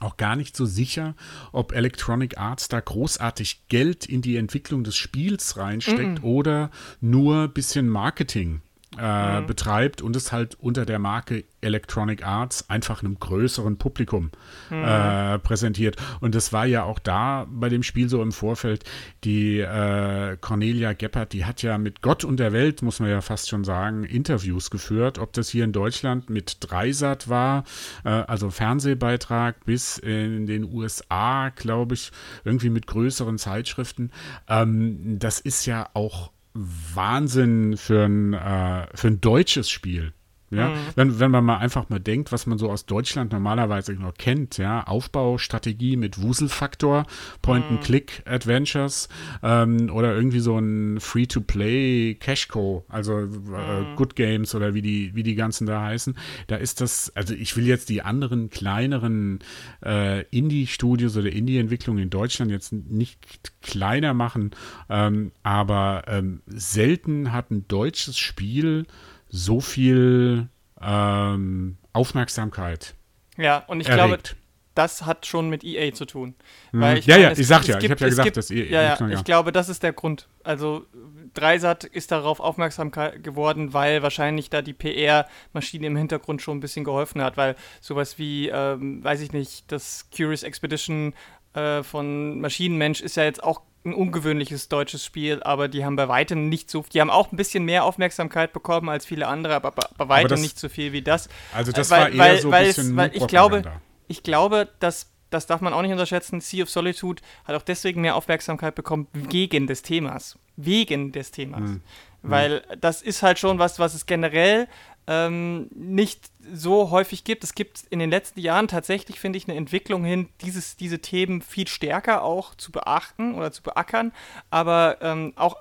auch 0.00 0.16
gar 0.16 0.34
nicht 0.34 0.56
so 0.56 0.64
sicher, 0.64 1.14
ob 1.52 1.72
Electronic 1.72 2.38
Arts 2.38 2.68
da 2.68 2.80
großartig 2.80 3.68
Geld 3.68 4.06
in 4.06 4.22
die 4.22 4.36
Entwicklung 4.36 4.82
des 4.82 4.96
Spiels 4.96 5.58
reinsteckt 5.58 6.20
mhm. 6.20 6.24
oder 6.24 6.70
nur 7.02 7.42
ein 7.44 7.52
bisschen 7.52 7.88
Marketing 7.88 8.62
äh, 8.98 9.40
mhm. 9.40 9.46
betreibt 9.46 10.02
und 10.02 10.16
es 10.16 10.32
halt 10.32 10.56
unter 10.56 10.84
der 10.84 10.98
Marke 10.98 11.44
Electronic 11.60 12.26
Arts 12.26 12.68
einfach 12.68 13.02
einem 13.02 13.18
größeren 13.20 13.76
Publikum 13.76 14.30
mhm. 14.68 14.82
äh, 14.82 15.38
präsentiert. 15.38 15.96
Und 16.20 16.34
das 16.34 16.52
war 16.52 16.66
ja 16.66 16.82
auch 16.82 16.98
da 16.98 17.46
bei 17.48 17.68
dem 17.68 17.84
Spiel 17.84 18.08
so 18.08 18.20
im 18.20 18.32
Vorfeld. 18.32 18.84
Die 19.22 19.60
äh, 19.60 20.36
Cornelia 20.40 20.92
Geppert, 20.92 21.32
die 21.32 21.44
hat 21.44 21.62
ja 21.62 21.78
mit 21.78 22.02
Gott 22.02 22.24
und 22.24 22.38
der 22.38 22.52
Welt, 22.52 22.82
muss 22.82 22.98
man 22.98 23.10
ja 23.10 23.20
fast 23.20 23.48
schon 23.48 23.62
sagen, 23.62 24.02
Interviews 24.02 24.70
geführt. 24.70 25.18
Ob 25.18 25.32
das 25.34 25.48
hier 25.48 25.64
in 25.64 25.72
Deutschland 25.72 26.28
mit 26.28 26.56
Dreisat 26.60 27.28
war, 27.28 27.64
äh, 28.04 28.08
also 28.08 28.50
Fernsehbeitrag, 28.50 29.64
bis 29.64 29.98
in 29.98 30.46
den 30.46 30.64
USA, 30.64 31.50
glaube 31.50 31.94
ich, 31.94 32.10
irgendwie 32.44 32.70
mit 32.70 32.88
größeren 32.88 33.38
Zeitschriften. 33.38 34.10
Ähm, 34.48 35.18
das 35.20 35.38
ist 35.38 35.66
ja 35.66 35.88
auch 35.94 36.32
Wahnsinn 36.54 37.76
für 37.76 38.04
ein, 38.04 38.32
äh, 38.34 38.86
für 38.94 39.08
ein 39.08 39.20
deutsches 39.20 39.70
Spiel. 39.70 40.12
Ja, 40.50 40.70
mhm. 40.70 40.74
wenn, 40.96 41.20
wenn 41.20 41.30
man 41.30 41.44
mal 41.44 41.58
einfach 41.58 41.88
mal 41.90 42.00
denkt, 42.00 42.32
was 42.32 42.46
man 42.46 42.58
so 42.58 42.70
aus 42.70 42.84
Deutschland 42.84 43.30
normalerweise 43.30 43.92
noch 43.92 44.14
kennt, 44.14 44.58
ja, 44.58 44.82
Aufbaustrategie 44.82 45.96
mit 45.96 46.20
Wuselfaktor, 46.20 47.06
Point-and-Click-Adventures 47.40 49.08
ähm, 49.44 49.90
oder 49.92 50.12
irgendwie 50.12 50.40
so 50.40 50.58
ein 50.58 50.98
Free-to-Play 50.98 52.16
Cashco, 52.16 52.84
also 52.88 53.18
äh, 53.18 53.24
mhm. 53.24 53.94
Good 53.94 54.16
Games 54.16 54.52
oder 54.56 54.74
wie 54.74 54.82
die, 54.82 55.14
wie 55.14 55.22
die 55.22 55.36
ganzen 55.36 55.68
da 55.68 55.82
heißen, 55.82 56.16
da 56.48 56.56
ist 56.56 56.80
das, 56.80 57.12
also 57.14 57.32
ich 57.32 57.56
will 57.56 57.66
jetzt 57.66 57.88
die 57.88 58.02
anderen 58.02 58.50
kleineren 58.50 59.38
äh, 59.84 60.24
Indie-Studios 60.30 61.16
oder 61.16 61.30
Indie-Entwicklungen 61.30 62.02
in 62.02 62.10
Deutschland 62.10 62.50
jetzt 62.50 62.72
nicht 62.72 63.52
kleiner 63.62 64.14
machen, 64.14 64.50
ähm, 64.88 65.30
aber 65.44 66.02
ähm, 66.08 66.42
selten 66.46 67.32
hat 67.32 67.52
ein 67.52 67.68
deutsches 67.68 68.18
Spiel 68.18 68.86
so 69.30 69.60
viel 69.60 70.48
ähm, 70.80 71.78
Aufmerksamkeit. 71.92 72.94
Ja, 73.36 73.58
und 73.66 73.80
ich 73.80 73.88
erregt. 73.88 74.04
glaube, 74.04 74.40
das 74.74 75.04
hat 75.04 75.26
schon 75.26 75.48
mit 75.50 75.64
EA 75.64 75.92
zu 75.92 76.04
tun. 76.04 76.34
Mhm. 76.72 76.82
Ja, 76.82 76.88
meine, 76.88 77.00
ja, 77.00 77.32
ich 77.32 77.46
sag 77.46 77.66
ja, 77.66 77.78
gibt, 77.78 77.84
ich 77.84 77.90
habe 77.90 78.00
ja 78.00 78.08
gesagt, 78.08 78.24
gibt, 78.24 78.36
dass 78.36 78.50
EA. 78.50 78.64
Ja, 78.64 78.82
ja, 78.98 79.08
ich 79.08 79.24
glaube, 79.24 79.52
das 79.52 79.68
ist 79.68 79.82
der 79.82 79.92
Grund. 79.92 80.28
Also 80.44 80.86
Dreisat 81.34 81.84
ist 81.84 82.10
darauf 82.12 82.40
aufmerksam 82.40 82.90
geworden, 82.90 83.72
weil 83.72 84.02
wahrscheinlich 84.02 84.50
da 84.50 84.62
die 84.62 84.72
PR-Maschine 84.72 85.86
im 85.86 85.96
Hintergrund 85.96 86.42
schon 86.42 86.58
ein 86.58 86.60
bisschen 86.60 86.84
geholfen 86.84 87.22
hat, 87.22 87.36
weil 87.36 87.56
sowas 87.80 88.18
wie, 88.18 88.48
ähm, 88.48 89.02
weiß 89.02 89.20
ich 89.20 89.32
nicht, 89.32 89.70
das 89.70 90.08
Curious 90.16 90.42
Expedition 90.42 91.14
äh, 91.54 91.82
von 91.82 92.40
Maschinenmensch 92.40 93.00
ist 93.00 93.16
ja 93.16 93.24
jetzt 93.24 93.42
auch 93.42 93.62
ein 93.84 93.94
ungewöhnliches 93.94 94.68
deutsches 94.68 95.04
Spiel, 95.04 95.42
aber 95.42 95.68
die 95.68 95.84
haben 95.84 95.96
bei 95.96 96.08
weitem 96.08 96.48
nicht 96.48 96.70
so, 96.70 96.84
die 96.92 97.00
haben 97.00 97.10
auch 97.10 97.32
ein 97.32 97.36
bisschen 97.36 97.64
mehr 97.64 97.84
Aufmerksamkeit 97.84 98.52
bekommen 98.52 98.88
als 98.88 99.06
viele 99.06 99.26
andere, 99.26 99.54
aber 99.54 99.70
bei, 99.70 100.08
weitem 100.08 100.30
das, 100.30 100.40
nicht 100.40 100.58
so 100.58 100.68
viel 100.68 100.92
wie 100.92 101.02
das. 101.02 101.28
Also 101.54 101.72
das 101.72 101.90
weil, 101.90 102.00
war 102.00 102.08
eher 102.10 102.18
weil, 102.18 102.40
so 102.40 102.50
ein 102.50 102.64
bisschen 102.64 102.90
es, 102.90 102.96
weil 102.96 103.16
ich 103.16 103.26
glaube, 103.26 103.62
ich 104.08 104.22
glaube, 104.22 104.68
dass 104.80 105.10
das 105.30 105.46
darf 105.46 105.60
man 105.60 105.72
auch 105.72 105.82
nicht 105.82 105.92
unterschätzen. 105.92 106.40
Sea 106.40 106.64
of 106.64 106.70
Solitude 106.70 107.22
hat 107.44 107.54
auch 107.54 107.62
deswegen 107.62 108.00
mehr 108.00 108.16
Aufmerksamkeit 108.16 108.74
bekommen 108.74 109.06
gegen 109.28 109.68
des 109.68 109.82
Themas 109.82 110.36
wegen 110.56 111.12
des 111.12 111.30
Themas. 111.30 111.60
Mhm. 111.60 111.82
Weil 112.22 112.62
das 112.80 113.00
ist 113.00 113.22
halt 113.22 113.38
schon 113.38 113.58
was, 113.58 113.78
was 113.78 113.94
es 113.94 114.06
generell 114.06 114.68
ähm, 115.06 115.68
nicht 115.74 116.30
so 116.52 116.90
häufig 116.90 117.24
gibt. 117.24 117.44
Es 117.44 117.54
gibt 117.54 117.84
in 117.90 117.98
den 117.98 118.10
letzten 118.10 118.40
Jahren 118.40 118.68
tatsächlich, 118.68 119.18
finde 119.18 119.38
ich, 119.38 119.48
eine 119.48 119.56
Entwicklung 119.56 120.04
hin, 120.04 120.28
dieses, 120.40 120.76
diese 120.76 121.00
Themen 121.00 121.42
viel 121.42 121.68
stärker 121.68 122.22
auch 122.22 122.54
zu 122.54 122.72
beachten 122.72 123.34
oder 123.34 123.52
zu 123.52 123.62
beackern, 123.62 124.12
aber 124.50 124.98
ähm, 125.00 125.32
auch 125.36 125.56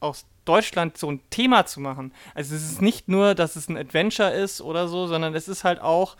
aus 0.00 0.26
Deutschland 0.44 0.96
so 0.96 1.10
ein 1.10 1.20
Thema 1.30 1.66
zu 1.66 1.80
machen. 1.80 2.12
Also 2.34 2.54
es 2.54 2.62
ist 2.62 2.80
nicht 2.80 3.08
nur, 3.08 3.34
dass 3.34 3.56
es 3.56 3.68
ein 3.68 3.76
Adventure 3.76 4.30
ist 4.30 4.60
oder 4.60 4.88
so, 4.88 5.06
sondern 5.06 5.34
es 5.34 5.48
ist 5.48 5.64
halt 5.64 5.80
auch 5.80 6.16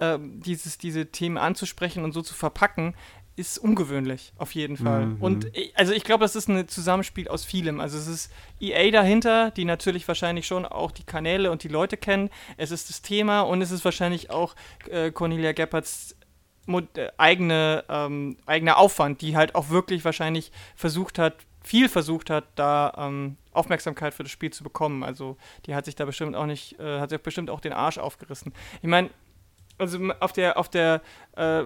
ähm, 0.00 0.40
dieses, 0.40 0.78
diese 0.78 1.06
Themen 1.06 1.38
anzusprechen 1.38 2.04
und 2.04 2.12
so 2.12 2.22
zu 2.22 2.34
verpacken, 2.34 2.94
ist 3.34 3.58
ungewöhnlich, 3.58 4.32
auf 4.36 4.54
jeden 4.54 4.76
Fall. 4.76 5.06
Mhm. 5.06 5.22
Und 5.22 5.56
ich, 5.56 5.76
also 5.76 5.92
ich 5.92 6.04
glaube, 6.04 6.22
das 6.22 6.36
ist 6.36 6.48
ein 6.48 6.68
Zusammenspiel 6.68 7.28
aus 7.28 7.44
vielem. 7.44 7.80
Also 7.80 7.96
es 7.96 8.06
ist 8.06 8.32
EA 8.60 8.90
dahinter, 8.90 9.50
die 9.50 9.64
natürlich 9.64 10.06
wahrscheinlich 10.06 10.46
schon 10.46 10.66
auch 10.66 10.90
die 10.90 11.04
Kanäle 11.04 11.50
und 11.50 11.62
die 11.62 11.68
Leute 11.68 11.96
kennen. 11.96 12.28
Es 12.58 12.70
ist 12.70 12.90
das 12.90 13.00
Thema 13.00 13.40
und 13.40 13.62
es 13.62 13.70
ist 13.70 13.84
wahrscheinlich 13.84 14.30
auch 14.30 14.54
äh, 14.90 15.10
Cornelia 15.10 15.52
Gepperds 15.52 16.14
äh, 16.68 17.08
eigene, 17.16 17.84
ähm, 17.88 18.36
eigener 18.44 18.76
Aufwand, 18.76 19.22
die 19.22 19.36
halt 19.36 19.54
auch 19.54 19.70
wirklich 19.70 20.04
wahrscheinlich 20.04 20.52
versucht 20.76 21.18
hat, 21.18 21.34
viel 21.64 21.88
versucht 21.88 22.28
hat, 22.28 22.44
da 22.56 22.92
ähm, 22.98 23.36
Aufmerksamkeit 23.52 24.14
für 24.14 24.24
das 24.24 24.32
Spiel 24.32 24.52
zu 24.52 24.62
bekommen. 24.62 25.02
Also 25.02 25.36
die 25.66 25.74
hat 25.74 25.86
sich 25.86 25.94
da 25.94 26.04
bestimmt 26.04 26.36
auch 26.36 26.46
nicht, 26.46 26.78
äh, 26.78 27.00
hat 27.00 27.10
sich 27.10 27.20
bestimmt 27.20 27.50
auch 27.50 27.60
den 27.60 27.72
Arsch 27.72 27.98
aufgerissen. 27.98 28.52
Ich 28.82 28.88
meine, 28.88 29.10
also 29.82 29.98
auf 30.20 30.32
der, 30.32 30.56
auf 30.56 30.68
der 30.68 31.02
äh, 31.36 31.64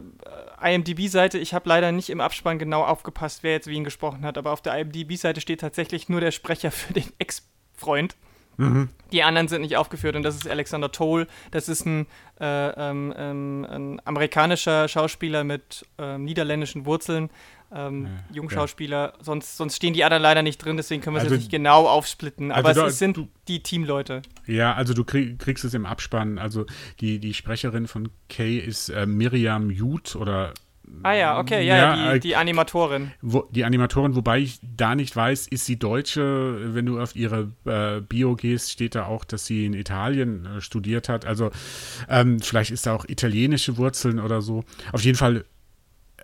IMDb-Seite, 0.62 1.38
ich 1.38 1.54
habe 1.54 1.68
leider 1.68 1.92
nicht 1.92 2.10
im 2.10 2.20
Abspann 2.20 2.58
genau 2.58 2.84
aufgepasst, 2.84 3.42
wer 3.42 3.52
jetzt 3.52 3.68
wen 3.68 3.84
gesprochen 3.84 4.24
hat, 4.24 4.38
aber 4.38 4.52
auf 4.52 4.62
der 4.62 4.76
IMDb-Seite 4.78 5.40
steht 5.40 5.60
tatsächlich 5.60 6.08
nur 6.08 6.20
der 6.20 6.32
Sprecher 6.32 6.70
für 6.72 6.92
den 6.92 7.12
Ex-Freund. 7.18 8.16
Mhm. 8.58 8.88
Die 9.12 9.22
anderen 9.22 9.48
sind 9.48 9.60
nicht 9.62 9.76
aufgeführt 9.76 10.16
und 10.16 10.22
das 10.22 10.34
ist 10.34 10.48
Alexander 10.48 10.90
Toll. 10.90 11.26
Das 11.50 11.68
ist 11.68 11.84
ein, 11.84 12.06
äh, 12.40 12.68
ähm, 12.70 13.14
ähm, 13.16 13.66
ein 13.68 14.02
amerikanischer 14.04 14.88
Schauspieler 14.88 15.44
mit 15.44 15.86
äh, 15.98 16.18
niederländischen 16.18 16.86
Wurzeln, 16.86 17.30
ähm, 17.74 18.04
ja, 18.04 18.36
Jungschauspieler. 18.36 19.14
Ja. 19.16 19.24
Sonst, 19.24 19.56
sonst 19.56 19.76
stehen 19.76 19.94
die 19.94 20.04
anderen 20.04 20.22
leider 20.22 20.42
nicht 20.42 20.58
drin, 20.58 20.76
deswegen 20.76 21.02
können 21.02 21.16
wir 21.16 21.18
es 21.18 21.24
also, 21.24 21.36
nicht 21.36 21.50
genau 21.50 21.86
aufsplitten. 21.86 22.52
Aber 22.52 22.68
also 22.68 22.84
es, 22.84 22.94
es, 22.94 22.98
sind 22.98 23.16
du, 23.16 23.28
die 23.48 23.62
Teamleute. 23.62 24.22
Ja, 24.46 24.74
also 24.74 24.94
du 24.94 25.04
krieg, 25.04 25.38
kriegst 25.38 25.64
es 25.64 25.74
im 25.74 25.86
Abspann. 25.86 26.38
Also 26.38 26.66
die, 27.00 27.18
die 27.18 27.34
Sprecherin 27.34 27.86
von 27.86 28.08
Kay 28.28 28.58
ist 28.58 28.88
äh, 28.88 29.06
Miriam 29.06 29.70
Jud 29.70 30.16
oder 30.16 30.52
Ah 31.02 31.14
ja, 31.14 31.38
okay, 31.38 31.66
ja, 31.66 31.76
ja 31.76 32.12
die, 32.14 32.20
die, 32.20 32.36
Animatorin. 32.36 33.12
Wo, 33.20 33.48
die 33.50 33.64
Animatorin, 33.64 34.14
wobei 34.14 34.38
ich 34.38 34.60
da 34.62 34.94
nicht 34.94 35.14
weiß, 35.14 35.48
ist 35.48 35.66
sie 35.66 35.78
Deutsche. 35.78 36.74
Wenn 36.74 36.86
du 36.86 37.00
auf 37.00 37.16
ihre 37.16 37.50
äh, 37.64 38.00
Bio 38.00 38.36
gehst, 38.36 38.70
steht 38.70 38.94
da 38.94 39.06
auch, 39.06 39.24
dass 39.24 39.46
sie 39.46 39.66
in 39.66 39.74
Italien 39.74 40.46
äh, 40.46 40.60
studiert 40.60 41.08
hat. 41.08 41.26
Also 41.26 41.50
ähm, 42.08 42.40
vielleicht 42.40 42.70
ist 42.70 42.86
da 42.86 42.94
auch 42.94 43.04
italienische 43.08 43.76
Wurzeln 43.76 44.20
oder 44.20 44.42
so. 44.42 44.64
Auf 44.92 45.02
jeden 45.02 45.18
Fall 45.18 45.38
äh, 45.38 45.44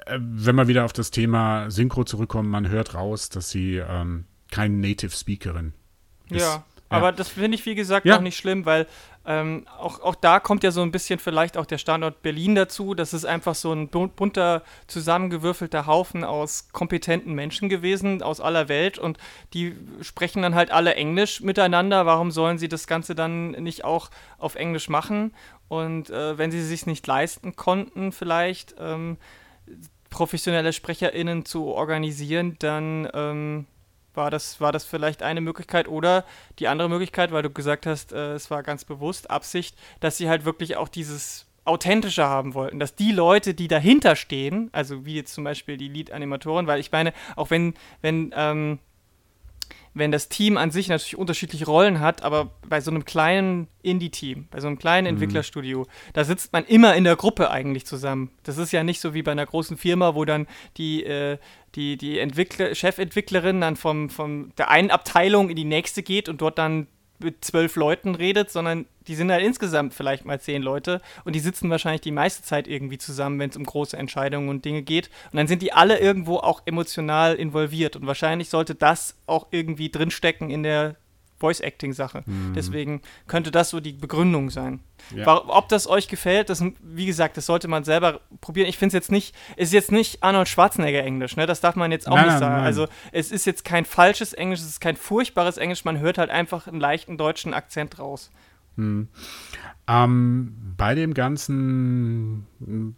wenn 0.09 0.55
wir 0.57 0.68
wieder 0.68 0.84
auf 0.84 0.92
das 0.92 1.11
Thema 1.11 1.70
Synchro 1.70 2.05
zurückkommen, 2.05 2.48
man 2.48 2.68
hört 2.68 2.94
raus, 2.94 3.28
dass 3.28 3.50
sie 3.50 3.76
ähm, 3.76 4.24
keine 4.50 4.76
Native 4.76 5.11
Speakerin 5.11 5.72
ist. 6.28 6.40
Ja, 6.40 6.64
aber 6.88 7.12
das 7.12 7.28
finde 7.28 7.55
ich, 7.57 7.64
wie 7.64 7.74
gesagt, 7.74 8.07
ja. 8.07 8.16
auch 8.16 8.20
nicht 8.20 8.36
schlimm, 8.36 8.66
weil 8.66 8.86
ähm, 9.24 9.66
auch, 9.78 10.00
auch 10.00 10.14
da 10.14 10.40
kommt 10.40 10.64
ja 10.64 10.72
so 10.72 10.82
ein 10.82 10.90
bisschen 10.90 11.18
vielleicht 11.18 11.57
auch 11.57 11.64
der 11.64 11.78
Standort 11.78 12.22
Berlin 12.22 12.55
dazu. 12.55 12.94
Das 12.94 13.14
ist 13.14 13.24
einfach 13.24 13.55
so 13.55 13.72
ein 13.72 13.88
bunter, 13.88 14.62
zusammengewürfelter 14.88 15.86
Haufen 15.86 16.24
aus 16.24 16.68
kompetenten 16.72 17.32
Menschen 17.34 17.68
gewesen, 17.68 18.22
aus 18.22 18.40
aller 18.40 18.68
Welt. 18.68 18.98
Und 18.98 19.18
die 19.55 19.76
sprechen 20.03 20.42
dann 20.42 20.55
halt 20.55 20.70
alle 20.70 20.94
Englisch 20.94 21.40
miteinander. 21.40 22.05
Warum 22.05 22.30
sollen 22.30 22.59
sie 22.59 22.68
das 22.68 22.86
Ganze 22.86 23.14
dann 23.14 23.53
nicht 23.53 23.84
auch 23.84 24.11
auf 24.38 24.57
Englisch 24.57 24.88
machen? 24.88 25.32
Und 25.68 26.11
äh, 26.11 26.36
wenn 26.36 26.50
sie 26.50 26.59
es 26.59 26.68
sich 26.68 26.86
nicht 26.86 27.07
leisten 27.07 27.57
konnten, 27.57 28.12
vielleicht. 28.12 28.74
Ähm, 28.78 29.16
professionelle 30.12 30.72
SprecherInnen 30.72 31.44
zu 31.44 31.66
organisieren, 31.66 32.56
dann 32.60 33.08
ähm, 33.14 33.66
war, 34.14 34.30
das, 34.30 34.60
war 34.60 34.70
das 34.70 34.84
vielleicht 34.84 35.22
eine 35.22 35.40
Möglichkeit. 35.40 35.88
Oder 35.88 36.24
die 36.60 36.68
andere 36.68 36.88
Möglichkeit, 36.88 37.32
weil 37.32 37.42
du 37.42 37.50
gesagt 37.50 37.86
hast, 37.86 38.12
äh, 38.12 38.34
es 38.34 38.50
war 38.50 38.62
ganz 38.62 38.84
bewusst 38.84 39.30
Absicht, 39.30 39.76
dass 39.98 40.18
sie 40.18 40.28
halt 40.28 40.44
wirklich 40.44 40.76
auch 40.76 40.88
dieses 40.88 41.46
authentischer 41.64 42.28
haben 42.28 42.54
wollten, 42.54 42.78
dass 42.78 42.94
die 42.94 43.12
Leute, 43.12 43.54
die 43.54 43.68
dahinter 43.68 44.16
stehen, 44.16 44.68
also 44.72 45.06
wie 45.06 45.14
jetzt 45.14 45.32
zum 45.32 45.44
Beispiel 45.44 45.76
die 45.76 45.88
Lead-Animatoren, 45.88 46.66
weil 46.66 46.80
ich 46.80 46.90
meine, 46.90 47.12
auch 47.36 47.50
wenn, 47.50 47.74
wenn 48.00 48.34
ähm, 48.36 48.80
wenn 49.95 50.11
das 50.11 50.28
Team 50.28 50.57
an 50.57 50.70
sich 50.70 50.88
natürlich 50.88 51.16
unterschiedliche 51.16 51.66
Rollen 51.66 52.01
hat, 52.01 52.22
aber 52.22 52.53
bei 52.68 52.80
so 52.80 52.90
einem 52.90 53.05
kleinen 53.05 53.68
Indie-Team, 53.82 54.49
bei 54.51 54.61
so 54.61 54.66
einem 54.66 54.78
kleinen 54.78 55.07
mhm. 55.07 55.14
Entwicklerstudio, 55.14 55.86
da 56.14 56.24
sitzt 56.24 56.53
man 56.53 56.64
immer 56.64 56.95
in 56.95 57.05
der 57.05 57.16
Gruppe 57.16 57.51
eigentlich 57.51 57.84
zusammen. 57.84 58.30
Das 58.43 58.59
ist 58.59 58.72
ja 58.72 58.84
nicht 58.84 59.01
so 59.01 59.14
wie 59.14 59.22
bei 59.22 59.32
einer 59.32 59.47
großen 59.47 59.76
Firma, 59.76 60.14
wo 60.14 60.24
dann 60.24 60.47
die, 60.76 61.05
äh, 61.05 61.38
die, 61.74 61.97
die 61.97 62.18
Entwickler, 62.18 62.74
Chefentwicklerin 62.74 63.61
dann 63.61 63.76
vom, 63.76 64.09
vom 64.09 64.55
der 64.57 64.70
einen 64.70 64.90
Abteilung 64.90 65.51
in 65.51 65.57
die 65.57 65.64
nächste 65.64 66.03
geht 66.03 66.28
und 66.28 66.40
dort 66.40 66.59
dann 66.59 66.86
mit 67.23 67.45
zwölf 67.45 67.77
Leuten 67.77 68.14
redet, 68.14 68.51
sondern 68.51 68.87
die 69.07 69.14
sind 69.14 69.31
halt 69.31 69.45
insgesamt 69.45 69.95
vielleicht 69.95 70.25
mal 70.25 70.41
zehn 70.41 70.62
Leute 70.62 71.01
und 71.25 71.35
die 71.35 71.41
sitzen 71.41 71.70
wahrscheinlich 71.70 72.03
die 72.03 72.12
meiste 72.12 72.43
Zeit 72.43 72.68
irgendwie 72.68 72.99
zusammen, 72.99 73.39
wenn 73.39 73.51
es 73.51 73.57
um 73.57 73.64
große 73.64 73.97
Entscheidungen 73.97 74.49
und 74.49 74.64
Dinge 74.64 74.83
geht. 74.83 75.11
Und 75.33 75.39
dann 75.39 75.49
sind 75.49 75.62
die 75.62 75.73
alle 75.73 75.99
irgendwo 75.99 76.37
auch 76.37 76.62
emotional 76.66 77.35
involviert 77.35 77.97
und 77.97 78.07
wahrscheinlich 78.07 78.49
sollte 78.49 78.75
das 78.75 79.16
auch 79.27 79.49
irgendwie 79.51 79.91
drinstecken 79.91 80.51
in 80.51 80.62
der 80.62 80.97
Voice-Acting-Sache. 81.43 82.22
Mhm. 82.24 82.55
Deswegen 82.55 83.03
könnte 83.26 83.51
das 83.51 83.70
so 83.70 83.80
die 83.80 83.93
Begründung 83.93 84.49
sein. 84.49 84.80
Ja. 85.14 85.26
Ob 85.49 85.68
das 85.68 85.88
euch 85.88 86.07
gefällt, 86.07 86.49
das, 86.49 86.64
wie 86.80 87.07
gesagt, 87.07 87.36
das 87.36 87.47
sollte 87.47 87.66
man 87.66 87.82
selber 87.82 88.20
probieren. 88.40 88.68
Ich 88.68 88.78
finde 88.78 88.88
es 88.88 88.95
jetzt 88.95 89.11
nicht, 89.11 89.34
es 89.57 89.68
ist 89.68 89.74
jetzt 89.74 89.93
nicht 89.93 90.22
Arnold 90.22 90.49
Schwarzenegger 90.49 91.03
Englisch, 91.03 91.36
ne? 91.36 91.47
Das 91.47 91.61
darf 91.61 91.74
man 91.74 91.90
jetzt 91.90 92.07
auch 92.07 92.14
nein, 92.14 92.26
nicht 92.26 92.38
sagen. 92.38 92.57
Nein. 92.57 92.64
Also 92.64 92.86
es 93.11 93.32
ist 93.32 93.45
jetzt 93.45 93.64
kein 93.64 93.84
falsches 93.84 94.32
Englisch, 94.32 94.61
es 94.61 94.66
ist 94.66 94.80
kein 94.80 94.97
furchtbares 94.97 95.57
Englisch, 95.57 95.84
man 95.84 95.99
hört 95.99 96.18
halt 96.18 96.30
einfach 96.30 96.68
einen 96.68 96.80
leichten 96.80 97.18
deutschen 97.18 97.53
Akzent 97.53 97.99
raus. 97.99 98.30
Hm. 98.77 99.09
Ähm, 99.87 100.55
bei 100.77 100.95
dem 100.95 101.12
ganzen, 101.12 102.47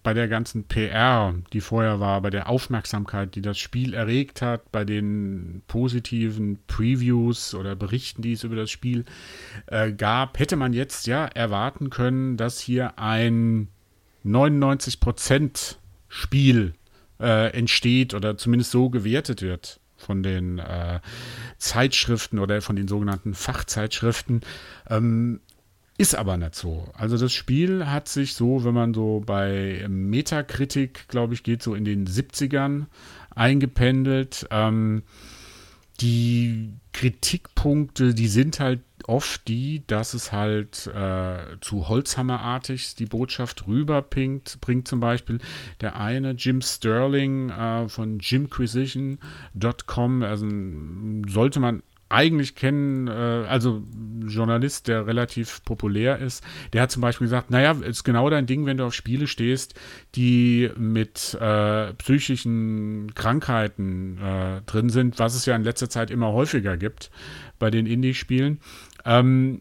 bei 0.02 0.14
der 0.14 0.28
ganzen 0.28 0.64
PR, 0.64 1.34
die 1.52 1.60
vorher 1.60 1.98
war, 1.98 2.20
bei 2.20 2.30
der 2.30 2.48
Aufmerksamkeit, 2.48 3.34
die 3.34 3.42
das 3.42 3.58
Spiel 3.58 3.94
erregt 3.94 4.42
hat, 4.42 4.70
bei 4.70 4.84
den 4.84 5.62
positiven 5.66 6.58
Previews 6.66 7.54
oder 7.54 7.74
Berichten, 7.74 8.22
die 8.22 8.32
es 8.32 8.44
über 8.44 8.56
das 8.56 8.70
Spiel 8.70 9.04
äh, 9.66 9.92
gab, 9.92 10.38
hätte 10.38 10.56
man 10.56 10.72
jetzt 10.72 11.06
ja 11.06 11.24
erwarten 11.24 11.90
können, 11.90 12.36
dass 12.36 12.60
hier 12.60 12.98
ein 12.98 13.68
99% 14.24 15.76
Spiel 16.08 16.74
äh, 17.20 17.50
entsteht 17.52 18.14
oder 18.14 18.36
zumindest 18.36 18.70
so 18.70 18.90
gewertet 18.90 19.42
wird 19.42 19.80
von 19.96 20.22
den 20.22 20.58
äh, 20.58 21.00
Zeitschriften 21.58 22.38
oder 22.38 22.60
von 22.60 22.76
den 22.76 22.88
sogenannten 22.88 23.34
Fachzeitschriften. 23.34 24.42
Ähm, 24.88 25.40
ist 25.96 26.14
aber 26.14 26.36
nicht 26.36 26.54
so. 26.54 26.88
Also 26.94 27.16
das 27.16 27.32
Spiel 27.32 27.86
hat 27.86 28.08
sich 28.08 28.34
so, 28.34 28.64
wenn 28.64 28.74
man 28.74 28.94
so 28.94 29.22
bei 29.24 29.86
Metakritik, 29.88 31.08
glaube 31.08 31.34
ich, 31.34 31.42
geht 31.42 31.62
so 31.62 31.74
in 31.74 31.84
den 31.84 32.06
70ern 32.06 32.86
eingependelt. 33.34 34.46
Ähm, 34.50 35.02
die 36.00 36.72
Kritikpunkte, 36.92 38.14
die 38.14 38.26
sind 38.26 38.58
halt 38.58 38.80
oft 39.06 39.46
die, 39.46 39.84
dass 39.86 40.14
es 40.14 40.32
halt 40.32 40.88
äh, 40.88 41.60
zu 41.60 41.88
Holzhammerartig 41.88 42.96
die 42.96 43.06
Botschaft 43.06 43.68
rüberbringt. 43.68 44.58
Bringt 44.60 44.88
zum 44.88 44.98
Beispiel 45.00 45.38
der 45.80 46.00
eine 46.00 46.32
Jim 46.32 46.60
Sterling 46.60 47.50
äh, 47.50 47.88
von 47.88 48.18
jimquisition.com. 48.18 50.22
Also 50.22 50.48
sollte 51.28 51.60
man 51.60 51.84
eigentlich 52.14 52.54
kennen, 52.54 53.08
äh, 53.08 53.10
also 53.10 53.82
Journalist, 54.26 54.88
der 54.88 55.06
relativ 55.06 55.62
populär 55.64 56.18
ist, 56.18 56.44
der 56.72 56.82
hat 56.82 56.90
zum 56.90 57.02
Beispiel 57.02 57.26
gesagt, 57.26 57.50
naja, 57.50 57.72
ist 57.72 58.04
genau 58.04 58.30
dein 58.30 58.46
Ding, 58.46 58.66
wenn 58.66 58.76
du 58.76 58.84
auf 58.84 58.94
Spiele 58.94 59.26
stehst, 59.26 59.74
die 60.14 60.70
mit 60.76 61.34
äh, 61.40 61.92
psychischen 61.94 63.12
Krankheiten 63.14 64.18
äh, 64.18 64.60
drin 64.66 64.88
sind, 64.88 65.18
was 65.18 65.34
es 65.34 65.46
ja 65.46 65.56
in 65.56 65.64
letzter 65.64 65.90
Zeit 65.90 66.10
immer 66.10 66.32
häufiger 66.32 66.76
gibt 66.76 67.10
bei 67.58 67.70
den 67.70 67.86
Indie-Spielen. 67.86 68.60
Ähm, 69.04 69.60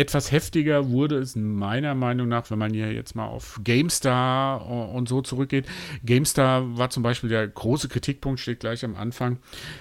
etwas 0.00 0.32
heftiger 0.32 0.88
wurde 0.88 1.18
es 1.18 1.36
meiner 1.36 1.94
Meinung 1.94 2.26
nach, 2.26 2.50
wenn 2.50 2.58
man 2.58 2.72
hier 2.72 2.90
jetzt 2.90 3.14
mal 3.14 3.26
auf 3.26 3.60
GameStar 3.62 4.66
und 4.66 5.08
so 5.10 5.20
zurückgeht. 5.20 5.66
GameStar 6.04 6.78
war 6.78 6.88
zum 6.88 7.02
Beispiel 7.02 7.28
der 7.28 7.46
große 7.46 7.88
Kritikpunkt, 7.88 8.40
steht 8.40 8.60
gleich 8.60 8.82
am 8.82 8.96
Anfang. 8.96 9.38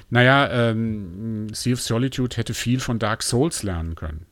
Naja, 0.10 0.50
ähm, 0.52 1.48
Sea 1.54 1.74
of 1.74 1.82
Solitude 1.82 2.36
hätte 2.36 2.54
viel 2.54 2.82
von 2.82 3.00
Dark 3.00 3.24
Souls 3.24 3.64
lernen 3.64 3.96
können. 3.96 4.26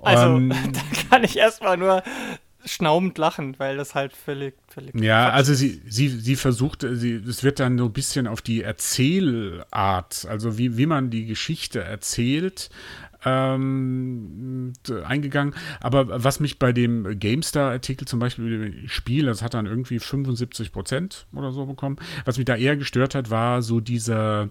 Also, 0.00 0.36
ähm, 0.36 0.50
da 0.72 0.80
kann 1.10 1.24
ich 1.24 1.36
erstmal 1.36 1.76
nur 1.76 2.04
schnaubend 2.64 3.18
lachen, 3.18 3.56
weil 3.58 3.76
das 3.76 3.94
halt 3.94 4.14
völlig, 4.14 4.54
völlig. 4.68 4.94
Ja, 4.94 5.30
also 5.30 5.54
sie, 5.54 5.82
sie, 5.86 6.08
sie 6.08 6.36
versucht, 6.36 6.86
sie, 6.88 7.14
es 7.14 7.42
wird 7.42 7.60
dann 7.60 7.78
so 7.78 7.86
ein 7.86 7.92
bisschen 7.92 8.26
auf 8.26 8.42
die 8.42 8.62
Erzählart, 8.62 10.26
also 10.28 10.56
wie, 10.56 10.76
wie 10.76 10.86
man 10.86 11.10
die 11.10 11.26
Geschichte 11.26 11.82
erzählt, 11.82 12.70
ähm, 13.24 14.72
eingegangen. 15.04 15.54
Aber 15.80 16.24
was 16.24 16.40
mich 16.40 16.58
bei 16.58 16.72
dem 16.72 17.18
GameStar-Artikel 17.18 18.06
zum 18.06 18.20
Beispiel 18.20 18.82
Spiel, 18.86 19.26
das 19.26 19.42
hat 19.42 19.54
dann 19.54 19.66
irgendwie 19.66 19.98
75 19.98 20.72
Prozent 20.72 21.26
oder 21.34 21.52
so 21.52 21.66
bekommen, 21.66 21.96
was 22.24 22.38
mich 22.38 22.46
da 22.46 22.56
eher 22.56 22.76
gestört 22.76 23.14
hat, 23.14 23.30
war 23.30 23.62
so 23.62 23.80
dieser 23.80 24.50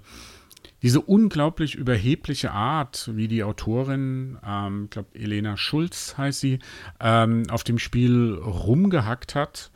diese 0.82 1.00
unglaublich 1.00 1.76
überhebliche 1.76 2.52
Art, 2.52 3.10
wie 3.16 3.30
die 3.30 3.44
Autorin, 3.44 4.38
ähm, 4.46 4.84
ich 4.86 4.90
glaube 4.92 5.10
Elena 5.14 5.56
Schulz 5.56 6.16
heißt 6.18 6.42
sie, 6.42 6.60
ähm, 7.00 7.44
auf 7.50 7.64
dem 7.64 7.80
Spiel 7.80 8.34
rumgehackt 8.34 9.34
hat 9.34 9.72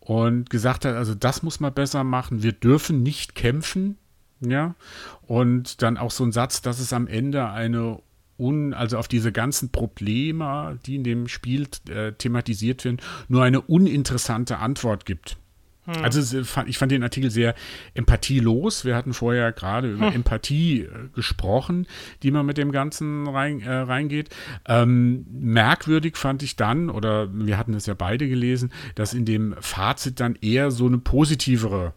und 0.00 0.50
gesagt 0.50 0.84
hat, 0.84 0.94
also 0.94 1.14
das 1.14 1.42
muss 1.42 1.60
man 1.60 1.72
besser 1.72 2.04
machen, 2.04 2.42
wir 2.42 2.52
dürfen 2.52 3.02
nicht 3.02 3.34
kämpfen, 3.34 3.96
ja, 4.40 4.74
und 5.22 5.82
dann 5.82 5.96
auch 5.96 6.10
so 6.10 6.24
ein 6.24 6.32
Satz, 6.32 6.60
dass 6.60 6.78
es 6.78 6.92
am 6.92 7.06
Ende 7.06 7.48
eine 7.50 8.00
un, 8.40 8.74
also 8.74 8.98
auf 8.98 9.08
diese 9.08 9.32
ganzen 9.32 9.70
Probleme, 9.70 10.78
die 10.86 10.96
in 10.96 11.04
dem 11.04 11.28
Spiel 11.28 11.68
äh, 11.88 12.12
thematisiert 12.12 12.84
werden, 12.84 13.00
nur 13.28 13.44
eine 13.44 13.60
uninteressante 13.60 14.58
Antwort 14.58 15.04
gibt. 15.04 15.36
Hm. 15.84 16.04
Also 16.04 16.40
ich 16.66 16.78
fand 16.78 16.92
den 16.92 17.02
Artikel 17.02 17.30
sehr 17.30 17.54
empathielos. 17.94 18.84
Wir 18.84 18.96
hatten 18.96 19.12
vorher 19.12 19.52
gerade 19.52 19.90
über 19.90 20.08
hm. 20.08 20.16
Empathie 20.16 20.82
äh, 20.82 21.08
gesprochen, 21.14 21.86
die 22.22 22.30
man 22.30 22.46
mit 22.46 22.58
dem 22.58 22.72
Ganzen 22.72 23.26
rein, 23.26 23.60
äh, 23.60 23.72
reingeht. 23.72 24.30
Ähm, 24.66 25.26
merkwürdig 25.30 26.16
fand 26.16 26.42
ich 26.42 26.56
dann, 26.56 26.90
oder 26.90 27.28
wir 27.32 27.58
hatten 27.58 27.74
es 27.74 27.86
ja 27.86 27.94
beide 27.94 28.28
gelesen, 28.28 28.72
dass 28.94 29.14
in 29.14 29.24
dem 29.24 29.54
Fazit 29.60 30.20
dann 30.20 30.36
eher 30.40 30.70
so 30.70 30.86
eine 30.86 30.98
positivere 30.98 31.94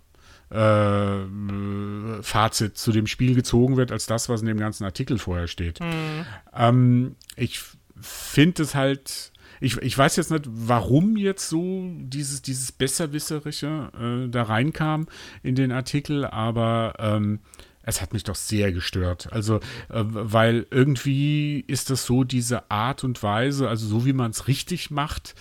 äh, 0.54 2.22
Fazit 2.22 2.78
zu 2.78 2.92
dem 2.92 3.08
Spiel 3.08 3.36
gezogen 3.36 3.78
wird, 3.78 3.92
als 3.92 4.06
das, 4.06 4.30
was 4.30 4.42
in 4.42 4.48
dem 4.48 4.60
ganzen 4.60 4.84
Artikel 4.84 5.18
vorher 5.18 5.48
steht. 5.48 5.80
Hm. 5.80 6.26
Ähm, 6.56 7.16
ich 7.36 7.62
finde 8.00 8.64
es 8.64 8.76
halt 8.76 9.32
ich, 9.60 9.78
ich 9.78 9.98
weiß 9.98 10.18
jetzt 10.18 10.30
nicht, 10.30 10.44
warum 10.46 11.16
jetzt 11.16 11.48
so 11.48 11.90
dieses, 11.96 12.42
dieses 12.42 12.74
Besserwisserische 12.74 13.92
äh, 13.98 14.30
da 14.30 14.44
reinkam 14.44 15.08
in 15.42 15.56
den 15.56 15.72
Artikel, 15.72 16.26
aber 16.26 16.96
ähm, 17.00 17.40
es 17.84 18.02
hat 18.02 18.12
mich 18.12 18.24
doch 18.24 18.36
sehr 18.36 18.74
gestört. 18.74 19.32
Also, 19.32 19.58
äh, 19.90 20.04
weil 20.04 20.68
irgendwie 20.70 21.64
ist 21.68 21.90
das 21.90 22.06
so 22.06 22.26
diese 22.26 22.70
Art 22.72 23.06
und 23.06 23.24
Weise, 23.24 23.70
also 23.70 23.88
so 23.88 24.06
wie 24.06 24.12
man 24.12 24.32
es 24.32 24.50
richtig 24.50 24.92
macht, 24.92 25.34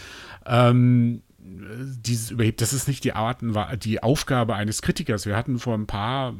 ähm, 0.46 1.22
dieses 1.44 2.30
überhebt, 2.30 2.60
das 2.60 2.72
ist 2.72 2.86
nicht 2.86 3.02
die 3.04 3.14
Art, 3.14 3.38
die 3.82 4.02
Aufgabe 4.02 4.54
eines 4.54 4.80
Kritikers. 4.80 5.26
Wir 5.26 5.36
hatten 5.36 5.58
vor 5.58 5.74
ein 5.74 5.86
paar 5.86 6.34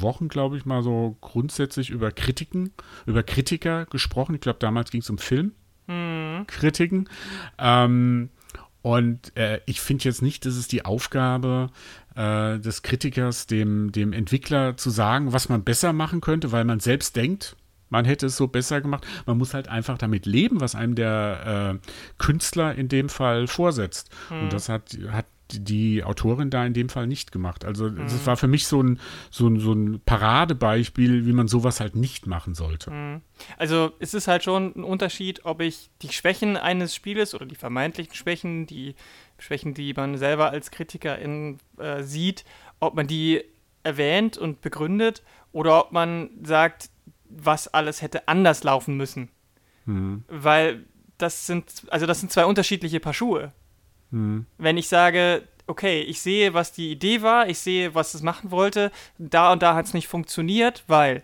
Wochen, 0.00 0.28
glaube 0.28 0.56
ich, 0.56 0.64
mal 0.64 0.82
so 0.82 1.16
grundsätzlich 1.20 1.90
über 1.90 2.10
Kritiken, 2.10 2.72
über 3.06 3.22
Kritiker 3.22 3.86
gesprochen. 3.86 4.34
Ich 4.34 4.40
glaube, 4.40 4.58
damals 4.58 4.90
ging 4.90 5.02
es 5.02 5.10
um 5.10 5.18
Film 5.18 5.52
mhm. 5.86 6.46
Kritiken. 6.46 7.08
Ähm, 7.58 8.30
und 8.82 9.36
äh, 9.36 9.60
ich 9.66 9.80
finde 9.80 10.04
jetzt 10.04 10.22
nicht, 10.22 10.46
dass 10.46 10.54
es 10.54 10.66
die 10.66 10.84
Aufgabe 10.84 11.70
äh, 12.14 12.58
des 12.58 12.82
Kritikers, 12.82 13.46
dem, 13.46 13.92
dem 13.92 14.12
Entwickler 14.12 14.76
zu 14.76 14.90
sagen, 14.90 15.32
was 15.32 15.48
man 15.48 15.64
besser 15.64 15.92
machen 15.92 16.20
könnte, 16.20 16.50
weil 16.50 16.64
man 16.64 16.80
selbst 16.80 17.14
denkt, 17.16 17.56
man 17.90 18.04
hätte 18.04 18.26
es 18.26 18.36
so 18.36 18.48
besser 18.48 18.80
gemacht. 18.80 19.06
Man 19.26 19.38
muss 19.38 19.54
halt 19.54 19.68
einfach 19.68 19.98
damit 19.98 20.26
leben, 20.26 20.60
was 20.60 20.74
einem 20.74 20.94
der 20.94 21.80
äh, 21.82 21.88
Künstler 22.18 22.74
in 22.74 22.88
dem 22.88 23.08
Fall 23.08 23.46
vorsetzt. 23.46 24.10
Mhm. 24.30 24.44
Und 24.44 24.52
das 24.52 24.68
hat, 24.68 24.96
hat 25.10 25.26
die 25.52 26.04
Autorin 26.04 26.50
da 26.50 26.64
in 26.64 26.74
dem 26.74 26.88
Fall 26.88 27.06
nicht 27.06 27.32
gemacht. 27.32 27.64
Also 27.64 27.88
mhm. 27.88 27.98
das 27.98 28.24
war 28.26 28.36
für 28.36 28.46
mich 28.46 28.66
so 28.66 28.82
ein, 28.82 29.00
so, 29.30 29.48
ein, 29.48 29.58
so 29.58 29.72
ein 29.72 30.00
Paradebeispiel, 30.04 31.26
wie 31.26 31.32
man 31.32 31.48
sowas 31.48 31.80
halt 31.80 31.96
nicht 31.96 32.26
machen 32.26 32.54
sollte. 32.54 32.90
Mhm. 32.90 33.20
Also 33.56 33.92
es 33.98 34.14
ist 34.14 34.28
halt 34.28 34.44
schon 34.44 34.72
ein 34.76 34.84
Unterschied, 34.84 35.44
ob 35.44 35.60
ich 35.60 35.90
die 36.02 36.12
Schwächen 36.12 36.56
eines 36.56 36.94
Spieles 36.94 37.34
oder 37.34 37.46
die 37.46 37.56
vermeintlichen 37.56 38.14
Schwächen, 38.14 38.66
die 38.66 38.94
Schwächen, 39.38 39.74
die 39.74 39.92
man 39.94 40.16
selber 40.18 40.50
als 40.50 40.70
Kritikerin 40.70 41.58
äh, 41.78 42.02
sieht, 42.02 42.44
ob 42.78 42.94
man 42.94 43.06
die 43.06 43.42
erwähnt 43.82 44.36
und 44.36 44.60
begründet 44.60 45.22
oder 45.52 45.80
ob 45.86 45.92
man 45.92 46.30
sagt, 46.42 46.90
was 47.30 47.68
alles 47.68 48.02
hätte 48.02 48.28
anders 48.28 48.64
laufen 48.64 48.96
müssen. 48.96 49.30
Mhm. 49.86 50.24
Weil 50.28 50.84
das 51.18 51.46
sind, 51.46 51.84
also 51.88 52.06
das 52.06 52.20
sind 52.20 52.32
zwei 52.32 52.44
unterschiedliche 52.44 53.00
Paar 53.00 53.14
Schuhe. 53.14 53.52
Mhm. 54.10 54.46
Wenn 54.58 54.76
ich 54.76 54.88
sage, 54.88 55.46
okay, 55.66 56.02
ich 56.02 56.20
sehe, 56.20 56.54
was 56.54 56.72
die 56.72 56.90
Idee 56.90 57.22
war, 57.22 57.48
ich 57.48 57.58
sehe, 57.58 57.94
was 57.94 58.14
es 58.14 58.22
machen 58.22 58.50
wollte, 58.50 58.90
da 59.18 59.52
und 59.52 59.62
da 59.62 59.74
hat 59.74 59.86
es 59.86 59.94
nicht 59.94 60.08
funktioniert, 60.08 60.84
weil 60.86 61.22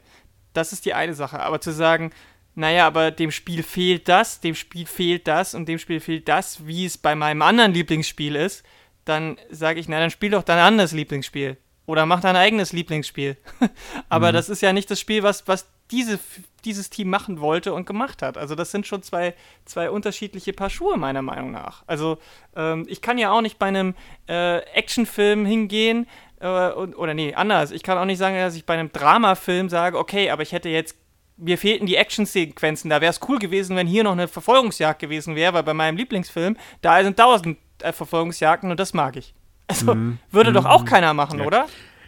das 0.53 0.73
ist 0.73 0.87
die 0.87 0.95
eine 0.95 1.15
Sache. 1.15 1.41
Aber 1.41 1.61
zu 1.61 1.73
sagen, 1.73 2.13
naja, 2.55 2.87
aber 2.87 3.11
dem 3.11 3.31
Spiel 3.31 3.63
fehlt 3.63 4.09
das, 4.09 4.41
dem 4.41 4.55
Spiel 4.55 4.87
fehlt 4.87 5.29
das 5.29 5.55
und 5.55 5.69
dem 5.69 5.79
Spiel 5.79 6.01
fehlt 6.01 6.29
das, 6.29 6.67
wie 6.67 6.87
es 6.87 6.97
bei 6.97 7.15
meinem 7.15 7.43
anderen 7.43 7.73
Lieblingsspiel 7.73 8.35
ist, 8.35 8.65
dann 9.05 9.37
sage 9.51 9.79
ich, 9.79 9.89
na, 9.89 10.01
dann 10.01 10.11
spiel 10.11 10.31
doch 10.31 10.43
dein 10.43 10.59
anderes 10.59 10.93
Lieblingsspiel. 10.93 11.59
Oder 11.85 12.07
mach 12.07 12.21
dein 12.21 12.35
eigenes 12.35 12.73
Lieblingsspiel. 12.73 13.37
aber 14.09 14.31
mhm. 14.31 14.35
das 14.35 14.49
ist 14.49 14.63
ja 14.63 14.73
nicht 14.73 14.91
das 14.91 15.01
Spiel, 15.01 15.23
was, 15.23 15.47
was 15.47 15.69
diese, 15.91 16.18
dieses 16.64 16.91
Team 16.91 17.11
machen 17.11 17.41
wollte 17.41 17.72
und 17.72 17.87
gemacht 17.87 18.22
hat. 18.22 18.37
Also 18.37 18.55
das 18.55 18.70
sind 18.70 18.87
schon 18.87 19.03
zwei, 19.03 19.34
zwei 19.64 19.91
unterschiedliche 19.91 20.53
Paar 20.53 20.70
Schuhe, 20.70 20.97
meiner 20.97 21.22
Meinung 21.22 21.53
nach. 21.53 21.84
Also 21.87 22.18
ähm, 22.57 22.87
ich 22.89 23.03
kann 23.03 23.18
ja 23.18 23.30
auch 23.30 23.41
nicht 23.41 23.59
bei 23.59 23.66
einem 23.66 23.95
äh, 24.28 24.59
Actionfilm 24.59 25.47
hingehen, 25.47 26.07
äh, 26.41 26.70
und, 26.70 26.95
oder 26.97 27.14
nee, 27.14 27.34
anders. 27.34 27.70
Ich 27.70 27.82
kann 27.82 27.99
auch 27.99 28.05
nicht 28.05 28.18
sagen, 28.18 28.37
dass 28.37 28.57
ich 28.57 28.66
bei 28.66 28.74
einem 28.74 28.93
Dramafilm 28.93 29.68
sage, 29.68 29.99
okay, 29.99 30.30
aber 30.30 30.43
ich 30.43 30.53
hätte 30.53 30.68
jetzt 30.68 30.97
mir 31.39 31.59
fehlten 31.59 31.87
die 31.87 31.97
Actionsequenzen. 31.97 32.89
Da 32.89 33.01
wäre 33.01 33.11
es 33.11 33.20
cool 33.28 33.39
gewesen, 33.39 33.76
wenn 33.76 33.87
hier 33.87 34.05
noch 34.05 34.12
eine 34.12 34.26
Verfolgungsjagd 34.26 35.01
gewesen 35.01 35.37
wäre, 35.37 35.53
weil 35.53 35.62
bei 35.64 35.74
meinem 35.74 35.97
Lieblingsfilm, 35.97 36.57
da 36.80 37.03
sind 37.03 37.18
tausend 37.18 37.59
äh, 37.82 37.93
Verfolgungsjagden 37.93 38.70
und 38.70 38.80
das 38.80 38.95
mag 38.95 39.16
ich. 39.16 39.34
Also 39.68 39.95
mhm. 39.95 40.18
würde 40.30 40.51
mhm. 40.51 40.55
doch 40.55 40.64
auch 40.64 40.84
keiner 40.84 41.12
machen, 41.12 41.41
ja. 41.41 41.45
oder? 41.45 41.66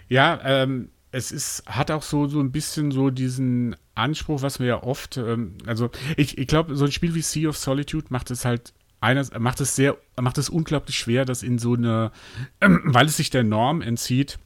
Ja, 0.08 0.40
ähm, 0.44 0.90
es 1.10 1.32
ist, 1.32 1.62
hat 1.66 1.90
auch 1.90 2.02
so, 2.02 2.26
so 2.26 2.40
ein 2.40 2.52
bisschen 2.52 2.90
so 2.90 3.10
diesen 3.10 3.76
Anspruch, 3.94 4.42
was 4.42 4.60
wir 4.60 4.66
ja 4.66 4.82
oft, 4.82 5.16
ähm, 5.16 5.54
also 5.66 5.90
ich, 6.16 6.38
ich 6.38 6.46
glaube, 6.46 6.76
so 6.76 6.84
ein 6.84 6.92
Spiel 6.92 7.14
wie 7.14 7.22
Sea 7.22 7.48
of 7.48 7.56
Solitude 7.56 8.06
macht 8.10 8.30
es 8.30 8.44
halt 8.44 8.72
eines, 9.00 9.32
macht 9.38 9.60
es 9.60 9.76
sehr, 9.76 9.96
macht 10.20 10.38
es 10.38 10.48
unglaublich 10.48 10.98
schwer, 10.98 11.24
das 11.24 11.42
in 11.42 11.58
so 11.58 11.74
eine, 11.74 12.12
äh, 12.60 12.68
weil 12.84 13.06
es 13.06 13.16
sich 13.16 13.30
der 13.30 13.44
Norm 13.44 13.80
entzieht, 13.80 14.38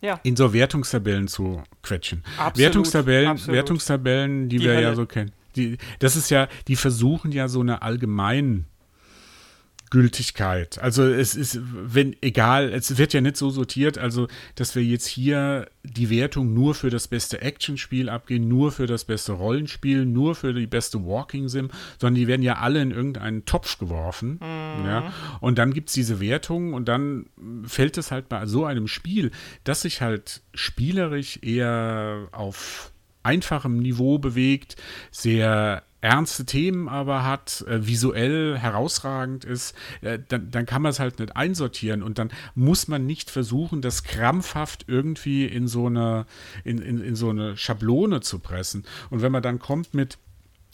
ja. 0.00 0.20
in 0.22 0.36
so 0.36 0.52
Wertungstabellen 0.52 1.28
zu 1.28 1.62
quetschen. 1.82 2.22
Absolut, 2.38 2.58
Wertungstabellen, 2.58 3.28
absolut. 3.30 3.54
Wertungstabellen, 3.56 4.48
die, 4.48 4.58
die 4.58 4.64
wir 4.64 4.72
Hölle. 4.72 4.82
ja 4.82 4.94
so 4.94 5.06
kennen. 5.06 5.32
Die, 5.56 5.78
das 5.98 6.16
ist 6.16 6.30
ja, 6.30 6.48
die 6.68 6.76
versuchen 6.76 7.32
ja 7.32 7.48
so 7.48 7.60
eine 7.60 7.82
allgemein 7.82 8.66
Gültigkeit. 9.90 10.78
Also 10.80 11.04
es 11.04 11.36
ist, 11.36 11.60
wenn, 11.62 12.16
egal, 12.20 12.72
es 12.72 12.98
wird 12.98 13.12
ja 13.12 13.20
nicht 13.20 13.36
so 13.36 13.50
sortiert, 13.50 13.98
also 13.98 14.26
dass 14.56 14.74
wir 14.74 14.82
jetzt 14.82 15.06
hier 15.06 15.68
die 15.84 16.10
Wertung 16.10 16.54
nur 16.54 16.74
für 16.74 16.90
das 16.90 17.06
beste 17.06 17.40
Actionspiel 17.40 18.08
abgehen, 18.08 18.48
nur 18.48 18.72
für 18.72 18.86
das 18.86 19.04
beste 19.04 19.32
Rollenspiel, 19.32 20.04
nur 20.04 20.34
für 20.34 20.52
die 20.52 20.66
beste 20.66 21.04
Walking 21.04 21.48
Sim, 21.48 21.70
sondern 22.00 22.16
die 22.16 22.26
werden 22.26 22.42
ja 22.42 22.56
alle 22.56 22.82
in 22.82 22.90
irgendeinen 22.90 23.44
Topf 23.44 23.78
geworfen. 23.78 24.40
Mhm. 24.40 24.86
Ja, 24.86 25.12
und 25.40 25.58
dann 25.58 25.72
gibt 25.72 25.88
es 25.88 25.94
diese 25.94 26.20
Wertung 26.20 26.74
und 26.74 26.88
dann 26.88 27.26
fällt 27.64 27.96
es 27.96 28.10
halt 28.10 28.28
bei 28.28 28.44
so 28.46 28.64
einem 28.64 28.88
Spiel, 28.88 29.30
das 29.64 29.82
sich 29.82 30.00
halt 30.00 30.42
spielerisch 30.54 31.38
eher 31.42 32.28
auf 32.32 32.92
einfachem 33.22 33.78
Niveau 33.78 34.18
bewegt, 34.18 34.76
sehr 35.10 35.82
ernste 36.00 36.44
Themen 36.44 36.88
aber 36.88 37.24
hat, 37.24 37.64
äh, 37.68 37.86
visuell 37.86 38.58
herausragend 38.58 39.44
ist, 39.44 39.74
äh, 40.02 40.18
dann, 40.28 40.50
dann 40.50 40.66
kann 40.66 40.82
man 40.82 40.90
es 40.90 41.00
halt 41.00 41.18
nicht 41.18 41.36
einsortieren 41.36 42.02
und 42.02 42.18
dann 42.18 42.30
muss 42.54 42.88
man 42.88 43.06
nicht 43.06 43.30
versuchen, 43.30 43.82
das 43.82 44.04
krampfhaft 44.04 44.84
irgendwie 44.88 45.46
in 45.46 45.68
so 45.68 45.86
eine, 45.86 46.26
in, 46.64 46.78
in, 46.78 47.00
in 47.00 47.16
so 47.16 47.30
eine 47.30 47.56
Schablone 47.56 48.20
zu 48.20 48.38
pressen. 48.38 48.84
Und 49.10 49.22
wenn 49.22 49.32
man 49.32 49.42
dann 49.42 49.58
kommt 49.58 49.94
mit, 49.94 50.18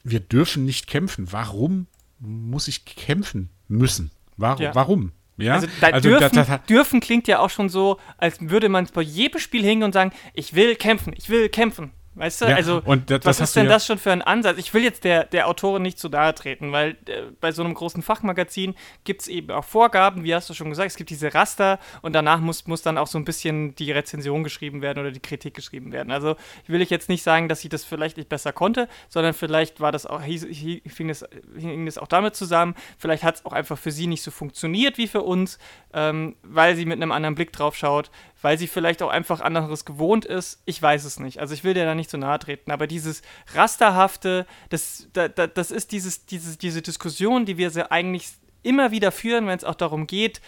wir 0.05 0.21
dürfen 0.21 0.65
nicht 0.65 0.87
kämpfen, 0.87 1.31
warum 1.31 1.87
muss 2.19 2.69
ich 2.69 2.85
kämpfen 2.85 3.49
müssen? 3.69 4.11
Warum? 4.37 4.63
Ja. 4.63 4.75
warum? 4.75 5.13
Ja? 5.37 5.55
Also, 5.55 5.67
da 5.81 5.89
also 5.89 6.09
dürfen, 6.09 6.37
das, 6.37 6.47
das 6.49 6.67
dürfen 6.67 7.01
klingt 7.01 7.29
ja 7.29 7.39
auch 7.39 7.51
schon 7.51 7.69
so, 7.69 7.99
als 8.19 8.39
würde 8.41 8.69
man 8.69 8.89
bei 8.93 9.03
jedem 9.03 9.41
Spiel 9.41 9.63
hingehen 9.63 9.85
und 9.85 9.93
sagen, 9.93 10.13
ich 10.35 10.55
will 10.55 10.77
kämpfen, 10.77 11.15
ich 11.17 11.31
will 11.31 11.49
kämpfen. 11.49 11.93
Weißt 12.15 12.43
du, 12.43 12.45
ja, 12.45 12.57
also 12.57 12.81
das, 12.81 13.25
was 13.25 13.41
ist 13.41 13.57
denn 13.57 13.65
ja 13.65 13.73
das 13.73 13.87
schon 13.87 13.97
für 13.97 14.13
ein 14.13 14.21
Ansatz? 14.21 14.59
Ich 14.59 14.75
will 14.75 14.83
jetzt 14.83 15.05
der, 15.05 15.25
der 15.25 15.49
Autorin 15.49 15.81
nicht 15.81 15.99
zu 15.99 16.11
nahe 16.11 16.35
treten, 16.35 16.71
weil 16.71 16.91
äh, 17.07 17.23
bei 17.41 17.53
so 17.53 17.65
einem 17.65 17.73
großen 17.73 18.03
Fachmagazin 18.03 18.75
gibt 19.05 19.23
es 19.23 19.29
eben 19.29 19.51
auch 19.51 19.65
Vorgaben, 19.65 20.23
wie 20.23 20.35
hast 20.35 20.51
du 20.51 20.55
schon 20.55 20.69
gesagt, 20.69 20.91
es 20.91 20.97
gibt 20.97 21.09
diese 21.09 21.33
Raster 21.33 21.79
und 22.03 22.13
danach 22.13 22.41
muss, 22.41 22.67
muss 22.67 22.83
dann 22.83 22.99
auch 22.99 23.07
so 23.07 23.17
ein 23.17 23.25
bisschen 23.25 23.75
die 23.77 23.91
Rezension 23.93 24.45
geschrieben 24.45 24.83
werden 24.83 24.99
oder 24.99 25.11
die 25.11 25.21
Kritik 25.21 25.55
geschrieben 25.55 25.91
werden. 25.91 26.13
Also 26.13 26.37
will 26.67 26.83
ich 26.83 26.91
jetzt 26.91 27.09
nicht 27.09 27.23
sagen, 27.23 27.49
dass 27.49 27.61
sie 27.61 27.71
das 27.71 27.83
vielleicht 27.83 28.19
nicht 28.19 28.29
besser 28.29 28.53
konnte, 28.53 28.89
sondern 29.09 29.33
vielleicht 29.33 29.81
war 29.81 29.91
das 29.91 30.05
auch, 30.05 30.21
hing 30.21 31.09
es, 31.09 31.25
hing 31.57 31.87
es 31.87 31.97
auch 31.97 32.09
damit 32.09 32.37
zusammen, 32.37 32.75
vielleicht 32.99 33.23
hat 33.23 33.37
es 33.37 33.47
auch 33.47 33.55
einfach 33.55 33.79
für 33.79 33.91
sie 33.91 34.07
nicht 34.07 34.23
so 34.23 34.31
funktioniert 34.31 34.99
wie 34.99 35.09
für 35.09 35.23
uns, 35.23 35.59
ähm, 35.95 36.37
weil 36.43 36.77
sie 36.77 36.85
mit 36.85 37.01
einem 37.01 37.13
anderen 37.13 37.37
Blick 37.37 37.53
drauf 37.53 37.75
schaut 37.75 38.11
weil 38.43 38.59
sie 38.59 38.67
vielleicht 38.67 39.03
auch 39.03 39.09
einfach 39.09 39.41
anderes 39.41 39.85
gewohnt 39.85 40.25
ist. 40.25 40.63
Ich 40.67 40.81
weiß 40.81 41.05
es 41.05 41.19
nicht. 41.19 41.39
Also 41.39 41.55
ich 41.55 41.65
will 41.65 41.75
dir 41.75 41.85
da 41.85 41.95
nicht 41.95 42.11
zu 42.11 42.19
nahe 42.19 42.39
treten, 42.39 42.71
aber 42.71 42.87
dieses 42.87 43.23
rasterhafte, 43.55 44.47
das, 44.69 45.09
das, 45.13 45.31
das 45.55 45.71
ist 45.71 45.93
dieses, 45.93 46.27
dieses, 46.27 46.59
diese 46.59 46.83
Diskussion, 46.83 47.47
die 47.47 47.57
wir 47.57 47.91
eigentlich 47.91 48.29
immer 48.63 48.91
wieder 48.91 49.13
führen, 49.13 49.47
wenn 49.47 49.57
es 49.57 49.65
auch 49.65 49.75
darum 49.75 50.07
geht, 50.07 50.41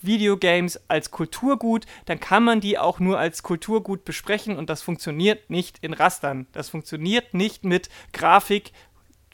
Videogames 0.00 0.88
als 0.88 1.10
Kulturgut, 1.10 1.86
dann 2.06 2.20
kann 2.20 2.44
man 2.44 2.60
die 2.60 2.78
auch 2.78 3.00
nur 3.00 3.18
als 3.18 3.42
Kulturgut 3.42 4.04
besprechen 4.04 4.56
und 4.56 4.70
das 4.70 4.82
funktioniert 4.82 5.50
nicht 5.50 5.78
in 5.82 5.92
Rastern. 5.92 6.46
Das 6.52 6.68
funktioniert 6.68 7.34
nicht 7.34 7.64
mit 7.64 7.88
Grafik 8.12 8.72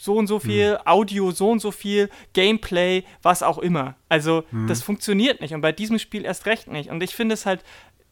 so 0.05 0.17
und 0.17 0.27
so 0.27 0.39
viel, 0.39 0.73
hm. 0.73 0.87
Audio 0.87 1.31
so 1.31 1.51
und 1.51 1.61
so 1.61 1.71
viel, 1.71 2.11
Gameplay, 2.35 3.05
was 3.23 3.43
auch 3.43 3.59
immer. 3.59 3.97
Also 4.09 4.45
hm. 4.51 4.67
das 4.67 4.83
funktioniert 4.83 5.41
nicht 5.41 5.55
und 5.55 5.63
bei 5.63 5.73
diesem 5.73 5.99
Spiel 5.99 6.25
erst 6.25 6.47
recht 6.47 6.69
nicht. 6.69 6.91
Und 6.91 7.03
ich 7.03 7.15
finde 7.15 7.35
es 7.35 7.47
halt 7.47 7.65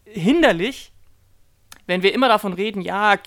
hinderlich, 0.04 0.92
wenn 1.86 2.02
wir 2.02 2.14
immer 2.14 2.28
davon 2.28 2.54
reden, 2.54 2.80
ja, 2.80 3.18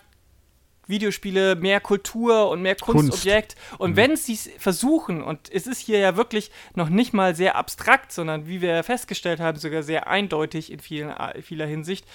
Videospiele 0.88 1.56
mehr 1.56 1.80
Kultur 1.80 2.50
und 2.50 2.62
mehr 2.62 2.76
Kunstobjekt. 2.76 3.56
Kunst. 3.56 3.80
Und 3.80 3.92
mhm. 3.92 3.96
wenn 3.96 4.16
sie 4.16 4.34
es 4.34 4.50
versuchen, 4.58 5.24
und 5.24 5.52
es 5.52 5.68
ist 5.68 5.80
hier 5.80 6.00
ja 6.00 6.16
wirklich 6.16 6.52
noch 6.76 6.90
nicht 6.90 7.14
mal 7.14 7.36
sehr 7.36 7.56
abstrakt, 7.56 8.12
sondern 8.12 8.48
wie 8.48 8.62
wir 8.62 8.84
festgestellt 8.84 9.40
haben, 9.40 9.58
sogar 9.58 9.84
sehr 9.84 10.08
eindeutig 10.08 10.72
in 10.72 10.80
vielen, 10.80 11.10
äh, 11.10 11.42
vieler 11.42 11.66
Hinsicht, 11.66 12.06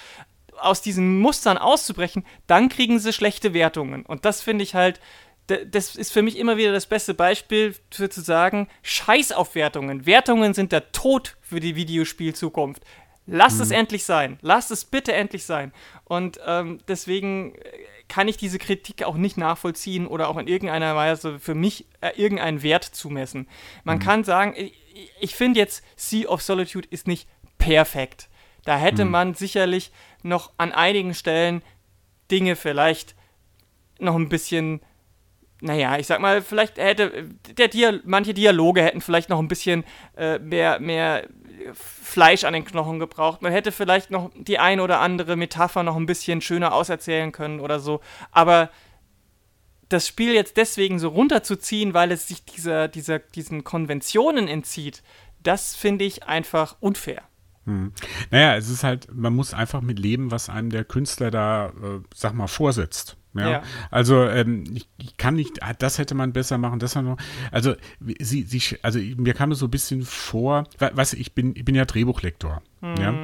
aus 0.61 0.83
diesen 0.83 1.21
Mustern 1.21 1.59
auszubrechen, 1.59 2.25
dann 2.47 2.69
kriegen 2.69 2.99
sie 2.99 3.13
schlechte 3.13 3.55
Wertungen. 3.55 4.05
Und 4.05 4.25
das 4.25 4.41
finde 4.41 4.63
ich 4.63 4.75
halt 4.75 5.01
das 5.47 5.97
ist 5.97 6.13
für 6.13 6.23
mich 6.23 6.39
immer 6.39 6.57
wieder 6.57 6.73
das 6.73 6.87
beste 6.87 7.15
Beispiel 7.15 7.75
für 7.91 8.09
zu 8.09 8.21
sagen, 8.21 8.69
Scheiß 8.83 9.33
auf 9.33 9.55
Wertungen. 9.55 10.07
Wertungen 10.07 10.55
sind 10.55 10.73
der 10.73 10.93
Tod 10.93 11.37
für 11.41 11.61
die 11.61 11.75
Videospielzukunft. 11.75 12.85
Lass 13.27 13.57
mhm. 13.57 13.63
es 13.63 13.71
endlich 13.71 14.05
sein. 14.05 14.39
Lass 14.43 14.71
es 14.71 14.85
bitte 14.85 15.13
endlich 15.13 15.45
sein. 15.45 15.73
Und 16.05 16.41
ähm, 16.47 16.79
deswegen 16.89 17.55
kann 18.09 18.29
ich 18.29 18.37
diese 18.37 18.59
Kritik 18.59 19.05
auch 19.05 19.15
nicht 19.15 19.37
nachvollziehen 19.37 20.07
oder 20.07 20.29
auch 20.29 20.37
in 20.37 20.49
irgendeiner 20.49 20.97
Weise 20.97 21.39
für 21.39 21.55
mich 21.55 21.87
äh, 22.01 22.11
irgendeinen 22.17 22.63
Wert 22.63 22.85
zumessen. 22.85 23.49
Man 23.85 23.99
mhm. 23.99 24.03
kann 24.03 24.25
sagen, 24.25 24.55
ich, 24.57 24.75
ich 25.21 25.35
finde 25.35 25.61
jetzt 25.61 25.85
Sea 25.97 26.29
of 26.29 26.43
Solitude 26.43 26.89
ist 26.91 27.07
nicht 27.07 27.29
perfekt. 27.59 28.29
Da 28.65 28.77
hätte 28.77 29.05
mhm. 29.05 29.11
man 29.13 29.35
sicherlich 29.35 29.93
noch 30.23 30.53
an 30.59 30.73
einigen 30.73 31.15
Stellen 31.15 31.63
Dinge 32.31 32.57
vielleicht 32.57 33.15
noch 33.99 34.17
ein 34.17 34.29
bisschen 34.29 34.81
naja, 35.61 35.99
ich 35.99 36.07
sag 36.07 36.21
mal, 36.21 36.43
vielleicht 36.43 36.79
hätte 36.79 37.29
der 37.57 37.69
Dia 37.69 38.01
manche 38.05 38.35
Dialoge 38.35 38.83
hätten 38.83 39.01
vielleicht 39.01 39.29
noch 39.29 39.39
ein 39.39 39.49
bisschen 39.49 39.85
äh, 40.17 40.39
mehr, 40.39 40.81
mehr 40.81 41.29
Fleisch 41.75 42.45
an 42.45 42.55
den 42.55 42.65
Knochen 42.65 42.99
gebraucht. 42.99 43.43
Man 43.43 43.53
hätte 43.53 43.73
vielleicht 43.73 44.11
noch 44.11 44.31
die 44.35 44.59
ein 44.59 44.81
oder 44.81 45.01
andere 45.01 45.37
Metapher 45.37 45.83
noch 45.83 45.97
ein 45.97 46.07
bisschen 46.07 46.41
schöner 46.41 46.73
auserzählen 46.73 47.33
können 47.33 47.61
oder 47.61 47.79
so. 47.79 48.01
Aber 48.33 48.71
das 49.89 50.07
Spiel 50.07 50.33
jetzt 50.33 50.57
deswegen 50.57 50.99
so 50.99 51.09
runterzuziehen, 51.09 51.95
weil 51.95 52.13
es 52.13 52.29
sich 52.29 52.45
dieser, 52.45 52.89
dieser, 52.89 53.19
diesen 53.19 53.65
Konventionen 53.65 54.49
entzieht, 54.49 55.03
das 55.43 55.75
finde 55.75 56.05
ich 56.05 56.25
einfach 56.25 56.77
unfair. 56.81 57.23
Hm. 57.67 57.93
Naja, 58.31 58.57
es 58.57 58.71
ist 58.71 58.85
halt, 58.85 59.09
man 59.13 59.35
muss 59.35 59.53
einfach 59.53 59.81
mit 59.83 59.99
leben, 59.99 60.31
was 60.31 60.49
einem 60.49 60.71
der 60.71 60.85
Künstler 60.85 61.31
da, 61.31 61.69
äh, 61.69 62.01
sag 62.15 62.35
mal, 62.35 62.47
vorsetzt. 62.47 63.17
Ja, 63.35 63.51
ja. 63.51 63.63
also 63.91 64.25
ähm, 64.25 64.65
ich, 64.75 64.89
ich, 64.99 65.17
kann 65.17 65.37
nicht, 65.37 65.63
ah, 65.63 65.73
das 65.73 65.99
hätte 65.99 66.15
man 66.15 66.33
besser 66.33 66.59
machen, 66.59 66.81
das 66.81 66.97
noch. 66.97 67.17
Also 67.53 67.75
sie, 68.19 68.43
sie, 68.43 68.79
also 68.83 68.99
mir 68.99 69.35
kam 69.35 69.53
es 69.53 69.61
so 69.61 69.67
ein 69.67 69.71
bisschen 69.71 70.03
vor, 70.03 70.65
du, 70.79 71.17
ich 71.17 71.35
bin, 71.35 71.55
ich 71.55 71.65
bin 71.65 71.75
ja 71.75 71.85
Drehbuchlektor, 71.85 72.61
mhm. 72.81 72.97
ja, 72.97 73.15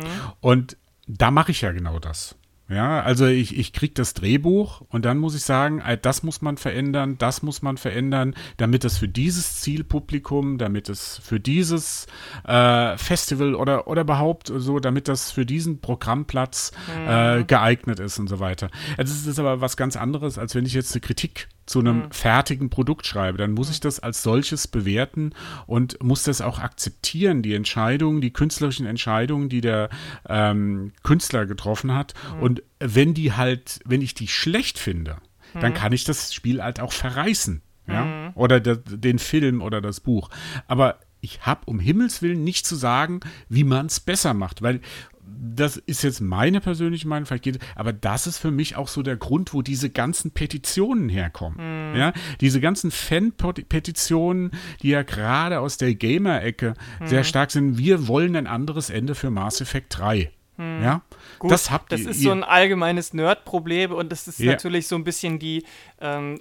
und 0.40 0.76
da 1.08 1.30
mache 1.30 1.50
ich 1.50 1.60
ja 1.60 1.72
genau 1.72 1.98
das. 1.98 2.36
Ja, 2.68 3.00
also 3.00 3.26
ich, 3.26 3.56
ich 3.56 3.72
kriege 3.72 3.94
das 3.94 4.12
Drehbuch 4.12 4.80
und 4.88 5.04
dann 5.04 5.18
muss 5.18 5.36
ich 5.36 5.42
sagen, 5.42 5.82
das 6.02 6.24
muss 6.24 6.42
man 6.42 6.56
verändern, 6.56 7.16
das 7.16 7.42
muss 7.42 7.62
man 7.62 7.76
verändern, 7.76 8.34
damit 8.56 8.84
es 8.84 8.98
für 8.98 9.06
dieses 9.06 9.60
Zielpublikum, 9.60 10.58
damit 10.58 10.88
es 10.88 11.20
für 11.22 11.38
dieses 11.38 12.08
äh, 12.44 12.96
Festival 12.98 13.54
oder, 13.54 13.86
oder 13.86 14.00
überhaupt 14.00 14.52
so, 14.52 14.80
damit 14.80 15.06
das 15.06 15.30
für 15.30 15.46
diesen 15.46 15.80
Programmplatz 15.80 16.72
äh, 17.06 17.38
mhm. 17.38 17.46
geeignet 17.46 18.00
ist 18.00 18.18
und 18.18 18.26
so 18.26 18.40
weiter. 18.40 18.68
Also 18.96 19.14
es 19.14 19.26
ist 19.26 19.38
aber 19.38 19.60
was 19.60 19.76
ganz 19.76 19.96
anderes, 19.96 20.36
als 20.36 20.56
wenn 20.56 20.66
ich 20.66 20.74
jetzt 20.74 20.92
eine 20.92 21.02
Kritik 21.02 21.48
zu 21.66 21.80
einem 21.80 22.04
mhm. 22.04 22.10
fertigen 22.12 22.70
Produkt 22.70 23.06
schreibe, 23.06 23.38
dann 23.38 23.52
muss 23.52 23.70
ich 23.70 23.80
das 23.80 24.00
als 24.00 24.22
solches 24.22 24.68
bewerten 24.68 25.32
und 25.66 26.02
muss 26.02 26.22
das 26.22 26.40
auch 26.40 26.60
akzeptieren, 26.60 27.42
die 27.42 27.54
Entscheidungen, 27.54 28.20
die 28.20 28.32
künstlerischen 28.32 28.86
Entscheidungen, 28.86 29.48
die 29.48 29.60
der 29.60 29.90
ähm, 30.28 30.92
Künstler 31.02 31.44
getroffen 31.46 31.92
hat. 31.92 32.14
Mhm. 32.36 32.42
Und 32.42 32.62
wenn 32.78 33.14
die 33.14 33.32
halt, 33.32 33.80
wenn 33.84 34.00
ich 34.00 34.14
die 34.14 34.28
schlecht 34.28 34.78
finde, 34.78 35.16
mhm. 35.54 35.60
dann 35.60 35.74
kann 35.74 35.92
ich 35.92 36.04
das 36.04 36.32
Spiel 36.32 36.62
halt 36.62 36.80
auch 36.80 36.92
verreißen. 36.92 37.62
Ja? 37.88 38.04
Mhm. 38.04 38.30
Oder 38.34 38.60
de, 38.60 38.78
den 38.84 39.18
Film 39.18 39.60
oder 39.60 39.80
das 39.80 40.00
Buch. 40.00 40.30
Aber 40.68 41.00
ich 41.20 41.44
habe 41.44 41.62
um 41.66 41.80
Himmels 41.80 42.22
Willen 42.22 42.44
nicht 42.44 42.66
zu 42.66 42.76
sagen, 42.76 43.20
wie 43.48 43.64
man 43.64 43.86
es 43.86 43.98
besser 44.00 44.34
macht, 44.34 44.62
weil 44.62 44.80
das 45.26 45.76
ist 45.76 46.02
jetzt 46.02 46.20
meine 46.20 46.60
persönliche 46.60 47.08
Meinung, 47.08 47.26
vielleicht 47.26 47.44
geht, 47.44 47.58
aber 47.74 47.92
das 47.92 48.26
ist 48.26 48.38
für 48.38 48.50
mich 48.50 48.76
auch 48.76 48.88
so 48.88 49.02
der 49.02 49.16
Grund, 49.16 49.52
wo 49.54 49.62
diese 49.62 49.90
ganzen 49.90 50.30
Petitionen 50.30 51.08
herkommen. 51.08 51.92
Mhm. 51.92 51.98
Ja, 51.98 52.12
diese 52.40 52.60
ganzen 52.60 52.90
Fan-Petitionen, 52.90 54.52
die 54.82 54.90
ja 54.90 55.02
gerade 55.02 55.60
aus 55.60 55.76
der 55.76 55.94
Gamer-Ecke 55.94 56.74
mhm. 57.00 57.06
sehr 57.06 57.24
stark 57.24 57.50
sind. 57.50 57.78
Wir 57.78 58.08
wollen 58.08 58.36
ein 58.36 58.46
anderes 58.46 58.90
Ende 58.90 59.14
für 59.14 59.30
Mass 59.30 59.60
Effect 59.60 59.98
3. 59.98 60.30
Mhm. 60.56 60.82
Ja, 60.82 61.02
Gut, 61.38 61.50
das 61.50 61.70
habt 61.70 61.92
Das 61.92 62.00
ist 62.00 62.18
ihr, 62.18 62.24
so 62.24 62.30
ein 62.32 62.44
allgemeines 62.44 63.12
Nerd-Problem 63.12 63.92
und 63.92 64.10
das 64.12 64.28
ist 64.28 64.38
ja. 64.38 64.52
natürlich 64.52 64.86
so 64.86 64.96
ein 64.96 65.04
bisschen 65.04 65.38
die 65.38 65.64
ähm, 66.00 66.40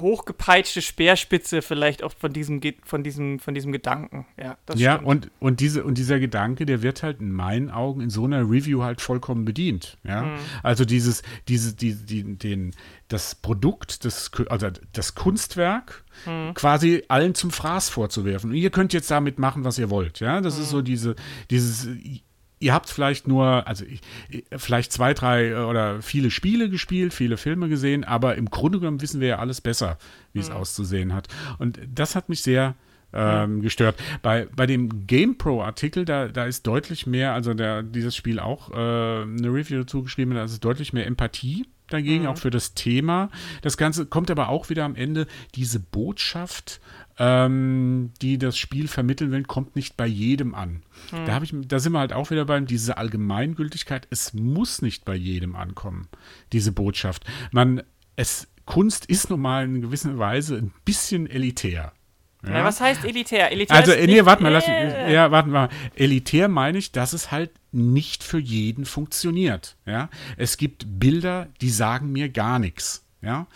hochgepeitschte 0.00 0.82
Speerspitze 0.82 1.62
vielleicht 1.62 2.02
auch 2.02 2.12
von 2.16 2.32
diesem, 2.32 2.60
von 2.84 3.02
diesem, 3.02 3.38
von 3.38 3.54
diesem 3.54 3.72
Gedanken. 3.72 4.26
Ja, 4.36 4.56
ja 4.74 4.96
und, 4.96 5.30
und, 5.40 5.60
diese, 5.60 5.84
und 5.84 5.98
dieser 5.98 6.18
Gedanke, 6.18 6.66
der 6.66 6.82
wird 6.82 7.02
halt 7.02 7.20
in 7.20 7.32
meinen 7.32 7.70
Augen 7.70 8.00
in 8.00 8.10
so 8.10 8.24
einer 8.24 8.40
Review 8.40 8.82
halt 8.82 9.00
vollkommen 9.00 9.44
bedient. 9.44 9.98
Ja? 10.04 10.22
Mhm. 10.22 10.38
Also 10.62 10.84
dieses, 10.84 11.22
diese, 11.48 11.74
die, 11.74 11.94
die, 11.94 12.36
den, 12.36 12.74
das 13.08 13.34
Produkt, 13.34 14.04
das, 14.04 14.30
also 14.48 14.68
das 14.92 15.14
Kunstwerk 15.14 16.04
mhm. 16.26 16.54
quasi 16.54 17.04
allen 17.08 17.34
zum 17.34 17.50
Fraß 17.50 17.88
vorzuwerfen. 17.90 18.50
Und 18.50 18.56
ihr 18.56 18.70
könnt 18.70 18.92
jetzt 18.92 19.10
damit 19.10 19.38
machen, 19.38 19.64
was 19.64 19.78
ihr 19.78 19.90
wollt. 19.90 20.20
Ja, 20.20 20.40
das 20.40 20.56
mhm. 20.56 20.62
ist 20.62 20.70
so 20.70 20.82
diese, 20.82 21.16
dieses 21.50 21.88
ihr 22.64 22.72
habt 22.72 22.88
vielleicht 22.88 23.28
nur, 23.28 23.66
also 23.68 23.84
vielleicht 24.56 24.90
zwei, 24.90 25.12
drei 25.12 25.50
äh, 25.50 25.54
oder 25.54 26.00
viele 26.00 26.30
Spiele 26.30 26.70
gespielt, 26.70 27.12
viele 27.12 27.36
Filme 27.36 27.68
gesehen, 27.68 28.04
aber 28.04 28.36
im 28.36 28.48
Grunde 28.50 28.80
genommen 28.80 29.02
wissen 29.02 29.20
wir 29.20 29.28
ja 29.28 29.38
alles 29.38 29.60
besser, 29.60 29.98
wie 30.32 30.40
es 30.40 30.48
mhm. 30.48 30.56
auszusehen 30.56 31.12
hat. 31.12 31.28
Und 31.58 31.78
das 31.94 32.16
hat 32.16 32.30
mich 32.30 32.42
sehr 32.42 32.74
ähm, 33.12 33.60
gestört. 33.60 33.96
Bei, 34.22 34.48
bei 34.56 34.66
dem 34.66 35.06
GamePro-Artikel, 35.06 36.06
da, 36.06 36.28
da 36.28 36.46
ist 36.46 36.66
deutlich 36.66 37.06
mehr, 37.06 37.34
also 37.34 37.52
der, 37.52 37.82
dieses 37.82 38.16
Spiel 38.16 38.40
auch 38.40 38.70
äh, 38.70 38.74
eine 38.74 39.48
Review 39.52 39.80
dazu 39.80 40.02
geschrieben, 40.02 40.34
da 40.34 40.44
ist 40.44 40.64
deutlich 40.64 40.92
mehr 40.94 41.06
Empathie 41.06 41.66
dagegen, 41.88 42.24
mhm. 42.24 42.30
auch 42.30 42.38
für 42.38 42.50
das 42.50 42.72
Thema. 42.72 43.28
Das 43.60 43.76
Ganze 43.76 44.06
kommt 44.06 44.30
aber 44.30 44.48
auch 44.48 44.70
wieder 44.70 44.84
am 44.84 44.96
Ende, 44.96 45.26
diese 45.54 45.80
Botschaft 45.80 46.80
ähm, 47.18 48.12
die 48.20 48.38
das 48.38 48.58
Spiel 48.58 48.88
vermitteln 48.88 49.30
will, 49.30 49.44
kommt 49.44 49.76
nicht 49.76 49.96
bei 49.96 50.06
jedem 50.06 50.54
an. 50.54 50.82
Hm. 51.10 51.26
Da, 51.26 51.42
ich, 51.42 51.54
da 51.66 51.78
sind 51.78 51.92
wir 51.92 52.00
halt 52.00 52.12
auch 52.12 52.30
wieder 52.30 52.44
beim, 52.44 52.66
diese 52.66 52.96
Allgemeingültigkeit, 52.96 54.06
es 54.10 54.34
muss 54.34 54.82
nicht 54.82 55.04
bei 55.04 55.14
jedem 55.14 55.56
ankommen, 55.56 56.08
diese 56.52 56.72
Botschaft. 56.72 57.24
Man, 57.52 57.82
es, 58.16 58.48
Kunst 58.66 59.06
ist 59.06 59.30
nun 59.30 59.40
mal 59.40 59.64
in 59.64 59.82
gewisser 59.82 60.18
Weise 60.18 60.56
ein 60.56 60.72
bisschen 60.84 61.28
elitär. 61.28 61.92
Ja? 62.42 62.58
ja 62.58 62.64
was 62.64 62.80
heißt 62.80 63.04
elitär? 63.04 63.52
elitär 63.52 63.76
also, 63.76 63.92
nee, 63.92 64.24
warte 64.24 64.42
mal, 64.42 64.50
lass, 64.50 64.66
ja, 64.66 65.30
warte 65.30 65.48
mal. 65.48 65.68
Elitär 65.94 66.48
meine 66.48 66.78
ich, 66.78 66.92
dass 66.92 67.12
es 67.12 67.30
halt 67.30 67.50
nicht 67.72 68.22
für 68.22 68.38
jeden 68.38 68.84
funktioniert. 68.84 69.76
Ja? 69.86 70.08
Es 70.36 70.56
gibt 70.56 70.86
Bilder, 70.98 71.48
die 71.60 71.70
sagen 71.70 72.12
mir 72.12 72.28
gar 72.28 72.58
nichts. 72.58 73.03
Ja, 73.24 73.46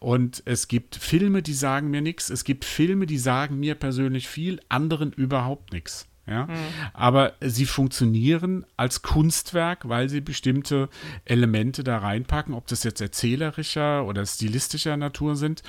und 0.00 0.42
es 0.46 0.68
gibt 0.68 0.96
Filme, 0.96 1.42
die 1.42 1.54
sagen 1.54 1.90
mir 1.90 2.00
nichts. 2.00 2.30
Es 2.30 2.44
gibt 2.44 2.64
Filme, 2.64 3.06
die 3.06 3.18
sagen 3.18 3.60
mir 3.60 3.74
persönlich 3.74 4.28
viel, 4.28 4.60
anderen 4.68 5.12
überhaupt 5.12 5.72
nichts. 5.72 6.06
Ja? 6.28 6.46
Mhm. 6.46 6.54
Aber 6.92 7.34
sie 7.40 7.66
funktionieren 7.66 8.66
als 8.76 9.02
Kunstwerk, 9.02 9.88
weil 9.88 10.08
sie 10.08 10.20
bestimmte 10.20 10.88
Elemente 11.24 11.82
da 11.82 11.98
reinpacken, 11.98 12.54
ob 12.54 12.66
das 12.66 12.84
jetzt 12.84 13.00
erzählerischer 13.00 14.04
oder 14.04 14.24
stilistischer 14.26 14.96
Natur 14.96 15.36
sind. 15.36 15.62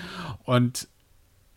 Und 0.43 0.87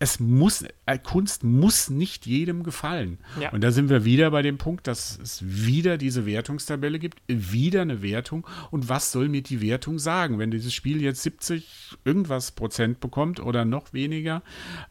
es 0.03 0.19
muss, 0.19 0.65
äh, 0.87 0.99
Kunst 0.99 1.45
muss 1.45 1.89
nicht 1.89 2.27
jedem 2.27 2.65
gefallen. 2.65 3.19
Ja. 3.41 3.53
Und 3.53 3.63
da 3.63 3.71
sind 3.71 3.89
wir 3.89 4.05
wieder 4.05 4.33
bei 4.33 4.43
dem 4.43 4.59
Punkt, 4.59 4.89
dass 4.89 5.17
es 5.17 5.45
wieder 5.47 5.97
diese 5.97 6.27
Wertungstabelle 6.27 6.99
gibt, 6.99 7.23
wieder 7.29 7.83
eine 7.83 8.03
Wertung. 8.03 8.45
Und 8.73 8.89
was 8.89 9.13
soll 9.13 9.29
mir 9.29 9.43
die 9.43 9.61
Wertung 9.61 10.01
sagen? 10.01 10.41
Wenn 10.41 10.51
dieses 10.51 10.75
Spiel 10.75 11.01
jetzt 11.01 11.23
70 11.23 11.99
irgendwas 12.05 12.51
Prozent 12.51 12.99
bekommt 12.99 13.39
oder 13.39 13.65
noch 13.65 13.93
weniger, 13.93 14.43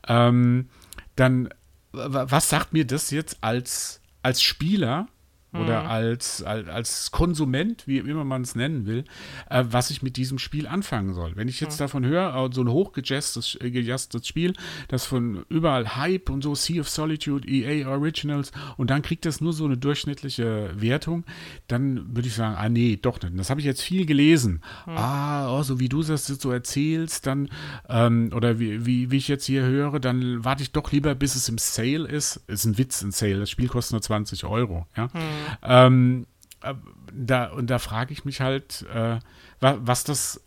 ähm, 0.07 0.69
dann 1.17 1.49
was 1.91 2.47
sagt 2.47 2.71
mir 2.71 2.87
das 2.87 3.11
jetzt 3.11 3.39
als, 3.41 3.99
als 4.23 4.41
Spieler? 4.41 5.09
Oder 5.53 5.83
mhm. 5.83 5.89
als, 5.89 6.43
als, 6.43 6.67
als 6.69 7.11
Konsument, 7.11 7.85
wie 7.85 7.97
immer 7.97 8.23
man 8.23 8.41
es 8.41 8.55
nennen 8.55 8.85
will, 8.85 9.03
äh, 9.49 9.63
was 9.69 9.91
ich 9.91 10.01
mit 10.01 10.15
diesem 10.15 10.39
Spiel 10.39 10.65
anfangen 10.65 11.13
soll. 11.13 11.35
Wenn 11.35 11.49
ich 11.49 11.59
jetzt 11.59 11.75
mhm. 11.75 11.83
davon 11.83 12.05
höre, 12.05 12.35
äh, 12.35 12.49
so 12.53 12.61
ein 12.61 12.69
hochgejazztes 12.69 13.55
äh, 13.55 14.23
Spiel, 14.23 14.53
das 14.87 15.05
von 15.05 15.45
überall 15.49 15.95
Hype 15.97 16.29
und 16.29 16.41
so, 16.43 16.55
Sea 16.55 16.81
of 16.81 16.89
Solitude, 16.89 17.47
EA 17.47 17.89
Originals 17.89 18.51
und 18.77 18.89
dann 18.89 19.01
kriegt 19.01 19.25
das 19.25 19.41
nur 19.41 19.51
so 19.51 19.65
eine 19.65 19.77
durchschnittliche 19.77 20.71
Wertung, 20.75 21.25
dann 21.67 22.15
würde 22.15 22.29
ich 22.29 22.35
sagen, 22.35 22.55
ah 22.57 22.69
nee, 22.69 22.97
doch 23.01 23.21
nicht. 23.21 23.37
Das 23.37 23.49
habe 23.49 23.59
ich 23.59 23.65
jetzt 23.65 23.81
viel 23.81 24.05
gelesen. 24.05 24.61
Mhm. 24.85 24.97
Ah, 24.97 25.57
oh, 25.57 25.63
so 25.63 25.79
wie 25.79 25.89
du 25.89 26.01
das 26.01 26.27
so 26.27 26.51
erzählst, 26.51 27.27
dann, 27.27 27.49
ähm, 27.89 28.31
oder 28.33 28.59
wie, 28.59 28.85
wie, 28.85 29.11
wie 29.11 29.17
ich 29.17 29.27
jetzt 29.27 29.45
hier 29.45 29.63
höre, 29.63 29.99
dann 29.99 30.45
warte 30.45 30.63
ich 30.63 30.71
doch 30.71 30.91
lieber, 30.93 31.13
bis 31.13 31.35
es 31.35 31.49
im 31.49 31.57
Sale 31.57 32.07
ist. 32.07 32.37
Ist 32.47 32.65
ein 32.65 32.77
Witz, 32.77 33.01
ein 33.01 33.11
Sale. 33.11 33.39
Das 33.39 33.49
Spiel 33.49 33.67
kostet 33.67 33.93
nur 33.93 34.01
20 34.01 34.45
Euro, 34.45 34.87
ja. 34.95 35.07
Mhm. 35.07 35.40
Ähm, 35.63 36.25
äh, 36.61 36.73
da, 37.13 37.51
und 37.51 37.69
da 37.69 37.79
frage 37.79 38.13
ich 38.13 38.25
mich 38.25 38.41
halt, 38.41 38.85
äh, 38.93 39.19
was 39.59 40.03
das, 40.03 40.43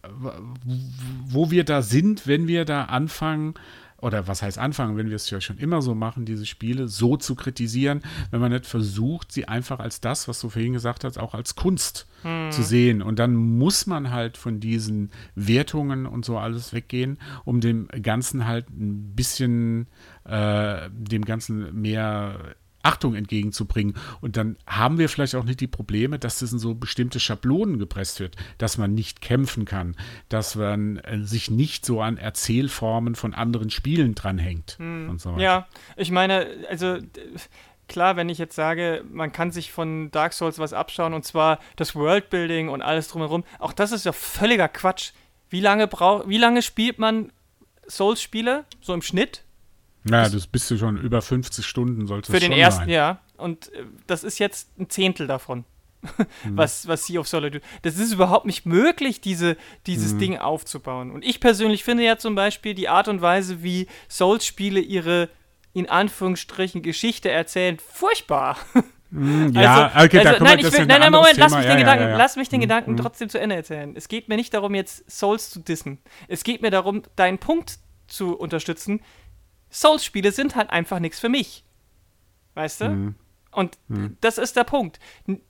wo 1.27 1.51
wir 1.51 1.65
da 1.65 1.83
sind, 1.83 2.27
wenn 2.27 2.49
wir 2.49 2.65
da 2.65 2.85
anfangen, 2.85 3.55
oder 4.05 4.29
was 4.29 4.43
heißt 4.43 4.59
anfangen, 4.59 4.99
wenn 4.99 5.09
wir 5.09 5.17
es 5.17 5.31
ja 5.31 5.41
schon 5.41 5.57
immer 5.57 5.81
so 5.81 5.95
machen, 5.95 6.27
diese 6.27 6.45
Spiele 6.45 6.89
so 6.89 7.17
zu 7.17 7.35
kritisieren, 7.35 8.03
wenn 8.31 8.41
man 8.41 8.53
nicht 8.53 8.67
versucht, 8.67 9.33
sie 9.33 9.49
einfach 9.49 9.79
als 9.79 10.03
das, 10.03 10.29
was 10.29 10.41
du 10.41 10.51
vorhin 10.51 10.75
gesagt 10.75 11.05
hast, 11.05 11.19
auch 11.19 11.33
als 11.33 11.55
Kunst 11.55 12.07
hm. 12.23 12.51
zu 12.51 12.63
sehen. 12.63 13.01
Und 13.01 13.19
dann 13.19 13.35
muss 13.35 13.87
man 13.87 14.11
halt 14.11 14.37
von 14.37 14.61
diesen 14.61 15.11
Wertungen 15.37 16.05
und 16.05 16.27
so 16.27 16.37
alles 16.37 16.75
weggehen, 16.75 17.19
um 17.47 17.63
dem 17.63 17.89
Ganzen 18.03 18.47
halt 18.47 18.69
ein 18.69 19.15
bisschen, 19.15 19.87
äh, 20.25 20.91
dem 20.91 21.25
Ganzen 21.25 21.81
mehr 21.81 22.57
Achtung 22.85 23.15
entgegenzubringen. 23.15 23.95
Und 24.21 24.37
dann 24.37 24.57
haben 24.67 24.99
wir 24.99 25.09
vielleicht 25.09 25.35
auch 25.35 25.45
nicht 25.45 25.61
die 25.61 25.67
Probleme, 25.67 26.19
dass 26.19 26.39
das 26.39 26.53
in 26.53 26.59
so 26.59 26.75
bestimmte 26.75 27.19
Schablonen 27.19 27.79
gepresst 27.79 28.21
wird, 28.21 28.37
dass 28.59 28.79
man 28.79 28.95
nicht 28.95 29.21
kämpfen 29.21 29.65
kann, 29.65 29.97
dass 30.29 30.55
man 30.55 30.99
äh, 30.99 31.25
sich 31.25 31.51
nicht 31.51 31.85
so 31.87 32.01
an 32.01 32.19
Erzählformen 32.19 33.15
von 33.15 33.35
anderen 33.35 33.71
Spielen 33.71 34.15
dranhängt 34.15 34.77
hm. 34.79 35.09
und 35.09 35.21
so. 35.21 35.37
Ja, 35.39 35.67
ich 35.97 36.11
meine, 36.11 36.47
also 36.69 36.99
klar, 37.89 38.17
wenn 38.17 38.29
ich 38.29 38.39
jetzt 38.39 38.55
sage, 38.55 39.05
man 39.11 39.33
kann 39.33 39.51
sich 39.51 39.73
von 39.73 40.11
Dark 40.11 40.33
Souls 40.33 40.59
was 40.59 40.73
abschauen 40.73 41.15
und 41.15 41.25
zwar 41.25 41.59
das 41.77 41.95
Worldbuilding 41.95 42.69
und 42.69 42.83
alles 42.83 43.09
drumherum, 43.09 43.45
auch 43.59 43.73
das 43.73 43.93
ist 43.93 44.05
ja 44.05 44.13
völliger 44.13 44.69
Quatsch. 44.69 45.13
Wie 45.51 45.61
lange 45.61 45.87
braucht, 45.87 46.29
wie 46.29 46.39
lange 46.39 46.63
spielt 46.63 46.99
man 46.99 47.33
Souls-Spiele 47.89 48.65
so 48.81 48.95
im 48.95 49.03
Schnitt? 49.03 49.45
Naja, 50.05 50.29
das 50.29 50.47
bist 50.47 50.71
du 50.71 50.77
schon 50.77 50.99
über 50.99 51.23
50 51.23 51.67
Stunden, 51.67 52.07
sollte 52.07 52.31
Für 52.31 52.41
den 52.41 52.53
ersten, 52.53 52.83
sein. 52.83 52.91
ja. 52.91 53.21
Und 53.37 53.73
äh, 53.73 53.85
das 54.07 54.23
ist 54.23 54.39
jetzt 54.39 54.79
ein 54.79 54.89
Zehntel 54.91 55.27
davon. 55.27 55.65
Mhm. 56.45 56.59
was, 56.59 56.87
was 56.87 57.07
Sea 57.07 57.19
of 57.19 57.27
Solitude. 57.27 57.65
Das 57.81 57.99
ist 57.99 58.13
überhaupt 58.13 58.45
nicht 58.45 58.67
möglich, 58.67 59.23
diese, 59.23 59.57
dieses 59.87 60.13
mhm. 60.13 60.19
Ding 60.19 60.39
aufzubauen. 60.39 61.11
Und 61.11 61.25
ich 61.25 61.41
persönlich 61.41 61.83
finde 61.83 62.05
ja 62.05 62.19
zum 62.19 62.35
Beispiel 62.35 62.75
die 62.75 62.91
Art 62.91 63.09
und 63.09 63.23
Weise, 63.23 63.63
wie 63.63 63.87
Souls-Spiele 64.11 64.81
ihre 64.81 65.31
in 65.73 65.89
Anführungsstrichen 65.89 66.83
Geschichte 66.83 67.31
erzählen, 67.31 67.79
furchtbar. 67.79 68.59
Ja, 69.53 69.93
also, 69.95 70.07
okay, 70.07 70.27
also, 70.27 70.43
nein, 70.43 70.59
ich 70.59 70.73
will, 70.73 70.87
nein, 70.87 71.01
nein, 71.01 71.13
Moment, 71.13 71.37
lass 71.37 71.55
mich, 71.55 71.63
den 71.63 71.71
ja, 71.71 71.77
Gedanken, 71.77 72.03
ja, 72.03 72.11
ja. 72.11 72.17
lass 72.17 72.35
mich 72.35 72.49
den. 72.49 72.61
Gedanken 72.61 72.93
mhm. 72.93 72.97
trotzdem 72.97 73.29
zu 73.29 73.39
Ende 73.39 73.55
erzählen. 73.55 73.95
Es 73.95 74.09
geht 74.09 74.29
mir 74.29 74.35
nicht 74.35 74.53
darum, 74.53 74.75
jetzt 74.75 75.09
Souls 75.09 75.51
zu 75.51 75.61
dissen. 75.61 75.99
Es 76.27 76.43
geht 76.43 76.63
mir 76.63 76.73
darum, 76.73 77.03
deinen 77.15 77.39
Punkt 77.39 77.79
zu 78.09 78.37
unterstützen, 78.37 79.03
Souls-Spiele 79.75 80.33
sind 80.33 80.57
halt 80.57 80.71
einfach 80.71 81.01
nichts 81.01 81.19
für 81.19 81.29
mich. 81.29 81.65
Weißt 82.55 82.83
du? 82.83 82.89
Mhm. 82.89 83.15
Und 83.51 83.79
mhm. 83.89 84.17
das 84.21 84.39
ist 84.39 84.57
der 84.57 84.65
Punkt. 84.65 84.99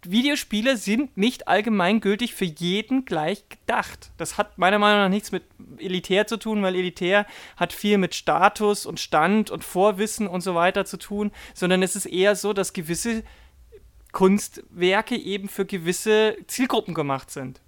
Videospiele 0.03 0.77
sind 0.77 1.17
nicht 1.17 1.49
allgemeingültig 1.49 2.35
für 2.35 2.45
jeden 2.45 3.07
gleich 3.07 3.49
gedacht. 3.49 4.11
Das 4.19 4.37
hat 4.37 4.59
meiner 4.59 4.79
Meinung 4.79 5.01
nach 5.01 5.09
nichts 5.09 5.33
mit 5.33 5.45
Elitär 5.79 6.27
zu 6.27 6.37
tun, 6.37 6.63
weil 6.63 6.75
Elitär 6.75 7.27
hat 7.57 7.73
viel 7.73 7.97
mit 7.97 8.15
Status 8.15 8.85
und 8.85 9.01
Stand 9.01 9.51
und 9.51 9.65
Vorwissen 9.65 10.27
und 10.27 10.43
so 10.43 10.55
weiter 10.55 10.85
zu 10.85 10.99
tun, 10.99 11.31
sondern 11.55 11.83
es 11.83 11.97
ist 11.97 12.07
eher 12.07 12.37
so, 12.37 12.53
dass 12.53 12.75
gewisse 12.75 13.25
Kunstwerke 14.13 15.17
eben 15.17 15.49
für 15.49 15.65
gewisse 15.65 16.37
Zielgruppen 16.47 16.95
gemacht 16.95 17.31
sind. 17.31 17.61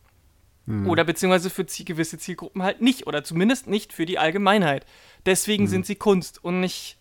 Mhm. 0.67 0.89
Oder 0.89 1.05
beziehungsweise 1.05 1.51
für 1.51 1.64
gewisse 1.64 2.19
Zielgruppen 2.19 2.62
halt 2.62 2.83
nicht. 2.83 3.07
Oder 3.07 3.25
zumindest 3.25 3.67
nicht 3.67 3.93
für 3.93 4.07
die 4.07 4.19
Allgemeinheit. 4.19 4.85
Deswegen 5.25 5.64
mhm. 5.64 5.69
sind 5.69 5.87
sie 5.87 5.97
Kunst 5.97 6.43
und 6.45 6.61
nicht 6.61 6.99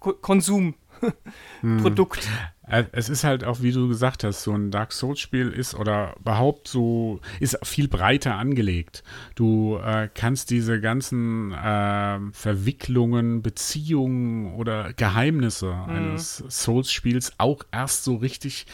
K 0.00 0.12
Konsum. 0.14 0.74
Produkt. 1.80 2.28
Äh, 2.66 2.84
es 2.92 3.08
ist 3.08 3.24
halt 3.24 3.44
auch, 3.44 3.62
wie 3.62 3.72
du 3.72 3.88
gesagt 3.88 4.24
hast, 4.24 4.42
so 4.42 4.52
ein 4.52 4.70
Dark 4.70 4.92
Souls-Spiel 4.92 5.48
ist 5.48 5.74
oder 5.74 6.14
überhaupt 6.20 6.68
so, 6.68 7.20
ist 7.40 7.58
viel 7.62 7.88
breiter 7.88 8.36
angelegt. 8.36 9.02
Du 9.34 9.78
äh, 9.78 10.08
kannst 10.14 10.50
diese 10.50 10.80
ganzen 10.80 11.52
äh, 11.52 12.18
Verwicklungen, 12.32 13.42
Beziehungen 13.42 14.54
oder 14.54 14.92
Geheimnisse 14.92 15.72
mhm. 15.72 15.90
eines 15.90 16.44
Souls-Spiels 16.48 17.32
auch 17.38 17.64
erst 17.72 18.04
so 18.04 18.16
richtig 18.16 18.66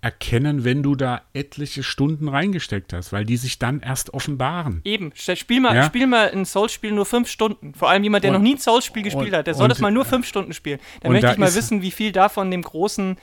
erkennen, 0.00 0.64
wenn 0.64 0.82
du 0.82 0.94
da 0.94 1.22
etliche 1.32 1.82
Stunden 1.82 2.28
reingesteckt 2.28 2.92
hast, 2.92 3.12
weil 3.12 3.24
die 3.24 3.36
sich 3.36 3.58
dann 3.58 3.80
erst 3.80 4.14
offenbaren. 4.14 4.80
Eben, 4.84 5.12
spiel 5.14 5.60
mal, 5.60 5.74
ja? 5.74 5.84
spiel 5.84 6.06
mal 6.06 6.30
ein 6.30 6.44
Souls-Spiel 6.44 6.92
nur 6.92 7.06
fünf 7.06 7.28
Stunden. 7.28 7.74
Vor 7.74 7.90
allem 7.90 8.04
jemand, 8.04 8.24
der 8.24 8.30
und, 8.30 8.36
noch 8.36 8.42
nie 8.42 8.54
ein 8.54 8.58
Souls-Spiel 8.58 9.02
gespielt 9.02 9.28
und, 9.28 9.34
hat, 9.34 9.46
der 9.46 9.54
soll 9.54 9.68
das 9.68 9.80
mal 9.80 9.90
nur 9.90 10.04
fünf 10.04 10.26
Stunden 10.26 10.52
spielen. 10.52 10.78
Dann 11.00 11.12
möchte 11.12 11.26
da 11.26 11.32
ich 11.32 11.38
mal 11.38 11.54
wissen, 11.54 11.82
wie 11.82 11.90
viel 11.90 12.12
davon 12.12 12.50
dem 12.50 12.62
großen 12.62 13.16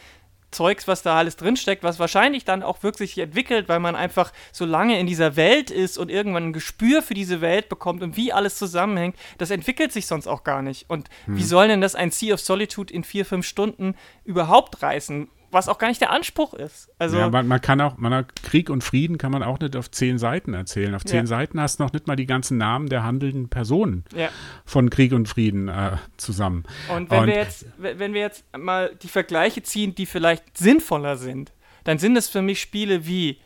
Zeugs, 0.51 0.87
was 0.87 1.01
da 1.01 1.17
alles 1.17 1.35
drinsteckt, 1.35 1.83
was 1.83 1.99
wahrscheinlich 1.99 2.45
dann 2.45 2.63
auch 2.63 2.81
wirklich 2.81 3.11
sich 3.11 3.23
entwickelt, 3.23 3.67
weil 3.67 3.79
man 3.79 3.95
einfach 3.95 4.31
so 4.51 4.65
lange 4.65 4.99
in 4.99 5.05
dieser 5.05 5.35
Welt 5.35 5.69
ist 5.69 5.97
und 5.97 6.09
irgendwann 6.09 6.47
ein 6.47 6.53
Gespür 6.53 7.01
für 7.01 7.13
diese 7.13 7.41
Welt 7.41 7.67
bekommt 7.69 8.01
und 8.01 8.15
wie 8.15 8.31
alles 8.31 8.57
zusammenhängt, 8.57 9.17
das 9.37 9.51
entwickelt 9.51 9.91
sich 9.91 10.07
sonst 10.07 10.27
auch 10.27 10.43
gar 10.43 10.61
nicht. 10.61 10.89
Und 10.89 11.09
hm. 11.25 11.37
wie 11.37 11.43
soll 11.43 11.67
denn 11.67 11.81
das 11.81 11.95
ein 11.95 12.11
Sea 12.11 12.33
of 12.33 12.39
Solitude 12.39 12.93
in 12.93 13.03
vier, 13.03 13.25
fünf 13.25 13.45
Stunden 13.45 13.95
überhaupt 14.23 14.81
reißen? 14.81 15.29
Was 15.55 15.67
auch 15.67 15.79
gar 15.79 15.87
nicht 15.87 16.01
der 16.01 16.11
Anspruch 16.11 16.53
ist. 16.53 16.91
Also 16.99 17.17
ja, 17.17 17.29
man, 17.29 17.47
man 17.47 17.61
kann 17.61 17.81
auch, 17.81 17.97
man 17.97 18.27
Krieg 18.43 18.69
und 18.69 18.83
Frieden 18.83 19.17
kann 19.17 19.31
man 19.31 19.41
auch 19.41 19.59
nicht 19.59 19.75
auf 19.75 19.89
zehn 19.89 20.19
Seiten 20.19 20.53
erzählen. 20.53 20.93
Auf 20.93 21.03
zehn 21.03 21.21
ja. 21.21 21.25
Seiten 21.25 21.59
hast 21.59 21.79
du 21.79 21.83
noch 21.83 21.93
nicht 21.93 22.05
mal 22.05 22.15
die 22.15 22.27
ganzen 22.27 22.57
Namen 22.57 22.89
der 22.89 23.03
handelnden 23.03 23.49
Personen 23.49 24.03
ja. 24.15 24.29
von 24.65 24.89
Krieg 24.89 25.13
und 25.13 25.27
Frieden 25.27 25.67
äh, 25.67 25.97
zusammen. 26.17 26.65
Und 26.95 27.09
wenn 27.09 27.21
und, 27.21 27.27
wir 27.27 27.35
jetzt, 27.35 27.65
wenn 27.77 28.13
wir 28.13 28.21
jetzt 28.21 28.45
mal 28.55 28.93
die 29.01 29.07
Vergleiche 29.07 29.63
ziehen, 29.63 29.95
die 29.95 30.05
vielleicht 30.05 30.57
sinnvoller 30.57 31.17
sind, 31.17 31.51
dann 31.85 31.97
sind 31.97 32.15
es 32.15 32.27
für 32.27 32.41
mich 32.41 32.61
Spiele 32.61 33.07
wie 33.07 33.39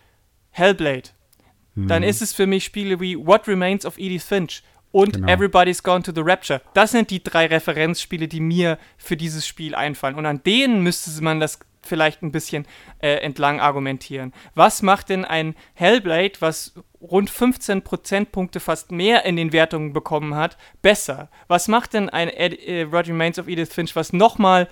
Hellblade. 0.50 1.10
Dann 1.76 2.04
hm. 2.04 2.10
ist 2.10 2.22
es 2.22 2.34
für 2.34 2.48
mich 2.48 2.66
Spiele 2.66 3.00
wie 3.00 3.16
What 3.18 3.48
Remains 3.48 3.86
of 3.86 3.98
Edith 3.98 4.24
Finch 4.24 4.64
und 4.92 5.14
genau. 5.14 5.28
Everybody's 5.28 5.84
Gone 5.84 6.04
to 6.04 6.12
the 6.14 6.22
Rapture. 6.22 6.62
Das 6.74 6.92
sind 6.92 7.10
die 7.10 7.24
drei 7.24 7.46
Referenzspiele, 7.46 8.28
die 8.28 8.40
mir 8.40 8.78
für 8.98 9.16
dieses 9.16 9.46
Spiel 9.48 9.76
einfallen. 9.76 10.16
Und 10.16 10.26
an 10.26 10.42
denen 10.44 10.82
müsste 10.84 11.24
man 11.24 11.40
das 11.40 11.60
vielleicht 11.82 12.22
ein 12.22 12.32
bisschen 12.32 12.66
äh, 13.00 13.16
entlang 13.16 13.60
argumentieren. 13.60 14.34
Was 14.56 14.82
macht 14.82 15.10
denn 15.10 15.26
ein 15.26 15.56
Hellblade, 15.74 16.34
was 16.40 16.74
rund 17.02 17.30
15 17.30 17.84
Prozentpunkte 17.84 18.60
fast 18.60 18.92
mehr 18.92 19.26
in 19.26 19.36
den 19.36 19.54
Wertungen 19.54 19.94
bekommen 19.94 20.36
hat, 20.36 20.58
besser? 20.82 21.30
Was 21.48 21.68
macht 21.68 21.94
denn 21.94 22.10
ein 22.10 22.30
Ed, 22.30 22.60
äh, 22.66 22.84
Roger 22.84 23.10
Remains 23.10 23.40
of 23.40 23.48
Edith 23.48 23.74
Finch, 23.74 23.96
was 23.96 24.14
nochmal 24.14 24.68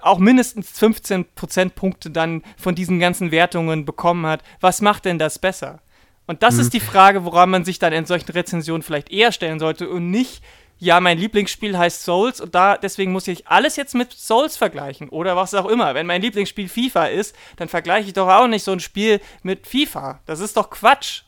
auch 0.00 0.18
mindestens 0.18 0.70
15 0.78 1.26
Prozentpunkte 1.34 2.10
dann 2.10 2.42
von 2.56 2.74
diesen 2.74 2.98
ganzen 2.98 3.30
Wertungen 3.30 3.84
bekommen 3.84 4.26
hat? 4.26 4.42
Was 4.60 4.80
macht 4.80 5.04
denn 5.04 5.18
das 5.18 5.38
besser? 5.38 5.80
Und 6.26 6.42
das 6.42 6.54
mhm. 6.54 6.60
ist 6.60 6.72
die 6.74 6.80
Frage, 6.80 7.24
woran 7.24 7.50
man 7.50 7.64
sich 7.64 7.78
dann 7.78 7.92
in 7.92 8.06
solchen 8.06 8.30
Rezensionen 8.30 8.82
vielleicht 8.82 9.10
eher 9.10 9.32
stellen 9.32 9.58
sollte 9.58 9.88
und 9.88 10.10
nicht 10.10 10.42
ja, 10.82 10.98
mein 10.98 11.16
Lieblingsspiel 11.16 11.78
heißt 11.78 12.02
Souls 12.02 12.40
und 12.40 12.56
da 12.56 12.76
deswegen 12.76 13.12
muss 13.12 13.28
ich 13.28 13.46
alles 13.46 13.76
jetzt 13.76 13.94
mit 13.94 14.12
Souls 14.12 14.56
vergleichen 14.56 15.10
oder 15.10 15.36
was 15.36 15.54
auch 15.54 15.68
immer. 15.68 15.94
Wenn 15.94 16.06
mein 16.06 16.20
Lieblingsspiel 16.20 16.68
FIFA 16.68 17.06
ist, 17.06 17.36
dann 17.54 17.68
vergleiche 17.68 18.08
ich 18.08 18.14
doch 18.14 18.28
auch 18.28 18.48
nicht 18.48 18.64
so 18.64 18.72
ein 18.72 18.80
Spiel 18.80 19.20
mit 19.44 19.68
FIFA. 19.68 20.18
Das 20.26 20.40
ist 20.40 20.56
doch 20.56 20.70
Quatsch. 20.70 21.22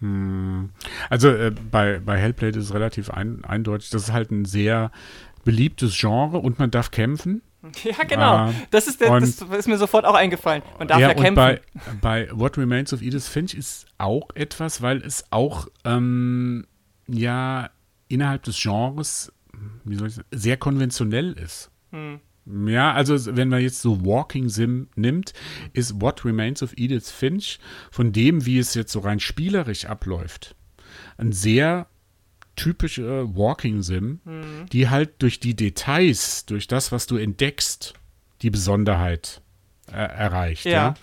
Hm. 0.00 0.70
Also 1.10 1.28
äh, 1.28 1.50
bei, 1.50 1.98
bei 1.98 2.16
Hellblade 2.16 2.58
ist 2.58 2.66
es 2.66 2.74
relativ 2.74 3.10
ein, 3.10 3.44
eindeutig, 3.44 3.90
das 3.90 4.04
ist 4.04 4.12
halt 4.14 4.30
ein 4.30 4.46
sehr 4.46 4.90
beliebtes 5.44 5.94
Genre 5.98 6.38
und 6.38 6.58
man 6.58 6.70
darf 6.70 6.90
kämpfen. 6.90 7.42
Ja, 7.82 8.04
genau. 8.04 8.48
Uh, 8.48 8.52
das, 8.70 8.86
ist 8.86 9.00
der, 9.00 9.18
das 9.18 9.42
ist 9.42 9.66
mir 9.66 9.76
sofort 9.76 10.04
auch 10.04 10.14
eingefallen. 10.14 10.62
Man 10.78 10.86
darf 10.86 11.00
ja, 11.00 11.08
ja 11.08 11.14
kämpfen. 11.14 11.34
Bei, 11.34 11.60
bei 12.00 12.28
What 12.30 12.56
Remains 12.56 12.92
of 12.92 13.02
Edith 13.02 13.26
Finch 13.26 13.54
ist 13.54 13.86
auch 13.98 14.28
etwas, 14.36 14.82
weil 14.82 15.02
es 15.02 15.24
auch 15.32 15.66
ähm, 15.84 16.64
ja 17.08 17.68
innerhalb 18.08 18.42
des 18.44 18.60
Genres, 18.60 19.32
wie 19.84 19.96
soll 19.96 20.08
ich 20.08 20.14
sagen, 20.14 20.28
sehr 20.32 20.56
konventionell 20.56 21.32
ist. 21.32 21.70
Hm. 21.90 22.20
Ja, 22.68 22.92
also 22.92 23.36
wenn 23.36 23.48
man 23.48 23.60
jetzt 23.60 23.82
so 23.82 24.04
Walking 24.04 24.48
Sim 24.48 24.88
nimmt, 24.94 25.32
ist 25.72 26.00
What 26.00 26.24
Remains 26.24 26.62
of 26.62 26.74
Edith 26.76 27.10
Finch 27.10 27.58
von 27.90 28.12
dem, 28.12 28.46
wie 28.46 28.58
es 28.58 28.74
jetzt 28.74 28.92
so 28.92 29.00
rein 29.00 29.18
spielerisch 29.18 29.86
abläuft, 29.86 30.54
ein 31.18 31.32
sehr 31.32 31.88
typischer 32.54 33.34
Walking 33.36 33.82
Sim, 33.82 34.20
mhm. 34.24 34.66
die 34.72 34.88
halt 34.88 35.22
durch 35.22 35.40
die 35.40 35.54
Details, 35.54 36.46
durch 36.46 36.68
das, 36.68 36.92
was 36.92 37.06
du 37.06 37.16
entdeckst, 37.16 37.94
die 38.42 38.50
Besonderheit 38.50 39.42
äh, 39.90 39.96
erreicht. 39.96 40.64
Ja. 40.64 40.70
ja. 40.70 40.94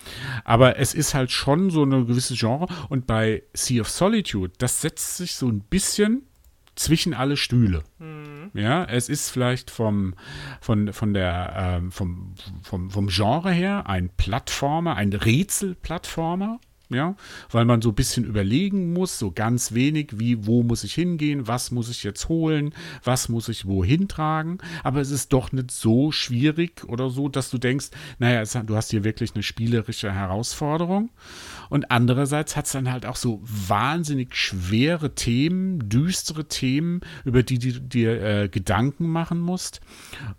Aber 0.46 0.78
es 0.78 0.94
ist 0.94 1.14
halt 1.14 1.32
schon 1.32 1.70
so 1.70 1.84
eine 1.84 2.06
gewisse 2.06 2.36
Genre 2.36 2.68
und 2.90 3.06
bei 3.06 3.44
Sea 3.54 3.82
of 3.82 3.90
Solitude, 3.90 4.54
das 4.58 4.82
setzt 4.82 5.18
sich 5.18 5.36
so 5.36 5.48
ein 5.48 5.60
bisschen 5.60 6.24
zwischen 6.76 7.14
alle 7.14 7.38
Stühle. 7.38 7.84
Mhm. 8.00 8.52
Ja, 8.54 8.84
es 8.86 9.10
ist 9.10 9.30
vielleicht 9.30 9.72
vom, 9.72 10.16
von, 10.62 10.94
von 10.94 11.14
der, 11.14 11.54
ähm, 11.56 11.92
vom, 11.92 12.36
vom, 12.64 12.90
vom 12.90 13.08
Genre 13.08 13.52
her 13.52 13.88
ein 13.88 14.10
Plattformer, 14.10 14.96
ein 14.96 15.14
Rätselplattformer 15.14 16.60
ja, 16.94 17.16
weil 17.50 17.66
man 17.66 17.82
so 17.82 17.90
ein 17.90 17.96
bisschen 17.96 18.24
überlegen 18.24 18.94
muss, 18.94 19.18
so 19.18 19.32
ganz 19.32 19.74
wenig, 19.74 20.20
wie, 20.20 20.46
wo 20.46 20.64
muss 20.64 20.84
ich 20.84 20.94
hingehen, 20.94 21.48
was 21.48 21.72
muss 21.72 21.90
ich 21.90 22.04
jetzt 22.04 22.30
holen, 22.30 22.74
was 23.04 23.30
muss 23.30 23.50
ich 23.50 23.66
wohin 23.66 24.08
tragen, 24.08 24.60
aber 24.84 25.02
es 25.02 25.12
ist 25.12 25.34
doch 25.34 25.52
nicht 25.52 25.72
so 25.72 26.12
schwierig 26.12 26.84
oder 26.88 27.10
so, 27.10 27.30
dass 27.30 27.50
du 27.50 27.58
denkst, 27.58 27.88
naja, 28.20 28.42
es, 28.42 28.54
du 28.54 28.76
hast 28.76 28.92
hier 28.92 29.04
wirklich 29.04 29.34
eine 29.34 29.44
spielerische 29.44 30.14
Herausforderung 30.14 31.10
und 31.70 31.92
andererseits 31.92 32.56
hat 32.56 32.66
es 32.66 32.72
dann 32.72 32.92
halt 32.92 33.06
auch 33.06 33.16
so 33.16 33.42
wahnsinnig 33.44 34.36
schwere 34.36 35.16
Themen, 35.16 35.90
düstere 35.90 36.48
Themen, 36.48 37.02
über 37.26 37.44
die 37.44 37.60
du 37.60 37.80
dir 37.80 38.22
äh, 38.22 38.50
Gedanken 38.50 39.10
machen 39.10 39.40
musst. 39.40 39.82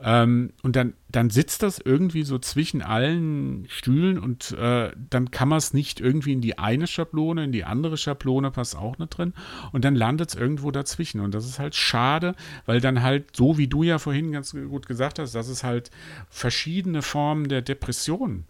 Ähm, 0.02 0.52
und 0.62 0.76
dann 0.76 0.94
dann 1.14 1.30
sitzt 1.30 1.62
das 1.62 1.78
irgendwie 1.78 2.24
so 2.24 2.38
zwischen 2.38 2.82
allen 2.82 3.66
Stühlen 3.68 4.18
und 4.18 4.50
äh, 4.52 4.90
dann 5.10 5.30
kann 5.30 5.48
man 5.48 5.58
es 5.58 5.72
nicht 5.72 6.00
irgendwie 6.00 6.32
in 6.32 6.40
die 6.40 6.58
eine 6.58 6.88
Schablone, 6.88 7.44
in 7.44 7.52
die 7.52 7.64
andere 7.64 7.96
Schablone 7.96 8.50
passt 8.50 8.76
auch 8.76 8.98
nicht 8.98 9.16
drin. 9.16 9.32
Und 9.70 9.84
dann 9.84 9.94
landet 9.94 10.30
es 10.30 10.34
irgendwo 10.34 10.72
dazwischen. 10.72 11.20
Und 11.20 11.32
das 11.32 11.46
ist 11.46 11.60
halt 11.60 11.76
schade, 11.76 12.34
weil 12.66 12.80
dann 12.80 13.02
halt, 13.02 13.36
so 13.36 13.58
wie 13.58 13.68
du 13.68 13.84
ja 13.84 13.98
vorhin 13.98 14.32
ganz 14.32 14.52
gut 14.52 14.86
gesagt 14.86 15.20
hast, 15.20 15.36
dass 15.36 15.48
es 15.48 15.62
halt 15.62 15.90
verschiedene 16.30 17.00
Formen 17.00 17.48
der 17.48 17.62
Depression 17.62 18.44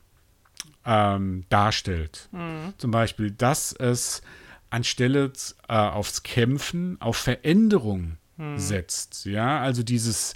ähm, 0.84 1.44
darstellt. 1.48 2.28
Mhm. 2.32 2.74
Zum 2.78 2.90
Beispiel, 2.90 3.30
dass 3.30 3.72
es 3.72 4.22
anstelle 4.70 5.32
äh, 5.68 5.74
aufs 5.74 6.22
Kämpfen 6.22 7.00
auf 7.00 7.16
Veränderung 7.16 8.16
mhm. 8.36 8.58
setzt. 8.58 9.24
Ja, 9.24 9.60
also 9.60 9.82
dieses 9.82 10.34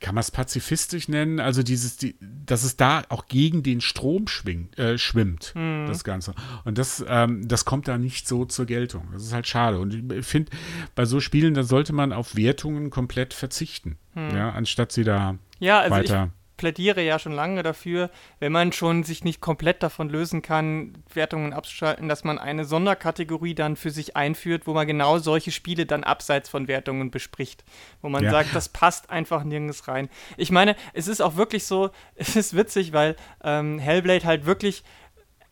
kann 0.00 0.14
man 0.14 0.20
es 0.20 0.30
pazifistisch 0.30 1.08
nennen, 1.08 1.40
also 1.40 1.62
dieses, 1.62 1.96
die, 1.96 2.14
dass 2.20 2.62
es 2.62 2.76
da 2.76 3.02
auch 3.08 3.26
gegen 3.26 3.62
den 3.62 3.80
Strom 3.80 4.28
schwingt, 4.28 4.78
äh, 4.78 4.98
schwimmt, 4.98 5.52
mhm. 5.54 5.86
das 5.86 6.04
Ganze. 6.04 6.34
Und 6.64 6.78
das, 6.78 7.04
ähm, 7.08 7.48
das 7.48 7.64
kommt 7.64 7.88
da 7.88 7.98
nicht 7.98 8.28
so 8.28 8.44
zur 8.44 8.66
Geltung. 8.66 9.08
Das 9.12 9.22
ist 9.22 9.32
halt 9.32 9.46
schade. 9.46 9.78
Und 9.78 10.12
ich 10.12 10.26
finde, 10.26 10.52
bei 10.94 11.04
so 11.04 11.20
Spielen, 11.20 11.54
da 11.54 11.62
sollte 11.62 11.92
man 11.92 12.12
auf 12.12 12.36
Wertungen 12.36 12.90
komplett 12.90 13.34
verzichten, 13.34 13.98
mhm. 14.14 14.30
ja, 14.34 14.50
anstatt 14.50 14.92
sie 14.92 15.04
da 15.04 15.36
ja, 15.58 15.80
also 15.80 15.96
weiter. 15.96 16.30
Ich 16.34 16.41
plädiere 16.62 17.02
ja 17.02 17.18
schon 17.18 17.32
lange 17.32 17.64
dafür, 17.64 18.08
wenn 18.38 18.52
man 18.52 18.70
schon 18.70 19.02
sich 19.02 19.24
nicht 19.24 19.40
komplett 19.40 19.82
davon 19.82 20.08
lösen 20.08 20.42
kann, 20.42 20.92
Wertungen 21.12 21.52
abzuschalten, 21.52 22.08
dass 22.08 22.22
man 22.22 22.38
eine 22.38 22.64
Sonderkategorie 22.64 23.56
dann 23.56 23.74
für 23.74 23.90
sich 23.90 24.14
einführt, 24.14 24.68
wo 24.68 24.72
man 24.72 24.86
genau 24.86 25.18
solche 25.18 25.50
Spiele 25.50 25.86
dann 25.86 26.04
abseits 26.04 26.48
von 26.48 26.68
Wertungen 26.68 27.10
bespricht. 27.10 27.64
Wo 28.00 28.08
man 28.08 28.22
ja. 28.22 28.30
sagt, 28.30 28.54
das 28.54 28.68
passt 28.68 29.10
einfach 29.10 29.42
nirgends 29.42 29.88
rein. 29.88 30.08
Ich 30.36 30.52
meine, 30.52 30.76
es 30.92 31.08
ist 31.08 31.20
auch 31.20 31.34
wirklich 31.34 31.66
so, 31.66 31.90
es 32.14 32.36
ist 32.36 32.56
witzig, 32.56 32.92
weil 32.92 33.16
ähm, 33.42 33.80
Hellblade 33.80 34.24
halt 34.24 34.46
wirklich 34.46 34.84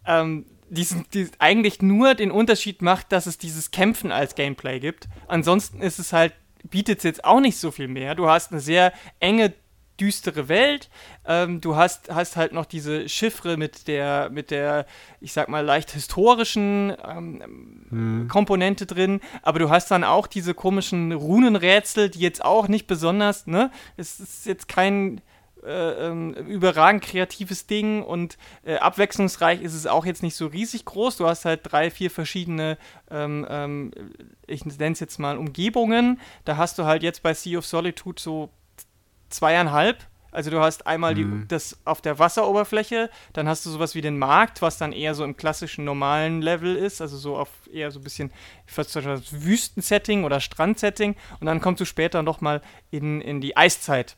ähm, 0.07 0.47
diesen, 0.69 1.07
diesen, 1.13 1.33
eigentlich 1.41 1.83
nur 1.83 2.15
den 2.15 2.31
Unterschied 2.31 2.83
macht, 2.83 3.11
dass 3.11 3.27
es 3.27 3.37
dieses 3.37 3.73
Kämpfen 3.73 4.13
als 4.13 4.37
Gameplay 4.37 4.79
gibt. 4.79 5.09
Ansonsten 5.27 5.83
ist 5.83 5.99
es 5.99 6.13
halt 6.13 6.35
bietet 6.63 6.99
es 6.99 7.05
jetzt 7.05 7.25
auch 7.25 7.41
nicht 7.41 7.57
so 7.59 7.71
viel 7.71 7.89
mehr. 7.89 8.15
Du 8.15 8.29
hast 8.29 8.53
eine 8.53 8.61
sehr 8.61 8.93
enge 9.19 9.53
düstere 10.01 10.49
Welt. 10.49 10.89
Ähm, 11.27 11.61
du 11.61 11.77
hast, 11.77 12.11
hast 12.11 12.37
halt 12.37 12.53
noch 12.53 12.67
diese 12.67 13.09
Chiffre 13.09 13.57
mit 13.57 13.87
der, 13.87 14.31
mit 14.31 14.51
der, 14.51 14.87
ich 15.21 15.33
sag 15.33 15.49
mal, 15.49 15.65
leicht 15.65 15.91
historischen 15.91 16.95
ähm, 17.07 17.87
hm. 17.91 18.29
Komponente 18.29 18.87
drin, 18.87 19.21
aber 19.43 19.59
du 19.59 19.71
hast 19.71 19.91
dann 19.91 20.05
auch 20.05 20.27
diese 20.27 20.55
komischen 20.55 21.13
Runenrätsel, 21.13 22.09
die 22.09 22.21
jetzt 22.21 22.45
auch 22.45 22.69
nicht 22.69 22.87
besonders, 22.87 23.47
ne? 23.47 23.71
Es 23.97 24.21
ist 24.21 24.47
jetzt 24.47 24.69
kein 24.69 25.21
äh, 25.63 26.07
ähm, 26.07 26.33
überragend 26.33 27.03
kreatives 27.03 27.67
Ding 27.67 28.03
und 28.03 28.39
äh, 28.65 28.77
abwechslungsreich 28.77 29.61
ist 29.61 29.75
es 29.75 29.87
auch 29.87 30.07
jetzt 30.07 30.23
nicht 30.23 30.35
so 30.37 30.47
riesig 30.47 30.87
groß. 30.87 31.19
Du 31.19 31.27
hast 31.27 31.45
halt 31.45 31.61
drei, 31.65 31.91
vier 31.91 32.11
verschiedene, 32.11 32.79
ähm, 33.11 33.47
ähm, 33.49 33.91
ich 34.47 34.65
nenne 34.65 34.93
es 34.93 35.01
jetzt 35.01 35.19
mal 35.19 35.37
Umgebungen. 35.37 36.19
Da 36.47 36.57
hast 36.57 36.79
du 36.79 36.85
halt 36.85 37.03
jetzt 37.03 37.23
bei 37.23 37.35
Sea 37.35 37.59
of 37.59 37.67
Solitude 37.67 38.21
so 38.21 38.49
zweieinhalb. 39.31 39.99
Also 40.33 40.51
du 40.51 40.61
hast 40.61 40.87
einmal 40.87 41.15
die, 41.15 41.25
mhm. 41.25 41.49
das 41.49 41.79
auf 41.85 42.01
der 42.01 42.19
Wasseroberfläche, 42.19 43.11
dann 43.33 43.49
hast 43.49 43.67
du 43.67 43.71
sowas 43.71 43.97
wie 43.97 44.01
den 44.01 44.17
Markt, 44.17 44.63
was 44.63 44.79
dann 44.79 44.93
eher 44.93 45.15
so 45.15 45.25
im 45.25 45.37
klassischen 45.37 45.85
normalen 45.85 46.41
Level 46.41 46.77
ist, 46.77 47.01
also 47.01 47.17
so 47.17 47.37
auf 47.37 47.49
eher 47.73 47.91
so 47.91 47.99
ein 47.99 48.05
bisschen 48.05 48.31
Wüstensetting 48.77 50.23
oder 50.23 50.39
Strandsetting 50.41 51.17
und 51.41 51.47
dann 51.47 51.61
kommst 51.61 51.81
du 51.81 51.85
später 51.85 52.23
nochmal 52.23 52.63
in, 52.93 53.21
in 53.21 53.41
die 53.41 53.57
Eiszeit. 53.57 54.17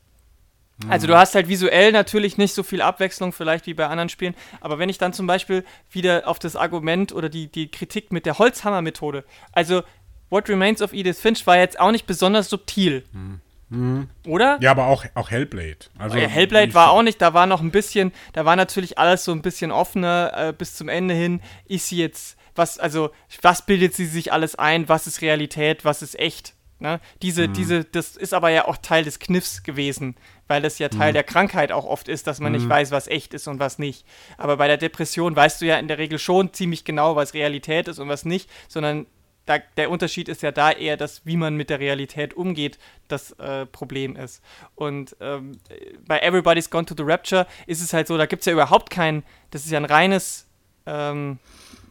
Also 0.88 1.06
du 1.06 1.12
mhm. 1.12 1.18
hast 1.18 1.34
halt 1.34 1.48
visuell 1.48 1.92
natürlich 1.92 2.38
nicht 2.38 2.54
so 2.54 2.62
viel 2.62 2.82
Abwechslung 2.82 3.32
vielleicht 3.32 3.66
wie 3.66 3.74
bei 3.74 3.86
anderen 3.86 4.08
Spielen, 4.08 4.34
aber 4.60 4.78
wenn 4.78 4.88
ich 4.88 4.98
dann 4.98 5.12
zum 5.12 5.26
Beispiel 5.26 5.64
wieder 5.90 6.26
auf 6.26 6.38
das 6.38 6.56
Argument 6.56 7.12
oder 7.12 7.28
die, 7.28 7.46
die 7.46 7.70
Kritik 7.70 8.12
mit 8.12 8.26
der 8.26 8.38
Holzhammer-Methode, 8.38 9.24
also 9.52 9.82
What 10.28 10.48
Remains 10.48 10.82
of 10.82 10.92
Edith 10.92 11.20
Finch 11.20 11.46
war 11.46 11.58
jetzt 11.58 11.78
auch 11.78 11.90
nicht 11.90 12.06
besonders 12.06 12.48
subtil. 12.48 13.04
Mhm. 13.12 13.40
Mhm. 13.73 14.09
Oder? 14.27 14.59
Ja, 14.61 14.70
aber 14.70 14.87
auch, 14.87 15.05
auch 15.14 15.31
Hellblade. 15.31 15.87
Also 15.99 16.18
ja, 16.18 16.29
Hellblade 16.29 16.75
war 16.75 16.91
auch 16.91 17.03
nicht, 17.03 17.20
da 17.23 17.33
war 17.33 17.47
noch 17.47 17.62
ein 17.62 17.70
bisschen, 17.70 18.12
da 18.35 18.45
war 18.45 18.55
natürlich 18.55 18.99
alles 18.99 19.25
so 19.25 19.33
ein 19.33 19.43
bisschen 19.43 19.70
offener 19.73 20.33
äh, 20.37 20.53
bis 20.53 20.75
zum 20.75 20.89
Ende 20.89 21.14
hin. 21.14 21.41
Ist 21.66 21.89
sie 21.89 21.97
jetzt, 21.97 22.37
was, 22.55 22.79
also, 22.79 23.11
was 23.41 23.64
bildet 23.64 23.95
sie 23.95 24.07
sich 24.07 24.33
alles 24.33 24.57
ein? 24.57 24.89
Was 24.89 25.07
ist 25.07 25.23
Realität? 25.23 25.85
Was 25.85 26.03
ist 26.03 26.18
echt? 26.18 26.55
Ne? 26.83 27.01
Diese, 27.23 27.49
mhm. 27.49 27.53
diese, 27.55 27.85
das 27.85 28.16
ist 28.16 28.35
aber 28.35 28.51
ja 28.51 28.66
auch 28.66 28.77
Teil 28.77 29.05
des 29.05 29.20
Kniffs 29.20 29.62
gewesen, 29.62 30.16
weil 30.49 30.61
das 30.61 30.79
ja 30.79 30.89
Teil 30.89 31.12
mhm. 31.12 31.14
der 31.14 31.25
Krankheit 31.25 31.73
auch 31.73 31.85
oft 31.85 32.09
ist, 32.09 32.27
dass 32.27 32.41
man 32.41 32.53
nicht 32.53 32.64
mhm. 32.64 32.70
weiß, 32.70 32.91
was 32.91 33.07
echt 33.07 33.33
ist 33.35 33.47
und 33.47 33.61
was 33.61 33.79
nicht. 33.79 34.05
Aber 34.37 34.57
bei 34.57 34.66
der 34.66 34.79
Depression 34.79 35.35
weißt 35.35 35.62
du 35.62 35.66
ja 35.66 35.79
in 35.79 35.89
der 35.89 35.99
Regel 35.99 36.18
schon 36.18 36.53
ziemlich 36.53 36.85
genau, 36.85 37.16
was 37.16 37.35
Realität 37.35 37.89
ist 37.89 38.01
und 38.01 38.09
was 38.09 38.25
nicht, 38.25 38.51
sondern 38.68 39.07
da, 39.47 39.59
der 39.76 39.90
Unterschied 39.90 40.28
ist 40.28 40.43
ja 40.43 40.53
da 40.53 40.70
eher, 40.70 40.97
dass 40.97 41.26
wie 41.26 41.36
man 41.36 41.57
mit 41.57 41.70
der 41.70 41.80
Realität 41.80 42.34
umgeht, 42.34 42.78
das 43.09 43.32
äh, 43.32 43.66
Problem 43.66 44.16
ist. 44.16 44.43
Und 44.74 45.16
ähm, 45.20 45.59
bei 46.07 46.20
Everybody's 46.20 46.70
Gone 46.70 46.86
to 46.86 46.95
the 46.97 47.03
Rapture 47.05 47.47
ist 47.66 47.82
es 47.82 47.93
halt 47.93 48.07
so, 48.07 48.16
da 48.16 48.26
gibt 48.26 48.40
es 48.40 48.47
ja 48.47 48.53
überhaupt 48.53 48.90
kein, 48.90 49.24
das 49.51 49.64
ist 49.64 49.70
ja 49.70 49.78
ein 49.78 49.84
reines 49.84 50.47
ähm, 50.87 51.39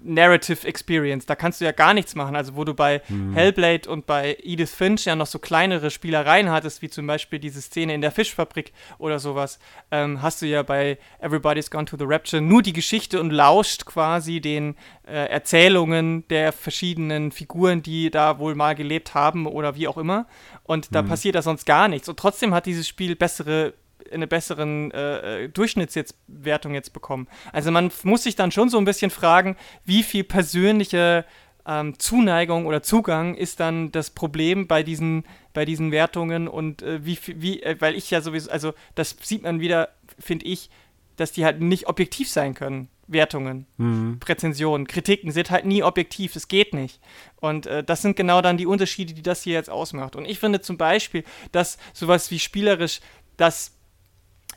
Narrative 0.04 0.68
Experience. 0.68 1.26
Da 1.26 1.36
kannst 1.36 1.62
du 1.62 1.66
ja 1.66 1.72
gar 1.72 1.94
nichts 1.94 2.16
machen. 2.16 2.36
Also 2.36 2.56
wo 2.56 2.64
du 2.64 2.74
bei 2.74 3.02
mhm. 3.08 3.34
Hellblade 3.34 3.90
und 3.90 4.06
bei 4.06 4.38
Edith 4.42 4.74
Finch 4.74 5.06
ja 5.06 5.16
noch 5.16 5.28
so 5.28 5.40
kleinere 5.40 5.92
Spielereien 5.92 6.50
hattest, 6.50 6.82
wie 6.82 6.90
zum 6.90 7.08
Beispiel 7.08 7.40
diese 7.40 7.62
Szene 7.62 7.94
in 7.94 8.02
der 8.02 8.12
Fischfabrik 8.12 8.74
oder 8.98 9.20
sowas, 9.20 9.60
ähm, 9.92 10.22
hast 10.22 10.42
du 10.42 10.48
ja 10.48 10.64
bei 10.64 10.98
Everybody's 11.20 11.70
Gone 11.70 11.86
to 11.86 11.98
the 11.98 12.06
Rapture 12.06 12.42
nur 12.42 12.62
die 12.62 12.74
Geschichte 12.74 13.20
und 13.20 13.32
lauscht 13.32 13.86
quasi 13.86 14.42
den 14.42 14.76
äh, 15.08 15.28
Erzählungen 15.30 16.28
der 16.30 16.52
verschiedenen 16.52 17.32
Figuren, 17.32 17.84
die 17.84 18.10
da 18.10 18.40
wohl 18.40 18.56
mal 18.56 18.76
gelebt 18.76 19.14
haben 19.14 19.46
oder 19.46 19.76
wie 19.76 19.88
auch 19.88 19.98
immer. 19.98 20.26
Und 20.64 20.96
da 20.96 21.02
mhm. 21.02 21.10
passiert 21.10 21.36
da 21.36 21.42
sonst 21.42 21.66
gar 21.66 21.88
nichts. 21.88 22.10
Und 22.10 22.18
trotzdem 22.18 22.54
hat 22.54 22.66
dieses 22.66 22.88
Spiel 22.88 23.16
bessere 23.16 23.74
eine 24.12 24.28
besseren 24.28 24.92
äh, 24.92 25.46
äh 25.46 25.50
Durchschnittswertung 25.50 26.74
jetzt 26.74 26.94
bekommen. 26.94 27.28
Also 27.52 27.72
man 27.72 27.92
muss 28.04 28.24
sich 28.24 28.36
dann 28.36 28.52
schon 28.52 28.70
so 28.70 28.78
ein 28.78 28.86
bisschen 28.86 29.12
fragen, 29.12 29.56
wie 29.86 30.04
viel 30.04 30.24
persönliche 30.24 31.26
ähm, 31.66 31.98
Zuneigung 32.00 32.66
oder 32.66 32.82
Zugang 32.84 33.36
ist 33.36 33.60
dann 33.60 33.92
das 33.92 34.10
Problem 34.10 34.68
bei 34.68 34.84
diesen, 34.84 35.26
bei 35.54 35.66
diesen 35.66 35.92
Wertungen 35.92 36.48
und 36.48 36.82
äh, 36.82 37.06
wie, 37.06 37.18
wie 37.36 37.62
äh, 37.62 37.76
weil 37.80 37.96
ich 37.96 38.10
ja 38.10 38.22
sowieso, 38.22 38.50
also 38.50 38.74
das 38.96 39.16
sieht 39.22 39.44
man 39.44 39.60
wieder, 39.60 39.90
finde 40.20 40.46
ich, 40.46 40.70
dass 41.18 41.32
die 41.32 41.46
halt 41.46 41.62
nicht 41.62 41.88
objektiv 41.88 42.30
sein 42.30 42.54
können. 42.54 42.90
Wertungen, 43.08 43.68
mhm. 43.78 44.20
Rezensionen, 44.26 44.88
Kritiken 44.88 45.32
sind 45.32 45.52
halt 45.52 45.66
nie 45.66 45.84
objektiv, 45.84 46.36
es 46.38 46.48
geht 46.48 46.74
nicht. 46.74 47.02
Und 47.42 47.66
äh, 47.66 47.84
das 47.84 48.02
sind 48.02 48.16
genau 48.16 48.42
dann 48.42 48.56
die 48.56 48.66
Unterschiede, 48.66 49.14
die 49.14 49.22
das 49.22 49.44
hier 49.44 49.54
jetzt 49.54 49.70
ausmacht. 49.70 50.16
Und 50.16 50.26
ich 50.26 50.40
finde 50.40 50.62
zum 50.62 50.78
Beispiel, 50.78 51.26
dass 51.52 51.78
sowas 51.94 52.32
wie 52.32 52.40
spielerisch 52.40 53.02
das 53.36 53.78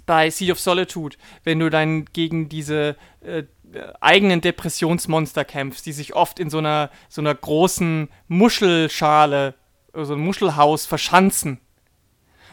bei 0.07 0.30
Sea 0.30 0.52
of 0.52 0.61
Solitude, 0.61 1.16
wenn 1.44 1.59
du 1.59 1.70
dann 1.70 2.07
gegen 2.07 2.48
diese 2.48 2.96
äh, 3.22 3.44
eigenen 4.00 4.40
Depressionsmonster 4.40 5.44
kämpfst, 5.44 5.86
die 5.86 5.92
sich 5.92 6.14
oft 6.14 6.38
in 6.38 6.50
so 6.50 6.59
einer, 6.59 6.90
so 7.09 7.20
einer 7.20 7.34
großen 7.34 8.09
Muschelschale, 8.28 9.55
so 9.92 9.98
also 10.00 10.14
ein 10.14 10.20
Muschelhaus 10.20 10.86
verschanzen. 10.86 11.61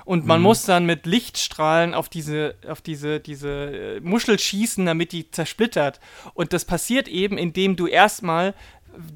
Und 0.03 0.25
man 0.25 0.39
mhm. 0.39 0.43
muss 0.43 0.63
dann 0.63 0.85
mit 0.85 1.05
Lichtstrahlen 1.05 1.93
auf 1.93 2.09
diese, 2.09 2.55
auf 2.67 2.81
diese, 2.81 3.19
diese 3.19 3.49
äh, 3.97 3.99
Muschel 3.99 4.39
schießen, 4.39 4.85
damit 4.85 5.11
die 5.11 5.29
zersplittert. 5.29 5.99
Und 6.33 6.53
das 6.53 6.65
passiert 6.65 7.07
eben, 7.07 7.37
indem 7.37 7.75
du 7.75 7.87
erstmal 7.87 8.55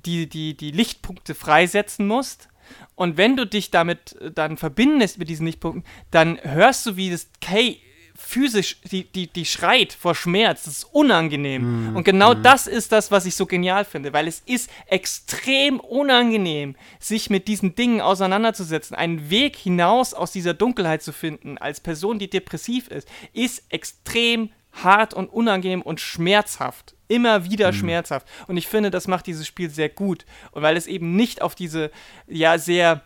die, 0.05 0.29
die, 0.29 0.55
die 0.55 0.71
Lichtpunkte 0.71 1.35
freisetzen 1.35 2.07
musst. 2.07 2.49
Und 2.95 3.17
wenn 3.17 3.35
du 3.35 3.45
dich 3.45 3.71
damit 3.71 4.15
äh, 4.21 4.31
dann 4.31 4.57
verbindest 4.57 5.17
mit 5.17 5.29
diesen 5.29 5.47
Lichtpunkten, 5.47 5.83
dann 6.11 6.39
hörst 6.43 6.85
du, 6.85 6.95
wie 6.95 7.09
das 7.09 7.29
Kay 7.41 7.79
physisch, 8.15 8.77
die, 8.91 9.03
die, 9.03 9.27
die 9.27 9.45
schreit 9.45 9.93
vor 9.93 10.15
Schmerz. 10.15 10.63
Das 10.63 10.77
ist 10.77 10.87
unangenehm. 10.91 11.91
Mm, 11.91 11.95
und 11.97 12.03
genau 12.03 12.33
mm. 12.33 12.43
das 12.43 12.67
ist 12.67 12.91
das, 12.91 13.11
was 13.11 13.25
ich 13.25 13.35
so 13.35 13.45
genial 13.45 13.85
finde, 13.85 14.13
weil 14.13 14.27
es 14.27 14.41
ist 14.45 14.69
extrem 14.87 15.79
unangenehm, 15.79 16.75
sich 16.99 17.29
mit 17.29 17.47
diesen 17.47 17.75
Dingen 17.75 18.01
auseinanderzusetzen. 18.01 18.95
Einen 18.95 19.29
Weg 19.29 19.55
hinaus 19.55 20.13
aus 20.13 20.31
dieser 20.31 20.53
Dunkelheit 20.53 21.03
zu 21.03 21.11
finden, 21.11 21.57
als 21.57 21.79
Person, 21.79 22.19
die 22.19 22.29
depressiv 22.29 22.87
ist, 22.87 23.07
ist 23.33 23.63
extrem 23.69 24.49
hart 24.71 25.13
und 25.13 25.27
unangenehm 25.27 25.81
und 25.81 25.99
schmerzhaft. 25.99 26.95
Immer 27.07 27.45
wieder 27.45 27.71
mm. 27.71 27.75
schmerzhaft. 27.75 28.27
Und 28.47 28.57
ich 28.57 28.67
finde, 28.67 28.91
das 28.91 29.07
macht 29.07 29.27
dieses 29.27 29.45
Spiel 29.45 29.69
sehr 29.69 29.89
gut. 29.89 30.25
Und 30.51 30.61
weil 30.61 30.77
es 30.77 30.87
eben 30.87 31.15
nicht 31.15 31.41
auf 31.41 31.53
diese, 31.53 31.91
ja, 32.27 32.57
sehr 32.57 33.03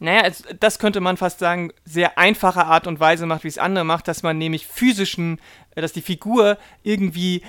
naja, 0.00 0.30
das 0.58 0.78
könnte 0.78 1.00
man 1.00 1.16
fast 1.16 1.38
sagen, 1.38 1.72
sehr 1.84 2.18
einfache 2.18 2.66
Art 2.66 2.86
und 2.86 3.00
Weise 3.00 3.26
macht, 3.26 3.44
wie 3.44 3.48
es 3.48 3.58
andere 3.58 3.84
macht, 3.84 4.08
dass 4.08 4.22
man 4.22 4.38
nämlich 4.38 4.66
physischen, 4.66 5.40
äh, 5.74 5.80
dass 5.80 5.92
die 5.92 6.02
Figur 6.02 6.58
irgendwie 6.82 7.42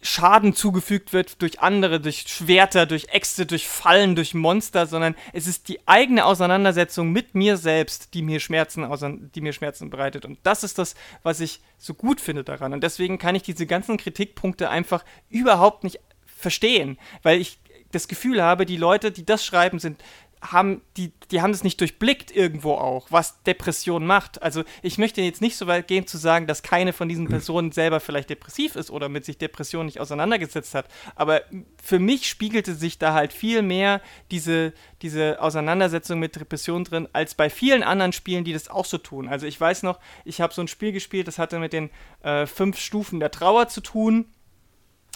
Schaden 0.00 0.54
zugefügt 0.54 1.12
wird 1.12 1.42
durch 1.42 1.60
andere, 1.60 2.00
durch 2.00 2.26
Schwerter, 2.28 2.86
durch 2.86 3.08
Äxte, 3.08 3.46
durch 3.46 3.66
Fallen, 3.66 4.14
durch 4.14 4.32
Monster, 4.32 4.86
sondern 4.86 5.16
es 5.32 5.48
ist 5.48 5.68
die 5.68 5.80
eigene 5.88 6.24
Auseinandersetzung 6.24 7.10
mit 7.10 7.34
mir 7.34 7.56
selbst, 7.56 8.14
die 8.14 8.22
mir 8.22 8.38
Schmerzen, 8.38 8.86
die 9.34 9.40
mir 9.40 9.52
Schmerzen 9.52 9.90
bereitet. 9.90 10.24
Und 10.24 10.38
das 10.44 10.62
ist 10.62 10.78
das, 10.78 10.94
was 11.24 11.40
ich 11.40 11.60
so 11.78 11.94
gut 11.94 12.20
finde 12.20 12.44
daran. 12.44 12.72
Und 12.72 12.84
deswegen 12.84 13.18
kann 13.18 13.34
ich 13.34 13.42
diese 13.42 13.66
ganzen 13.66 13.96
Kritikpunkte 13.96 14.70
einfach 14.70 15.04
überhaupt 15.30 15.82
nicht 15.82 15.98
verstehen, 16.26 16.96
weil 17.24 17.40
ich 17.40 17.58
das 17.90 18.06
Gefühl 18.06 18.42
habe, 18.42 18.66
die 18.66 18.76
Leute, 18.76 19.10
die 19.10 19.26
das 19.26 19.44
schreiben, 19.44 19.80
sind 19.80 20.00
haben 20.40 20.82
die, 20.96 21.12
die 21.30 21.42
haben 21.42 21.50
es 21.50 21.64
nicht 21.64 21.80
durchblickt 21.80 22.30
irgendwo 22.34 22.72
auch, 22.74 23.06
was 23.10 23.42
Depression 23.42 24.06
macht. 24.06 24.42
Also 24.42 24.64
ich 24.82 24.98
möchte 24.98 25.20
jetzt 25.20 25.40
nicht 25.40 25.56
so 25.56 25.66
weit 25.66 25.88
gehen 25.88 26.06
zu 26.06 26.18
sagen, 26.18 26.46
dass 26.46 26.62
keine 26.62 26.92
von 26.92 27.08
diesen 27.08 27.26
hm. 27.26 27.30
Personen 27.30 27.72
selber 27.72 28.00
vielleicht 28.00 28.30
depressiv 28.30 28.76
ist 28.76 28.90
oder 28.90 29.08
mit 29.08 29.24
sich 29.24 29.38
Depression 29.38 29.86
nicht 29.86 30.00
auseinandergesetzt 30.00 30.74
hat. 30.74 30.86
Aber 31.14 31.42
für 31.82 31.98
mich 31.98 32.28
spiegelte 32.28 32.74
sich 32.74 32.98
da 32.98 33.14
halt 33.14 33.32
viel 33.32 33.62
mehr 33.62 34.00
diese, 34.30 34.72
diese 35.02 35.40
Auseinandersetzung 35.40 36.18
mit 36.18 36.36
Depression 36.36 36.84
drin, 36.84 37.08
als 37.12 37.34
bei 37.34 37.50
vielen 37.50 37.82
anderen 37.82 38.12
Spielen, 38.12 38.44
die 38.44 38.52
das 38.52 38.68
auch 38.68 38.84
so 38.84 38.98
tun. 38.98 39.28
Also 39.28 39.46
ich 39.46 39.60
weiß 39.60 39.82
noch, 39.82 39.98
ich 40.24 40.40
habe 40.40 40.54
so 40.54 40.62
ein 40.62 40.68
Spiel 40.68 40.92
gespielt, 40.92 41.28
das 41.28 41.38
hatte 41.38 41.58
mit 41.58 41.72
den 41.72 41.90
äh, 42.22 42.46
fünf 42.46 42.78
Stufen 42.78 43.20
der 43.20 43.30
Trauer 43.30 43.68
zu 43.68 43.80
tun 43.80 44.26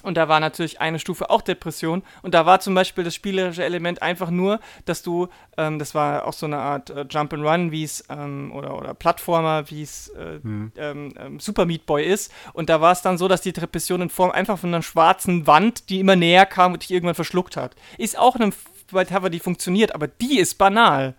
und 0.03 0.17
da 0.17 0.29
war 0.29 0.41
natürlich 0.41 0.81
eine 0.81 0.99
Stufe 0.99 1.31
auch 1.31 1.43
Depression. 1.43 2.03
Und 2.23 2.35
da 2.35 2.45
war 2.45 2.61
zum 2.61 2.75
Beispiel 2.75 3.05
das 3.05 3.15
spielerische 3.15 3.65
Element 3.65 4.03
einfach 4.03 4.31
nur, 4.31 4.61
dass 4.85 5.03
du, 5.03 5.29
ähm, 5.57 5.79
das 5.79 5.95
war 5.95 6.27
auch 6.27 6.33
so 6.33 6.47
eine 6.47 6.59
Art 6.59 6.91
äh, 6.91 7.07
Jump 7.09 7.33
and 7.33 7.45
Run, 7.45 7.71
wie 7.71 7.85
es, 7.85 8.05
ähm, 8.09 8.53
oder, 8.53 8.77
oder 8.77 8.95
Plattformer, 8.95 9.71
wie 9.71 9.83
es 9.83 10.09
äh, 10.09 10.41
hm. 10.43 10.73
ähm, 10.77 11.15
ähm, 11.19 11.41
Super 11.41 11.67
Meat 11.67 11.87
Boy 11.87 12.05
ist. 12.05 12.33
Und 12.53 12.69
da 12.69 12.81
war 12.81 12.93
es 12.93 13.03
dann 13.03 13.19
so, 13.19 13.29
dass 13.29 13.43
die 13.43 13.53
Depression 13.53 14.03
in 14.03 14.11
Form 14.11 14.31
einfach 14.33 14.59
von 14.59 14.71
einer 14.71 14.83
schwarzen 14.83 15.47
Wand, 15.47 15.89
die 15.89 16.01
immer 16.01 16.17
näher 16.17 16.47
kam 16.47 16.73
und 16.73 16.83
dich 16.83 16.91
irgendwann 16.91 17.15
verschluckt 17.15 17.57
hat. 17.57 17.77
Ist 17.99 18.19
auch 18.19 18.37
eine 18.37 18.53
Cover, 18.93 19.31
die 19.31 19.41
funktioniert, 19.41 19.95
aber 19.95 20.09
die 20.09 20.39
ist 20.39 20.59
banal. 20.59 21.15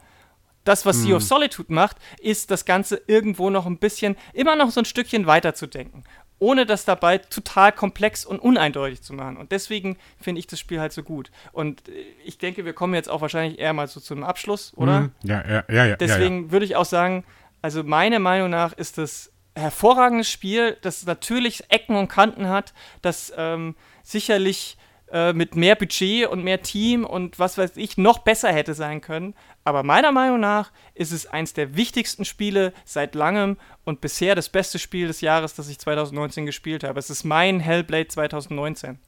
Das, 0.65 0.85
was 0.85 0.97
hm. 0.97 1.03
Sea 1.03 1.15
of 1.17 1.23
Solitude 1.23 1.73
macht, 1.73 1.97
ist 2.19 2.51
das 2.51 2.65
Ganze 2.65 3.01
irgendwo 3.07 3.49
noch 3.49 3.65
ein 3.65 3.79
bisschen, 3.79 4.15
immer 4.33 4.55
noch 4.55 4.71
so 4.71 4.81
ein 4.81 4.85
Stückchen 4.85 5.25
weiterzudenken 5.25 6.03
ohne 6.39 6.65
das 6.65 6.85
dabei 6.85 7.17
total 7.17 7.71
komplex 7.71 8.25
und 8.25 8.39
uneindeutig 8.39 9.01
zu 9.01 9.13
machen. 9.13 9.37
Und 9.37 9.51
deswegen 9.51 9.97
finde 10.19 10.39
ich 10.39 10.47
das 10.47 10.59
Spiel 10.59 10.79
halt 10.79 10.91
so 10.91 11.03
gut. 11.03 11.31
Und 11.51 11.87
äh, 11.87 11.91
ich 12.25 12.37
denke, 12.37 12.65
wir 12.65 12.73
kommen 12.73 12.93
jetzt 12.93 13.09
auch 13.09 13.21
wahrscheinlich 13.21 13.59
eher 13.59 13.73
mal 13.73 13.87
so 13.87 13.99
zum 13.99 14.23
Abschluss, 14.23 14.73
oder? 14.75 15.01
Mhm. 15.01 15.11
Ja, 15.23 15.43
ja, 15.47 15.63
ja. 15.69 15.85
ja 15.85 15.95
deswegen 15.95 16.35
ja, 16.35 16.45
ja. 16.45 16.51
würde 16.51 16.65
ich 16.65 16.75
auch 16.75 16.85
sagen, 16.85 17.23
also 17.61 17.83
meiner 17.83 18.19
Meinung 18.19 18.49
nach 18.49 18.73
ist 18.73 18.97
das 18.97 19.31
hervorragendes 19.55 20.29
Spiel, 20.29 20.77
das 20.81 21.05
natürlich 21.05 21.63
Ecken 21.69 21.95
und 21.95 22.07
Kanten 22.07 22.49
hat, 22.49 22.73
das 23.01 23.31
ähm, 23.37 23.75
sicherlich 24.03 24.77
äh, 25.11 25.31
mit 25.31 25.55
mehr 25.55 25.75
Budget 25.75 26.27
und 26.27 26.43
mehr 26.43 26.61
Team 26.61 27.05
und 27.05 27.37
was 27.37 27.57
weiß 27.57 27.77
ich 27.77 27.97
noch 27.97 28.19
besser 28.19 28.51
hätte 28.51 28.73
sein 28.73 28.99
können. 28.99 29.35
Aber 29.63 29.83
meiner 29.83 30.11
Meinung 30.11 30.39
nach 30.39 30.71
ist 30.93 31.11
es 31.11 31.25
eins 31.25 31.53
der 31.53 31.75
wichtigsten 31.75 32.25
Spiele 32.25 32.73
seit 32.85 33.15
langem 33.15 33.57
und 33.85 34.01
bisher 34.01 34.35
das 34.35 34.49
beste 34.49 34.79
Spiel 34.79 35.07
des 35.07 35.21
Jahres, 35.21 35.55
das 35.55 35.69
ich 35.69 35.79
2019 35.79 36.45
gespielt 36.45 36.83
habe. 36.83 36.99
Es 36.99 37.09
ist 37.09 37.23
mein 37.23 37.59
Hellblade 37.59 38.07
2019. 38.07 38.99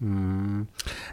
Hm. 0.00 0.66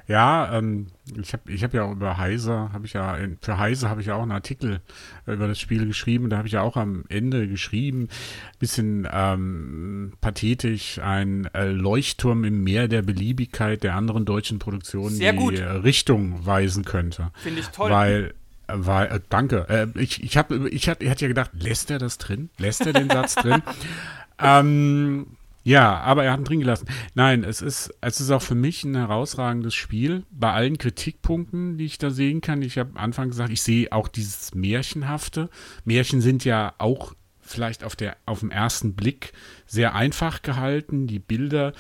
Ja, 0.08 0.58
ähm, 0.58 0.88
ich 1.16 1.34
habe 1.34 1.52
ich 1.52 1.64
hab 1.64 1.74
ja 1.74 1.84
auch 1.84 1.92
über 1.92 2.18
Heise, 2.18 2.72
habe 2.74 2.88
ich 2.88 2.94
ja, 2.94 3.16
für 3.40 3.60
Heise 3.60 3.90
habe 3.90 4.02
ich 4.02 4.08
ja 4.08 4.16
auch 4.16 4.24
einen 4.24 4.32
Artikel 4.32 4.82
über 5.28 5.48
das 5.48 5.60
Spiel 5.60 5.86
geschrieben. 5.86 6.32
Da 6.32 6.38
habe 6.38 6.48
ich 6.48 6.54
ja 6.54 6.62
auch 6.62 6.78
am 6.78 7.04
Ende 7.08 7.48
geschrieben, 7.48 8.10
bisschen 8.58 9.08
ähm, 9.12 10.14
pathetisch, 10.20 10.98
ein 10.98 11.46
äh, 11.54 11.70
Leuchtturm 11.70 12.44
im 12.44 12.64
Meer 12.64 12.88
der 12.88 13.04
Beliebigkeit 13.04 13.84
der 13.84 13.96
anderen 13.96 14.26
deutschen 14.26 14.58
Produktionen, 14.58 15.16
Sehr 15.16 15.34
die 15.34 15.58
äh, 15.58 15.64
Richtung 15.64 16.44
weisen 16.46 16.84
könnte. 16.84 17.32
Finde 17.36 17.60
ich 17.60 17.68
toll. 17.68 17.92
Weil 17.92 18.34
weil, 18.76 19.08
äh, 19.08 19.20
danke. 19.30 19.68
Äh, 19.70 19.88
ich 20.00 20.24
ich 20.24 20.38
habe 20.38 20.70
ich, 20.70 20.90
hab, 20.90 21.02
ich 21.02 21.10
hatte 21.10 21.26
ja 21.26 21.28
gedacht, 21.28 21.52
lässt 21.54 21.92
er 21.92 22.00
das 22.00 22.18
drin? 22.18 22.50
Lässt 22.58 22.86
er 22.86 22.94
den 22.94 23.10
Satz 23.10 23.36
drin? 23.36 23.62
ähm, 24.40 25.38
ja, 25.64 26.00
aber 26.00 26.24
er 26.24 26.34
hat 26.34 26.40
ihn 26.40 26.46
drin 26.46 26.60
gelassen. 26.60 26.88
Nein, 27.14 27.44
es 27.44 27.62
ist, 27.62 27.94
es 28.02 28.20
ist 28.20 28.32
auch 28.32 28.42
für 28.42 28.56
mich 28.56 28.84
ein 28.84 28.96
herausragendes 28.96 29.76
Spiel. 29.76 30.24
Bei 30.32 30.54
allen 30.54 30.78
Kritikpunkten, 30.78 31.78
die 31.78 31.86
ich 31.86 32.00
da 32.00 32.10
sehen 32.10 32.42
kann. 32.42 32.64
Ich 32.64 32.80
habe 32.80 32.92
am 32.92 32.98
Anfang 32.98 33.30
gesagt, 33.30 33.52
ich 33.52 33.62
sehe 33.62 33.92
auch 33.92 34.08
dieses 34.08 34.56
Märchenhafte. 34.56 35.50
Märchen 35.86 36.22
sind 36.22 36.46
ja 36.46 36.74
auch 36.80 37.14
vielleicht 37.42 37.84
auf, 37.84 37.96
der, 37.96 38.18
auf 38.26 38.40
den 38.40 38.50
ersten 38.50 38.96
Blick 38.96 39.34
sehr 39.68 39.94
einfach 39.94 40.42
gehalten. 40.42 41.06
Die 41.06 41.20
Bilder, 41.20 41.74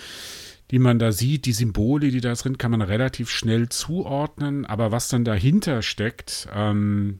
die 0.71 0.79
man 0.79 0.99
da 0.99 1.11
sieht, 1.11 1.45
die 1.45 1.53
Symbole, 1.53 2.09
die 2.09 2.21
da 2.21 2.33
drin, 2.33 2.57
kann 2.57 2.71
man 2.71 2.81
relativ 2.81 3.29
schnell 3.29 3.69
zuordnen. 3.69 4.65
Aber 4.65 4.91
was 4.91 5.09
dann 5.09 5.25
dahinter 5.25 5.81
steckt, 5.81 6.47
ähm, 6.53 7.19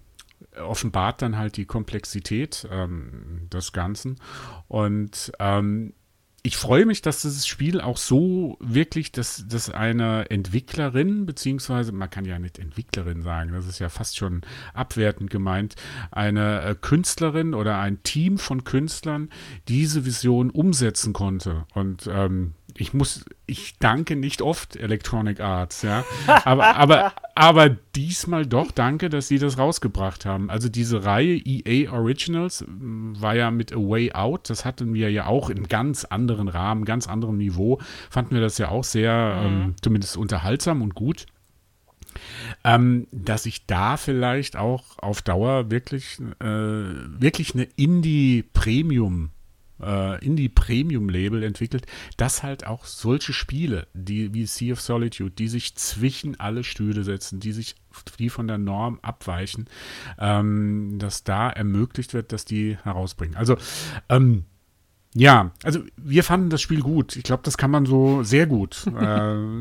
offenbart 0.58 1.22
dann 1.22 1.38
halt 1.38 1.58
die 1.58 1.66
Komplexität 1.66 2.68
ähm, 2.72 3.48
des 3.52 3.74
Ganzen. 3.74 4.18
Und 4.68 5.32
ähm, 5.40 5.94
ich 6.44 6.58
freue 6.58 6.86
mich, 6.88 7.04
dass 7.04 7.22
dieses 7.22 7.46
Spiel 7.46 7.80
auch 7.82 7.98
so 7.98 8.58
wirklich, 8.60 9.12
dass, 9.12 9.46
dass 9.48 9.70
eine 9.70 10.30
Entwicklerin, 10.32 11.28
beziehungsweise 11.28 11.92
man 11.92 12.10
kann 12.10 12.26
ja 12.26 12.40
nicht 12.40 12.58
Entwicklerin 12.58 13.22
sagen, 13.22 13.52
das 13.54 13.68
ist 13.68 13.78
ja 13.78 13.90
fast 13.90 14.18
schon 14.18 14.42
abwertend 14.74 15.30
gemeint, 15.30 15.76
eine 16.10 16.62
äh, 16.64 16.76
Künstlerin 16.76 17.54
oder 17.54 17.78
ein 17.78 18.02
Team 18.02 18.40
von 18.40 18.64
Künstlern 18.64 19.30
diese 19.68 20.04
Vision 20.04 20.50
umsetzen 20.50 21.14
konnte. 21.14 21.66
Und 21.76 22.10
ähm, 22.12 22.56
ich 22.76 22.94
muss, 22.94 23.26
ich 23.46 23.78
danke 23.80 24.16
nicht 24.16 24.42
oft 24.42 24.76
Electronic 24.76 25.40
Arts, 25.40 25.82
ja. 25.82 26.04
Aber, 26.46 26.76
aber, 26.76 27.14
aber 27.36 27.70
diesmal 27.70 28.46
doch 28.46 28.72
danke, 28.72 29.10
dass 29.10 29.28
sie 29.28 29.40
das 29.40 29.58
rausgebracht 29.58 30.26
haben. 30.26 30.50
Also 30.50 30.70
diese 30.70 31.04
Reihe 31.04 31.36
EA 31.36 31.92
Originals 31.92 32.66
mm, 32.68 33.14
war 33.20 33.36
ja 33.36 33.52
mit 33.52 33.74
A 33.74 33.78
Way 33.78 34.14
Out, 34.14 34.50
das 34.50 34.66
hatten 34.66 34.94
wir 34.94 35.12
ja 35.12 35.28
auch 35.28 35.50
in 35.50 35.68
ganz 35.68 36.06
anderen 36.06 36.48
Rahmen, 36.48 36.86
ganz 36.86 37.08
anderem 37.08 37.38
Niveau, 37.38 37.80
fanden 38.10 38.36
wir 38.36 38.42
das 38.42 38.58
ja 38.58 38.70
auch 38.70 38.84
sehr, 38.84 39.42
mhm. 39.42 39.62
ähm, 39.62 39.76
zumindest 39.82 40.18
unterhaltsam 40.18 40.82
und 40.82 40.96
gut. 40.96 41.26
Ähm, 42.66 43.08
dass 43.12 43.46
ich 43.46 43.66
da 43.68 43.96
vielleicht 43.96 44.58
auch 44.58 45.00
auf 45.00 45.22
Dauer 45.22 45.72
wirklich, 45.72 46.20
äh, 46.40 46.46
wirklich 46.46 47.54
eine 47.54 47.64
Indie-Premium- 47.64 49.30
äh, 49.82 50.24
Indie-Premium-Label 50.24 51.44
entwickelt, 51.44 51.86
das 52.18 52.44
halt 52.44 52.66
auch 52.66 52.86
solche 52.86 53.34
Spiele, 53.34 53.88
die 53.94 54.34
wie 54.34 54.46
Sea 54.46 54.74
of 54.74 54.82
Solitude, 54.82 55.32
die 55.32 55.48
sich 55.48 55.76
zwischen 55.76 56.40
alle 56.40 56.64
Stühle 56.64 57.04
setzen, 57.04 57.40
die 57.40 57.52
sich 57.52 57.76
die 58.20 58.30
von 58.30 58.48
der 58.48 58.58
Norm 58.58 59.00
abweichen, 59.02 59.68
ähm, 60.18 60.98
dass 60.98 61.24
da 61.24 61.50
ermöglicht 61.50 62.14
wird, 62.14 62.32
dass 62.32 62.46
die 62.46 62.78
herausbringen. 62.84 63.36
Also 63.36 63.58
ähm, 64.10 64.46
Ja, 65.14 65.52
also 65.64 65.82
wir 65.98 66.24
fanden 66.24 66.50
das 66.50 66.62
Spiel 66.62 66.80
gut. 66.80 67.18
Ich 67.18 67.24
glaube, 67.24 67.44
das 67.44 67.58
kann 67.58 67.70
man 67.70 67.86
so 67.86 68.24
sehr 68.24 68.48
gut. 68.48 68.88
äh, 68.88 68.92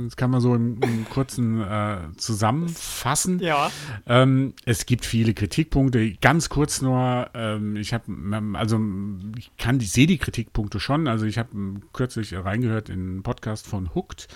das 0.04 0.14
kann 0.16 0.30
man 0.30 0.40
so 0.40 0.54
im, 0.54 0.80
im 0.80 1.08
kurzen 1.08 1.60
äh, 1.60 1.98
zusammenfassen. 2.16 3.40
Ja. 3.40 3.70
Ähm, 4.06 4.54
es 4.64 4.86
gibt 4.86 5.04
viele 5.04 5.34
Kritikpunkte. 5.34 6.12
Ganz 6.20 6.50
kurz 6.50 6.82
nur, 6.82 7.30
ähm, 7.34 7.74
ich 7.74 7.92
habe, 7.92 8.04
also 8.52 8.80
ich 9.36 9.50
kann, 9.56 9.80
ich 9.80 9.90
sehe 9.90 10.06
die 10.06 10.18
Kritikpunkte 10.18 10.78
schon. 10.78 11.08
Also 11.08 11.26
ich 11.26 11.36
habe 11.36 11.50
kürzlich 11.92 12.32
reingehört 12.36 12.88
in 12.88 13.00
einen 13.00 13.22
Podcast 13.24 13.66
von 13.66 13.92
Hooked 13.92 14.28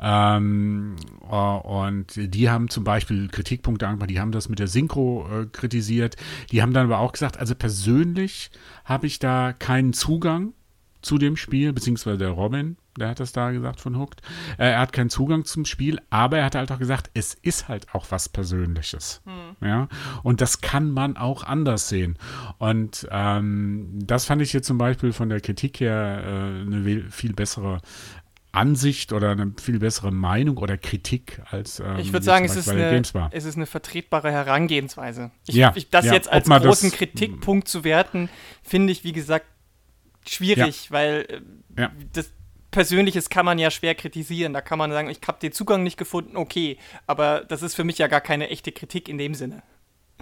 ähm, 0.00 0.96
äh, 1.30 1.34
und 1.34 2.14
die 2.16 2.48
haben 2.48 2.70
zum 2.70 2.84
Beispiel 2.84 3.28
Kritikpunkte 3.28 3.86
angemacht. 3.86 4.08
Die 4.08 4.20
haben 4.20 4.32
das 4.32 4.48
mit 4.48 4.58
der 4.58 4.68
Synchro 4.68 5.28
äh, 5.30 5.46
kritisiert. 5.52 6.16
Die 6.50 6.62
haben 6.62 6.72
dann 6.72 6.86
aber 6.86 7.00
auch 7.00 7.12
gesagt, 7.12 7.36
also 7.36 7.54
persönlich 7.54 8.50
habe 8.86 9.06
ich 9.06 9.18
da 9.18 9.52
keinen 9.52 9.92
Zugang 9.92 10.54
zu 11.02 11.18
dem 11.18 11.36
Spiel, 11.36 11.72
beziehungsweise 11.72 12.18
der 12.18 12.30
Robin, 12.30 12.76
der 12.98 13.08
hat 13.08 13.20
das 13.20 13.32
da 13.32 13.50
gesagt 13.50 13.80
von 13.80 13.98
Hooked. 13.98 14.22
Äh, 14.58 14.70
er 14.70 14.80
hat 14.80 14.92
keinen 14.92 15.10
Zugang 15.10 15.44
zum 15.44 15.64
Spiel, 15.64 15.98
aber 16.10 16.38
er 16.38 16.44
hat 16.44 16.54
halt 16.54 16.70
auch 16.70 16.78
gesagt, 16.78 17.10
es 17.14 17.34
ist 17.34 17.68
halt 17.68 17.94
auch 17.94 18.06
was 18.10 18.28
Persönliches. 18.28 19.22
Hm. 19.24 19.66
Ja, 19.66 19.88
und 20.22 20.40
das 20.40 20.60
kann 20.60 20.90
man 20.90 21.16
auch 21.16 21.44
anders 21.44 21.88
sehen. 21.88 22.18
Und 22.58 23.06
ähm, 23.10 23.98
das 24.04 24.26
fand 24.26 24.42
ich 24.42 24.52
jetzt 24.52 24.66
zum 24.66 24.78
Beispiel 24.78 25.12
von 25.12 25.28
der 25.28 25.40
Kritik 25.40 25.80
her 25.80 26.22
äh, 26.24 26.60
eine 26.62 27.02
viel 27.10 27.32
bessere 27.32 27.80
Ansicht 28.52 29.14
oder 29.14 29.30
eine 29.30 29.54
viel 29.60 29.78
bessere 29.78 30.12
Meinung 30.12 30.58
oder 30.58 30.76
Kritik 30.76 31.40
als 31.50 31.80
ähm, 31.80 31.96
ich 31.96 32.12
würde 32.12 32.24
sagen, 32.24 32.44
es 32.44 32.54
ist, 32.54 32.68
eine, 32.68 33.02
es 33.30 33.44
ist 33.46 33.56
eine 33.56 33.64
vertretbare 33.64 34.30
Herangehensweise. 34.30 35.30
Ich, 35.46 35.54
ja, 35.54 35.72
ich, 35.74 35.88
das 35.88 36.04
ja, 36.04 36.12
jetzt 36.12 36.30
als 36.30 36.48
großen 36.48 36.90
das, 36.90 36.98
Kritikpunkt 36.98 37.66
zu 37.66 37.82
werten, 37.82 38.28
finde 38.62 38.92
ich, 38.92 39.04
wie 39.04 39.12
gesagt, 39.12 39.46
schwierig, 40.26 40.86
ja. 40.86 40.90
weil 40.90 41.42
äh, 41.76 41.82
ja. 41.82 41.92
das 42.12 42.32
Persönliches 42.70 43.28
kann 43.28 43.44
man 43.44 43.58
ja 43.58 43.70
schwer 43.70 43.94
kritisieren. 43.94 44.52
Da 44.52 44.60
kann 44.60 44.78
man 44.78 44.90
sagen, 44.90 45.08
ich 45.10 45.20
habe 45.26 45.38
den 45.40 45.52
Zugang 45.52 45.82
nicht 45.82 45.98
gefunden, 45.98 46.36
okay. 46.36 46.78
Aber 47.06 47.44
das 47.44 47.62
ist 47.62 47.74
für 47.74 47.84
mich 47.84 47.98
ja 47.98 48.08
gar 48.08 48.20
keine 48.20 48.48
echte 48.48 48.72
Kritik 48.72 49.08
in 49.08 49.18
dem 49.18 49.34
Sinne. 49.34 49.62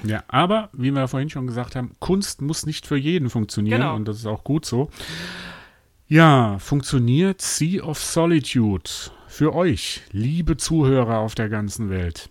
Ja, 0.03 0.25
aber 0.29 0.71
wie 0.73 0.91
wir 0.91 1.09
vorhin 1.09 1.31
schon 1.31 1.47
gesagt 1.47 1.77
haben, 1.77 1.93
Kunst 2.01 2.43
muss 2.43 2.67
nicht 2.67 2.87
für 2.87 2.97
jeden 2.97 3.31
funktionieren 3.31 3.81
genau. 3.81 3.95
und 3.95 4.09
das 4.09 4.19
ist 4.19 4.27
auch 4.27 4.45
gut 4.45 4.65
so. 4.65 4.91
Ja, 6.07 6.59
funktioniert 6.59 7.41
Sea 7.41 7.85
of 7.85 7.99
Solitude 7.99 8.91
für 9.29 9.55
euch, 9.55 10.03
liebe 10.11 10.57
Zuhörer 10.57 11.19
auf 11.19 11.37
der 11.37 11.49
ganzen 11.49 11.89
Welt. 11.89 12.31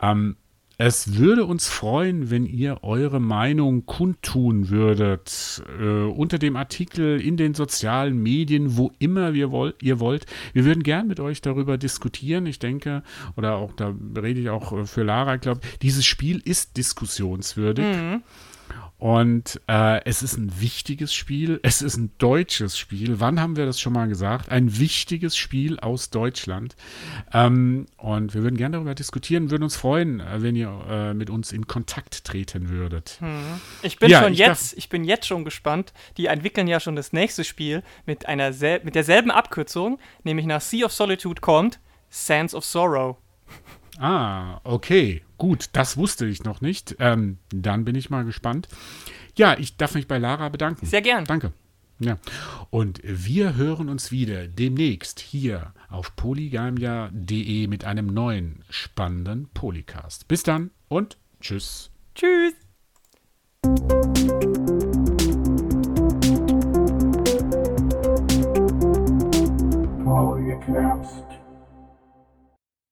Ähm, 0.00 0.36
es 0.82 1.18
würde 1.18 1.44
uns 1.44 1.68
freuen, 1.68 2.30
wenn 2.30 2.46
ihr 2.46 2.82
eure 2.82 3.20
Meinung 3.20 3.84
kundtun 3.84 4.70
würdet 4.70 5.62
äh, 5.78 6.04
unter 6.04 6.38
dem 6.38 6.56
Artikel 6.56 7.20
in 7.20 7.36
den 7.36 7.52
sozialen 7.52 8.16
Medien, 8.22 8.78
wo 8.78 8.90
immer 8.98 9.34
wir 9.34 9.50
woll 9.50 9.74
ihr 9.82 10.00
wollt. 10.00 10.24
Wir 10.54 10.64
würden 10.64 10.82
gern 10.82 11.06
mit 11.06 11.20
euch 11.20 11.42
darüber 11.42 11.76
diskutieren. 11.76 12.46
Ich 12.46 12.60
denke, 12.60 13.02
oder 13.36 13.56
auch 13.56 13.74
da 13.74 13.94
rede 14.16 14.40
ich 14.40 14.48
auch 14.48 14.72
äh, 14.72 14.86
für 14.86 15.02
Lara, 15.02 15.34
ich 15.34 15.42
glaube, 15.42 15.60
dieses 15.82 16.06
Spiel 16.06 16.40
ist 16.42 16.78
diskussionswürdig. 16.78 17.84
Mhm. 17.84 18.22
Und 19.00 19.62
äh, 19.66 20.04
es 20.04 20.22
ist 20.22 20.36
ein 20.36 20.60
wichtiges 20.60 21.14
Spiel. 21.14 21.58
Es 21.62 21.80
ist 21.80 21.96
ein 21.96 22.12
deutsches 22.18 22.76
Spiel. 22.76 23.18
Wann 23.18 23.40
haben 23.40 23.56
wir 23.56 23.64
das 23.64 23.80
schon 23.80 23.94
mal 23.94 24.06
gesagt? 24.08 24.50
Ein 24.50 24.78
wichtiges 24.78 25.38
Spiel 25.38 25.80
aus 25.80 26.10
Deutschland. 26.10 26.76
Ähm, 27.32 27.86
und 27.96 28.34
wir 28.34 28.42
würden 28.42 28.58
gerne 28.58 28.76
darüber 28.76 28.94
diskutieren, 28.94 29.50
würden 29.50 29.62
uns 29.62 29.74
freuen, 29.74 30.20
äh, 30.20 30.42
wenn 30.42 30.54
ihr 30.54 30.68
äh, 30.86 31.14
mit 31.14 31.30
uns 31.30 31.50
in 31.50 31.66
Kontakt 31.66 32.24
treten 32.24 32.68
würdet. 32.68 33.16
Hm. 33.20 33.40
Ich 33.80 33.98
bin 33.98 34.10
ja, 34.10 34.22
schon 34.22 34.34
ich 34.34 34.38
jetzt, 34.38 34.76
ich 34.76 34.90
bin 34.90 35.04
jetzt 35.04 35.26
schon 35.26 35.46
gespannt. 35.46 35.94
Die 36.18 36.26
entwickeln 36.26 36.68
ja 36.68 36.78
schon 36.78 36.94
das 36.94 37.14
nächste 37.14 37.42
Spiel 37.42 37.82
mit 38.04 38.26
einer 38.26 38.50
mit 38.84 38.94
derselben 38.94 39.30
Abkürzung, 39.30 39.98
nämlich 40.24 40.44
nach 40.44 40.60
Sea 40.60 40.84
of 40.84 40.92
Solitude 40.92 41.40
kommt 41.40 41.80
Sands 42.10 42.54
of 42.54 42.66
Sorrow. 42.66 43.16
Ah, 44.00 44.60
okay. 44.64 45.22
Gut, 45.36 45.68
das 45.72 45.98
wusste 45.98 46.24
ich 46.26 46.42
noch 46.42 46.62
nicht. 46.62 46.96
Ähm, 46.98 47.36
dann 47.50 47.84
bin 47.84 47.94
ich 47.94 48.08
mal 48.08 48.24
gespannt. 48.24 48.66
Ja, 49.36 49.58
ich 49.58 49.76
darf 49.76 49.94
mich 49.94 50.08
bei 50.08 50.16
Lara 50.16 50.48
bedanken. 50.48 50.86
Sehr 50.86 51.02
gern. 51.02 51.26
Danke. 51.26 51.52
Ja. 51.98 52.18
Und 52.70 53.00
wir 53.04 53.56
hören 53.56 53.90
uns 53.90 54.10
wieder 54.10 54.48
demnächst 54.48 55.20
hier 55.20 55.74
auf 55.90 56.16
polygamia.de 56.16 57.66
mit 57.66 57.84
einem 57.84 58.06
neuen 58.06 58.64
spannenden 58.70 59.48
Polycast. 59.52 60.26
Bis 60.28 60.42
dann 60.42 60.70
und 60.88 61.18
tschüss. 61.42 61.90
Tschüss. 62.14 62.54